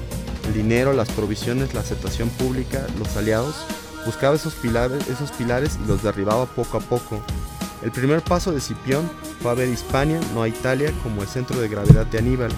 el 0.48 0.54
dinero, 0.56 0.92
las 0.92 1.10
provisiones, 1.10 1.76
la 1.76 1.82
aceptación 1.82 2.30
pública, 2.30 2.88
los 2.98 3.16
aliados, 3.16 3.56
buscaba 4.08 4.36
esos 4.36 4.56
pilares, 4.56 5.08
esos 5.08 5.32
pilares 5.34 5.78
y 5.84 5.88
los 5.88 6.02
derribaba 6.02 6.48
poco 6.48 6.78
a 6.78 6.82
poco. 6.82 7.22
El 7.84 7.92
primer 7.92 8.24
paso 8.24 8.52
de 8.52 8.58
Escipión 8.58 9.08
fue 9.40 9.52
a 9.52 9.54
ver 9.54 9.70
Hispania, 9.70 10.20
no 10.34 10.42
a 10.42 10.48
Italia, 10.48 10.92
como 11.04 11.22
el 11.22 11.28
centro 11.28 11.62
de 11.62 11.68
gravedad 11.68 12.08
de 12.08 12.18
Aníbal. 12.18 12.52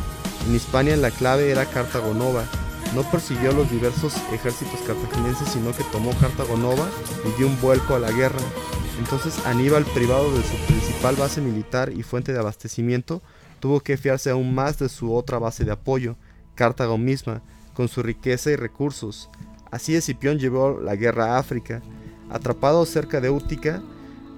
En 0.47 0.55
Hispania 0.55 0.95
la 0.95 1.11
clave 1.11 1.51
era 1.51 1.65
Cartago 1.65 2.13
Nova. 2.13 2.45
No 2.95 3.01
persiguió 3.09 3.51
los 3.53 3.71
diversos 3.71 4.15
ejércitos 4.31 4.79
cartagineses, 4.81 5.49
sino 5.49 5.71
que 5.71 5.83
tomó 5.85 6.11
Cartago 6.19 6.57
Nova 6.57 6.87
y 7.25 7.37
dio 7.37 7.47
un 7.47 7.59
vuelco 7.59 7.95
a 7.95 7.99
la 7.99 8.11
guerra. 8.11 8.39
Entonces 8.99 9.43
Aníbal, 9.45 9.83
privado 9.85 10.31
de 10.31 10.43
su 10.43 10.55
principal 10.67 11.15
base 11.15 11.41
militar 11.41 11.91
y 11.91 12.03
fuente 12.03 12.33
de 12.33 12.39
abastecimiento, 12.39 13.21
tuvo 13.59 13.79
que 13.79 13.97
fiarse 13.97 14.29
aún 14.29 14.53
más 14.53 14.77
de 14.77 14.89
su 14.89 15.13
otra 15.13 15.39
base 15.39 15.65
de 15.65 15.71
apoyo, 15.71 16.17
Cartago 16.53 16.97
misma, 16.97 17.41
con 17.73 17.87
su 17.87 18.03
riqueza 18.03 18.51
y 18.51 18.55
recursos. 18.55 19.29
Así 19.71 19.95
Escipión 19.95 20.37
llevó 20.37 20.79
la 20.79 20.95
guerra 20.95 21.33
a 21.33 21.39
África. 21.39 21.81
Atrapado 22.29 22.85
cerca 22.85 23.21
de 23.21 23.31
Útica, 23.31 23.81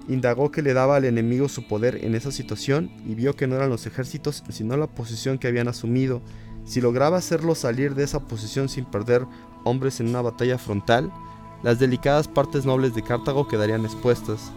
indagó 0.07 0.51
que 0.51 0.61
le 0.61 0.73
daba 0.73 0.95
al 0.95 1.05
enemigo 1.05 1.49
su 1.49 1.67
poder 1.67 2.05
en 2.05 2.15
esa 2.15 2.31
situación 2.31 2.89
y 3.05 3.15
vio 3.15 3.35
que 3.35 3.47
no 3.47 3.55
eran 3.55 3.69
los 3.69 3.85
ejércitos, 3.85 4.43
sino 4.49 4.77
la 4.77 4.87
posición 4.87 5.37
que 5.37 5.47
habían 5.47 5.67
asumido. 5.67 6.21
Si 6.65 6.81
lograba 6.81 7.17
hacerlo 7.17 7.55
salir 7.55 7.95
de 7.95 8.03
esa 8.03 8.19
posición 8.27 8.69
sin 8.69 8.85
perder 8.85 9.25
hombres 9.63 9.99
en 9.99 10.09
una 10.09 10.21
batalla 10.21 10.57
frontal, 10.57 11.11
las 11.63 11.79
delicadas 11.79 12.27
partes 12.27 12.65
nobles 12.65 12.93
de 12.95 13.03
Cartago 13.03 13.47
quedarían 13.47 13.85
expuestas. 13.85 14.51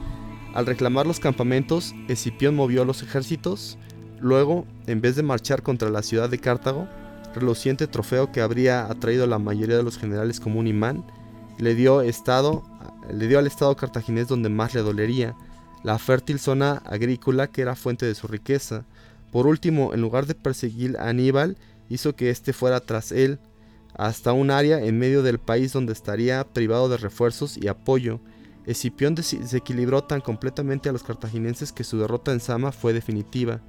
Al 0.55 0.67
reclamar 0.67 1.07
los 1.07 1.21
campamentos, 1.21 1.95
Escipión 2.09 2.57
movió 2.57 2.85
los 2.85 3.03
ejércitos, 3.03 3.79
luego, 4.21 4.67
en 4.87 5.01
vez 5.01 5.17
de 5.17 5.23
marchar 5.23 5.63
contra 5.63 5.91
la 5.91 6.03
ciudad 6.03 6.29
de 6.29 6.39
Cartago, 6.39 6.89
reluciente 7.35 7.87
trofeo 7.87 8.33
que 8.33 8.41
habría 8.41 8.87
atraído 8.87 9.25
a 9.25 9.29
la 9.29 9.39
mayoría 9.39 9.77
de 9.77 9.83
los 9.83 9.99
generales 9.99 10.41
como 10.41 10.59
un 10.59 10.67
imán, 10.67 11.05
le 11.59 11.75
dio, 11.75 12.01
estado, 12.01 12.65
le 13.13 13.27
dio 13.29 13.39
al 13.39 13.47
estado 13.47 13.77
cartaginés 13.77 14.29
donde 14.29 14.49
más 14.49 14.75
le 14.75 14.81
dolería, 14.81 15.35
la 15.83 15.99
fértil 15.99 16.39
zona 16.39 16.83
agrícola 16.87 17.47
que 17.49 17.63
era 17.63 17.77
fuente 17.77 18.07
de 18.07 18.15
su 18.15 18.27
riqueza. 18.27 18.85
Por 19.31 19.47
último, 19.47 19.93
en 19.93 20.01
lugar 20.01 20.27
de 20.27 20.35
perseguir 20.35 20.97
a 20.99 21.09
Aníbal, 21.09 21.57
hizo 21.89 22.15
que 22.17 22.31
éste 22.31 22.53
fuera 22.53 22.81
tras 22.81 23.13
él, 23.13 23.39
hasta 23.95 24.33
un 24.33 24.51
área 24.51 24.81
en 24.81 24.99
medio 24.99 25.23
del 25.23 25.39
país 25.39 25.73
donde 25.73 25.93
estaría 25.93 26.45
privado 26.45 26.89
de 26.89 26.97
refuerzos 26.97 27.57
y 27.57 27.69
apoyo. 27.69 28.21
Escipión 28.65 29.15
desequilibró 29.15 30.05
tan 30.05 30.21
completamente 30.21 30.89
a 30.89 30.93
los 30.93 31.03
cartaginenses 31.03 31.73
que 31.73 31.85
su 31.85 31.99
derrota 31.99 32.33
en 32.33 32.41
Sama 32.41 32.71
fue 32.71 32.93
definitiva. 32.93 33.61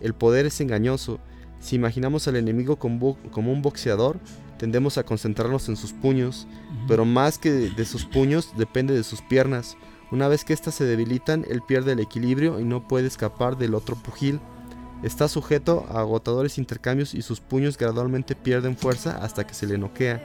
El 0.00 0.14
poder 0.14 0.46
es 0.46 0.60
engañoso. 0.60 1.20
Si 1.60 1.76
imaginamos 1.76 2.26
al 2.28 2.36
enemigo 2.36 2.76
como, 2.76 3.18
un 3.34 3.62
boxeador, 3.62 4.18
tendemos 4.58 4.96
a 4.96 5.04
concentrarnos 5.04 5.68
en 5.68 5.76
sus 5.76 5.92
puños, 5.92 6.46
pero 6.86 7.04
más 7.04 7.38
que 7.38 7.52
de 7.52 7.84
sus 7.84 8.04
puños 8.04 8.52
depende 8.56 8.94
de 8.94 9.04
sus 9.04 9.22
piernas. 9.22 9.76
Una 10.10 10.28
vez 10.28 10.44
que 10.44 10.54
éstas 10.54 10.74
se 10.74 10.84
debilitan, 10.84 11.44
él 11.50 11.60
pierde 11.66 11.92
el 11.92 12.00
equilibrio 12.00 12.58
y 12.58 12.64
no 12.64 12.88
puede 12.88 13.06
escapar 13.06 13.58
del 13.58 13.74
otro 13.74 13.96
pugil. 13.96 14.40
Está 15.02 15.28
sujeto 15.28 15.86
a 15.90 16.00
agotadores 16.00 16.58
intercambios 16.58 17.14
y 17.14 17.22
sus 17.22 17.40
puños 17.40 17.78
gradualmente 17.78 18.34
pierden 18.34 18.76
fuerza 18.76 19.18
hasta 19.22 19.46
que 19.46 19.54
se 19.54 19.66
le 19.66 19.78
noquea. 19.78 20.20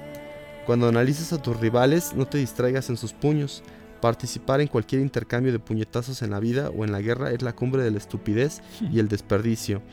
Cuando 0.66 0.88
analices 0.88 1.32
a 1.32 1.42
tus 1.42 1.60
rivales, 1.60 2.14
no 2.16 2.26
te 2.26 2.40
distraigas 2.40 2.90
en 2.90 2.98
sus 2.98 3.14
puños. 3.14 3.62
Participar 4.02 4.62
en 4.62 4.68
cualquier 4.68 5.02
intercambio 5.02 5.52
de 5.52 5.60
puñetazos 5.60 6.24
en 6.24 6.32
la 6.32 6.40
vida 6.40 6.72
o 6.72 6.84
en 6.84 6.92
la 6.92 7.02
guerra 7.02 7.32
es 7.32 7.44
la 7.44 7.54
cumbre 7.54 7.84
de 7.84 7.92
la 7.92 8.00
estupidez 8.00 8.62
y 8.92 9.00
el 9.00 9.10
desperdicio. 9.10 9.84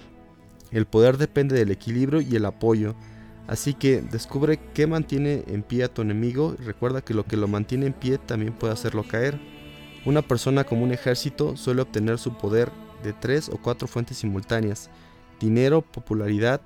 El 0.70 0.86
poder 0.86 1.18
depende 1.18 1.56
del 1.56 1.72
equilibrio 1.72 2.22
y 2.22 2.34
el 2.36 2.46
apoyo. 2.46 2.94
Así 3.48 3.74
que 3.74 4.00
descubre 4.00 4.60
qué 4.72 4.86
mantiene 4.86 5.44
en 5.48 5.62
pie 5.62 5.84
a 5.84 5.92
tu 5.92 6.00
enemigo 6.00 6.56
y 6.58 6.62
recuerda 6.62 7.02
que 7.02 7.14
lo 7.14 7.24
que 7.24 7.36
lo 7.36 7.48
mantiene 7.48 7.86
en 7.86 7.92
pie 7.92 8.16
también 8.16 8.54
puede 8.54 8.72
hacerlo 8.72 9.02
caer. 9.06 9.38
Una 10.06 10.22
persona 10.22 10.64
como 10.64 10.84
un 10.84 10.92
ejército 10.92 11.56
suele 11.56 11.82
obtener 11.82 12.18
su 12.18 12.38
poder 12.38 12.70
de 13.02 13.12
tres 13.12 13.48
o 13.48 13.58
cuatro 13.58 13.88
fuentes 13.88 14.18
simultáneas. 14.18 14.90
Dinero, 15.38 15.82
popularidad, 15.82 16.60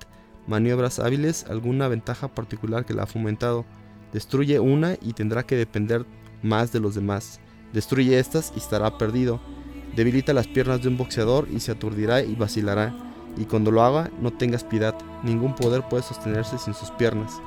maniobras 0.47 0.99
hábiles, 0.99 1.45
alguna 1.49 1.87
ventaja 1.87 2.27
particular 2.27 2.85
que 2.85 2.93
la 2.93 3.03
ha 3.03 3.07
fomentado. 3.07 3.65
Destruye 4.13 4.59
una 4.59 4.95
y 5.01 5.13
tendrá 5.13 5.43
que 5.43 5.55
depender 5.55 6.05
más 6.41 6.71
de 6.71 6.79
los 6.79 6.95
demás. 6.95 7.39
Destruye 7.73 8.19
estas 8.19 8.53
y 8.55 8.59
estará 8.59 8.97
perdido. 8.97 9.39
Debilita 9.95 10.33
las 10.33 10.47
piernas 10.47 10.81
de 10.81 10.89
un 10.89 10.97
boxeador 10.97 11.47
y 11.51 11.59
se 11.59 11.71
aturdirá 11.71 12.21
y 12.21 12.35
vacilará 12.35 12.93
y 13.37 13.45
cuando 13.45 13.71
lo 13.71 13.83
haga 13.83 14.09
no 14.21 14.31
tengas 14.31 14.63
piedad, 14.63 14.95
ningún 15.23 15.55
poder 15.55 15.83
puede 15.89 16.03
sostenerse 16.03 16.57
sin 16.57 16.73
sus 16.73 16.91
piernas. 16.91 17.41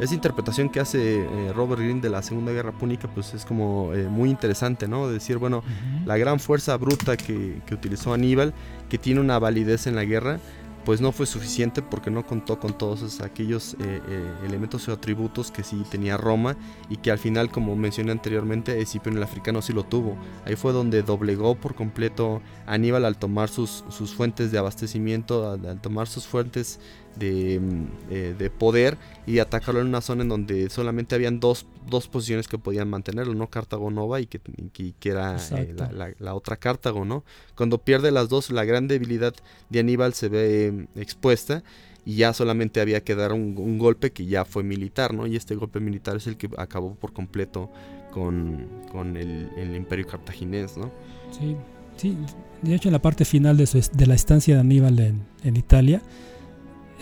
Esa 0.00 0.14
interpretación 0.14 0.68
que 0.68 0.80
hace 0.80 1.20
eh, 1.20 1.52
Robert 1.54 1.80
Greene 1.80 2.00
de 2.00 2.10
la 2.10 2.22
Segunda 2.22 2.50
Guerra 2.52 2.72
Púnica 2.72 3.08
pues 3.08 3.32
es 3.32 3.44
como 3.44 3.92
eh, 3.94 4.08
muy 4.08 4.28
interesante, 4.28 4.88
¿no? 4.88 5.08
Decir, 5.08 5.38
bueno, 5.38 5.62
la 6.04 6.16
gran 6.16 6.40
fuerza 6.40 6.76
bruta 6.76 7.16
que, 7.16 7.60
que 7.64 7.74
utilizó 7.74 8.12
Aníbal, 8.12 8.52
que 8.88 8.98
tiene 8.98 9.20
una 9.20 9.38
validez 9.38 9.86
en 9.86 9.94
la 9.94 10.04
guerra, 10.04 10.40
pues 10.84 11.00
no 11.00 11.12
fue 11.12 11.26
suficiente 11.26 11.80
porque 11.80 12.10
no 12.10 12.26
contó 12.26 12.60
con 12.60 12.76
todos 12.76 13.20
aquellos 13.20 13.76
eh, 13.80 14.00
elementos 14.44 14.86
o 14.88 14.92
atributos 14.92 15.50
que 15.50 15.62
sí 15.62 15.82
tenía 15.90 16.16
Roma 16.16 16.56
y 16.90 16.98
que 16.98 17.10
al 17.10 17.18
final, 17.18 17.50
como 17.50 17.74
mencioné 17.74 18.12
anteriormente, 18.12 18.80
Escipión 18.80 19.16
el 19.16 19.22
africano 19.22 19.62
sí 19.62 19.72
lo 19.72 19.84
tuvo. 19.84 20.16
Ahí 20.44 20.56
fue 20.56 20.72
donde 20.72 21.02
doblegó 21.02 21.54
por 21.54 21.74
completo 21.74 22.42
Aníbal 22.66 23.04
al 23.04 23.16
tomar 23.16 23.48
sus, 23.48 23.84
sus 23.88 24.12
fuentes 24.14 24.52
de 24.52 24.58
abastecimiento, 24.58 25.52
al 25.52 25.80
tomar 25.80 26.06
sus 26.06 26.26
fuentes 26.26 26.80
Mm, 27.16 27.84
eh, 28.10 28.34
de, 28.36 28.50
poder 28.50 28.98
y 29.24 29.38
atacarlo 29.38 29.80
en 29.80 29.86
una 29.86 30.00
zona 30.00 30.22
en 30.22 30.28
donde 30.28 30.68
solamente 30.68 31.14
habían 31.14 31.38
dos, 31.38 31.64
dos 31.88 32.08
posiciones 32.08 32.48
que 32.48 32.58
podían 32.58 32.90
mantenerlo, 32.90 33.34
¿no? 33.34 33.48
Cartago 33.48 33.88
Nova 33.90 34.20
y 34.20 34.26
que, 34.26 34.40
que, 34.72 35.08
era 35.08 35.36
eh, 35.52 35.74
la, 36.18 36.34
otra 36.34 36.56
Cartago, 36.56 37.04
¿no? 37.04 37.24
Cuando 37.54 37.78
pierde 37.78 38.10
las 38.10 38.28
dos, 38.28 38.50
la 38.50 38.64
gran 38.64 38.88
debilidad 38.88 39.32
de 39.70 39.78
Aníbal 39.78 40.12
se 40.14 40.28
ve 40.28 40.72
mm, 40.72 40.98
expuesta 40.98 41.62
y 42.04 42.16
ya 42.16 42.32
solamente 42.32 42.80
había 42.80 43.02
que 43.04 43.14
dar 43.14 43.32
un, 43.32 43.78
golpe 43.78 44.10
que 44.10 44.26
ya 44.26 44.44
fue 44.44 44.64
militar, 44.64 45.14
¿no? 45.14 45.28
Y 45.28 45.36
este 45.36 45.54
golpe 45.54 45.78
militar 45.78 46.16
es 46.16 46.26
el 46.26 46.36
que 46.36 46.50
acabó 46.58 46.96
por 46.96 47.12
completo 47.12 47.70
con, 48.10 48.66
con 48.90 49.16
el, 49.16 49.76
imperio 49.76 50.06
cartaginés, 50.08 50.76
¿no? 50.76 50.90
Sí, 51.30 51.56
sí. 51.96 52.16
De 52.62 52.74
hecho, 52.74 52.88
en 52.88 52.92
la 52.92 53.02
parte 53.02 53.24
final 53.24 53.56
de, 53.56 53.84
de 53.92 54.06
la 54.06 54.14
estancia 54.14 54.54
de 54.54 54.60
Aníbal 54.60 54.98
en, 54.98 55.22
en 55.44 55.56
Italia, 55.56 56.02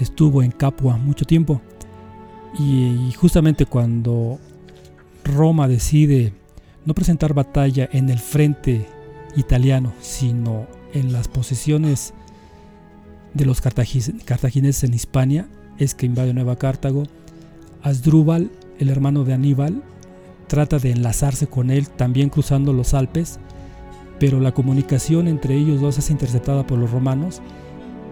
estuvo 0.03 0.43
en 0.43 0.51
Capua 0.51 0.97
mucho 0.97 1.25
tiempo. 1.25 1.61
Y, 2.59 3.13
justamente 3.17 3.67
cuando 3.67 4.39
Roma 5.25 5.69
decide 5.69 6.35
no 6.85 6.95
presentar 6.95 7.33
batalla 7.33 7.89
en 7.93 8.11
el 8.11 8.19
frente 8.19 8.87
italiano, 9.37 9.93
sino 10.01 10.67
en 10.93 11.13
las 11.13 11.29
posesiones 11.29 12.13
de 13.33 13.47
los 13.47 13.61
cartagineses 13.63 14.85
en 14.85 14.95
Hispania, 14.95 15.49
es 15.79 15.95
que 15.95 16.07
invade 16.07 16.35
Nueva 16.35 16.57
Cartago. 16.57 17.05
Asdrúbal, 17.83 18.51
el 18.79 18.91
hermano 18.91 19.25
de 19.25 19.33
Aníbal, 19.33 19.83
trata 20.49 20.79
de 20.79 20.91
enlazarse 20.91 21.47
con 21.47 21.71
él, 21.71 21.89
también 21.89 22.29
cruzando 22.29 22.73
los 22.75 22.93
Alpes, 22.93 23.39
pero 24.21 24.39
la 24.39 24.53
comunicación 24.53 25.27
entre 25.29 25.57
ellos 25.57 25.81
dos 25.81 25.99
es 25.99 26.11
interceptada 26.11 26.67
por 26.67 26.79
los 26.79 26.91
romanos 26.91 27.41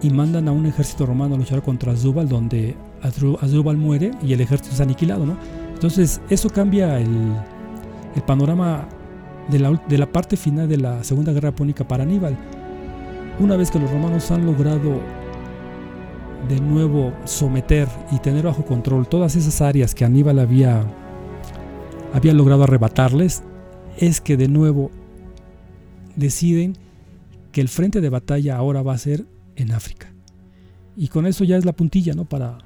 y 0.01 0.09
mandan 0.09 0.47
a 0.47 0.51
un 0.51 0.65
ejército 0.65 1.05
romano 1.05 1.35
a 1.35 1.37
luchar 1.37 1.61
contra 1.61 1.91
Asdrúbal, 1.91 2.27
donde 2.27 2.75
Asdrúbal 3.01 3.77
muere 3.77 4.11
y 4.23 4.33
el 4.33 4.41
ejército 4.41 4.73
es 4.73 4.81
aniquilado, 4.81 5.25
¿no? 5.25 5.37
Entonces, 5.73 6.21
eso 6.29 6.49
cambia 6.49 6.99
el, 6.99 7.35
el 8.15 8.21
panorama 8.23 8.87
de 9.49 9.59
la, 9.59 9.81
de 9.87 9.97
la, 9.97 10.11
parte 10.11 10.37
final 10.37 10.67
de 10.67 10.77
la 10.77 11.03
Segunda 11.03 11.31
Guerra 11.31 11.51
Púnica 11.51 11.87
para 11.87 12.03
Aníbal. 12.03 12.37
Una 13.39 13.55
vez 13.57 13.71
que 13.71 13.79
los 13.79 13.89
romanos 13.91 14.29
han 14.31 14.45
logrado 14.45 14.99
de 16.47 16.59
nuevo 16.59 17.13
someter 17.25 17.87
y 18.11 18.19
tener 18.19 18.45
bajo 18.45 18.65
control 18.65 19.07
todas 19.07 19.35
esas 19.35 19.61
áreas 19.61 19.93
que 19.93 20.05
Aníbal 20.05 20.39
había, 20.39 20.83
había 22.13 22.33
logrado 22.33 22.63
arrebatarles, 22.63 23.43
es 23.97 24.21
que 24.21 24.37
de 24.37 24.47
nuevo 24.47 24.91
deciden 26.15 26.77
que 27.51 27.61
el 27.61 27.69
frente 27.69 28.01
de 28.01 28.09
batalla 28.09 28.57
ahora 28.57 28.81
va 28.81 28.93
a 28.93 28.97
ser 28.97 29.25
en 29.61 29.71
África. 29.71 30.13
Y 30.95 31.07
con 31.07 31.25
eso 31.25 31.43
ya 31.43 31.57
es 31.57 31.65
la 31.65 31.73
puntilla 31.73 32.13
¿no? 32.13 32.25
para, 32.25 32.57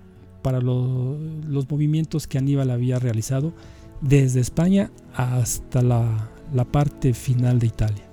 para 0.42 0.62
los 0.62 1.70
movimientos 1.70 2.28
que 2.28 2.38
Aníbal 2.38 2.72
había 2.72 3.00
realizado 3.00 3.54
desde 4.02 4.40
España 4.40 4.92
hasta 5.14 5.82
la, 5.82 6.30
la 6.54 6.66
parte 6.66 7.14
final 7.14 7.60
de 7.60 7.68
Italia. 7.68 8.04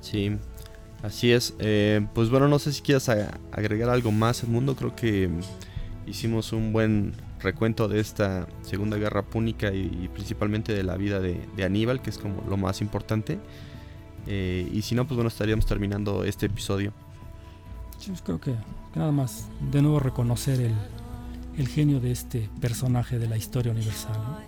Sí, 0.00 0.32
así 1.02 1.32
es. 1.32 1.54
Eh, 1.58 2.06
pues 2.14 2.30
bueno, 2.30 2.48
no 2.48 2.58
sé 2.58 2.72
si 2.72 2.82
quieras 2.82 3.08
agregar 3.52 3.90
algo 3.90 4.12
más, 4.12 4.44
mundo 4.44 4.74
Creo 4.76 4.94
que 4.94 5.30
hicimos 6.06 6.52
un 6.52 6.72
buen 6.72 7.12
recuento 7.40 7.88
de 7.88 8.00
esta 8.00 8.46
Segunda 8.62 8.96
Guerra 8.96 9.22
Púnica 9.22 9.72
y, 9.72 10.08
principalmente 10.12 10.72
de 10.72 10.82
la 10.82 10.96
vida 10.96 11.20
de, 11.20 11.40
de, 11.56 11.64
Aníbal, 11.64 12.02
que 12.02 12.10
es 12.10 12.18
como 12.18 12.44
lo 12.48 12.56
más 12.56 12.80
importante. 12.80 13.38
Eh, 14.26 14.68
y 14.72 14.82
si 14.82 14.94
no, 14.94 15.06
pues 15.06 15.16
bueno, 15.16 15.28
estaríamos 15.28 15.66
terminando 15.66 16.24
este 16.24 16.46
episodio. 16.46 16.92
Yo 18.06 18.14
creo 18.24 18.40
que 18.40 18.54
nada 18.96 19.12
más, 19.12 19.46
de 19.70 19.80
nuevo 19.80 20.00
reconocer 20.00 20.60
el, 20.60 20.74
el 21.56 21.68
genio 21.68 22.00
de 22.00 22.10
este 22.10 22.48
personaje 22.60 23.18
de 23.18 23.28
la 23.28 23.36
historia 23.36 23.72
universal, 23.72 24.16
¿no? 24.16 24.38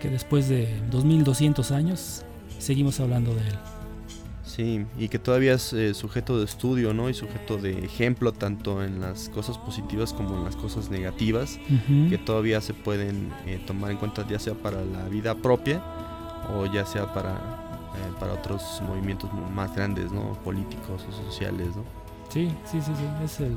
que 0.00 0.10
después 0.10 0.48
de 0.48 0.68
2200 0.90 1.70
años 1.70 2.24
seguimos 2.58 3.00
hablando 3.00 3.34
de 3.34 3.40
él. 3.40 3.58
Sí, 4.44 4.84
y 4.98 5.08
que 5.08 5.18
todavía 5.18 5.54
es 5.54 5.72
eh, 5.72 5.94
sujeto 5.94 6.38
de 6.38 6.44
estudio, 6.44 6.92
¿no? 6.92 7.08
Y 7.08 7.14
sujeto 7.14 7.56
de 7.56 7.78
ejemplo 7.84 8.32
tanto 8.32 8.84
en 8.84 9.00
las 9.00 9.30
cosas 9.30 9.56
positivas 9.56 10.12
como 10.12 10.36
en 10.36 10.44
las 10.44 10.56
cosas 10.56 10.90
negativas, 10.90 11.58
que 12.10 12.18
todavía 12.18 12.60
se 12.60 12.74
pueden 12.74 13.32
eh, 13.46 13.58
tomar 13.66 13.90
en 13.90 13.96
cuenta 13.96 14.26
ya 14.28 14.38
sea 14.38 14.54
para 14.54 14.84
la 14.84 15.08
vida 15.08 15.34
propia 15.34 15.82
o 16.54 16.66
ya 16.66 16.84
sea 16.84 17.12
para, 17.12 17.32
eh, 17.32 18.12
para 18.20 18.34
otros 18.34 18.82
movimientos 18.86 19.30
más 19.54 19.74
grandes, 19.74 20.12
¿no? 20.12 20.34
Políticos 20.44 21.04
o 21.08 21.12
sociales, 21.24 21.74
¿no? 21.74 22.03
Sí, 22.34 22.50
sí, 22.64 22.80
sí, 22.80 22.90
sí, 22.98 23.04
es 23.24 23.38
el, 23.38 23.56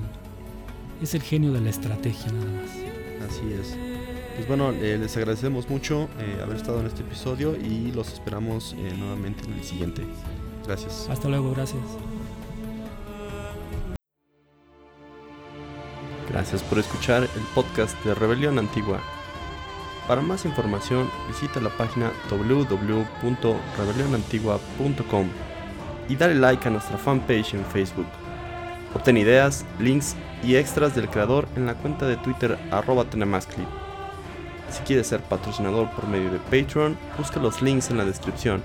es 1.02 1.16
el 1.16 1.24
genio 1.24 1.52
de 1.52 1.62
la 1.62 1.72
estrategia 1.72 2.32
nada 2.32 2.46
más. 2.46 2.70
Así 3.28 3.52
es. 3.52 3.76
Pues 4.36 4.48
bueno, 4.48 4.70
eh, 4.70 5.00
les 5.00 5.18
agradecemos 5.18 5.68
mucho 5.68 6.08
eh, 6.20 6.40
haber 6.44 6.58
estado 6.58 6.82
en 6.82 6.86
este 6.86 7.02
episodio 7.02 7.56
y 7.56 7.92
los 7.92 8.14
esperamos 8.14 8.76
eh, 8.78 8.94
nuevamente 8.96 9.46
en 9.46 9.54
el 9.54 9.64
siguiente. 9.64 10.04
Gracias. 10.68 11.08
Hasta 11.10 11.28
luego, 11.28 11.56
gracias. 11.56 11.82
Gracias 16.30 16.62
por 16.62 16.78
escuchar 16.78 17.24
el 17.24 17.44
podcast 17.56 17.98
de 18.06 18.14
Rebelión 18.14 18.60
Antigua. 18.60 19.02
Para 20.08 20.22
más 20.22 20.46
información 20.46 21.10
visita 21.28 21.60
la 21.60 21.76
página 21.76 22.12
www.rebelionantigua.com 22.30 25.30
y 26.10 26.16
dale 26.16 26.36
like 26.36 26.68
a 26.68 26.72
nuestra 26.72 27.00
fanpage 27.00 27.56
en 27.56 27.66
Facebook. 27.66 28.06
Obtén 28.98 29.18
ideas, 29.18 29.64
links 29.80 30.16
y 30.44 30.56
extras 30.56 30.96
del 30.96 31.08
creador 31.08 31.48
en 31.56 31.68
la 31.68 31.76
cuenta 31.76 32.08
de 32.08 32.18
Twitter 32.18 32.58
arroba 32.72 33.06
tenemasclip. 33.06 33.68
Si 34.72 34.82
quieres 34.82 35.06
ser 35.06 35.22
patrocinador 35.22 35.92
por 35.92 36.08
medio 36.08 36.32
de 36.32 36.40
Patreon, 36.40 36.98
busca 37.16 37.40
los 37.40 37.62
links 37.62 37.92
en 37.92 38.00
la 38.00 38.06
descripción. 38.06 38.64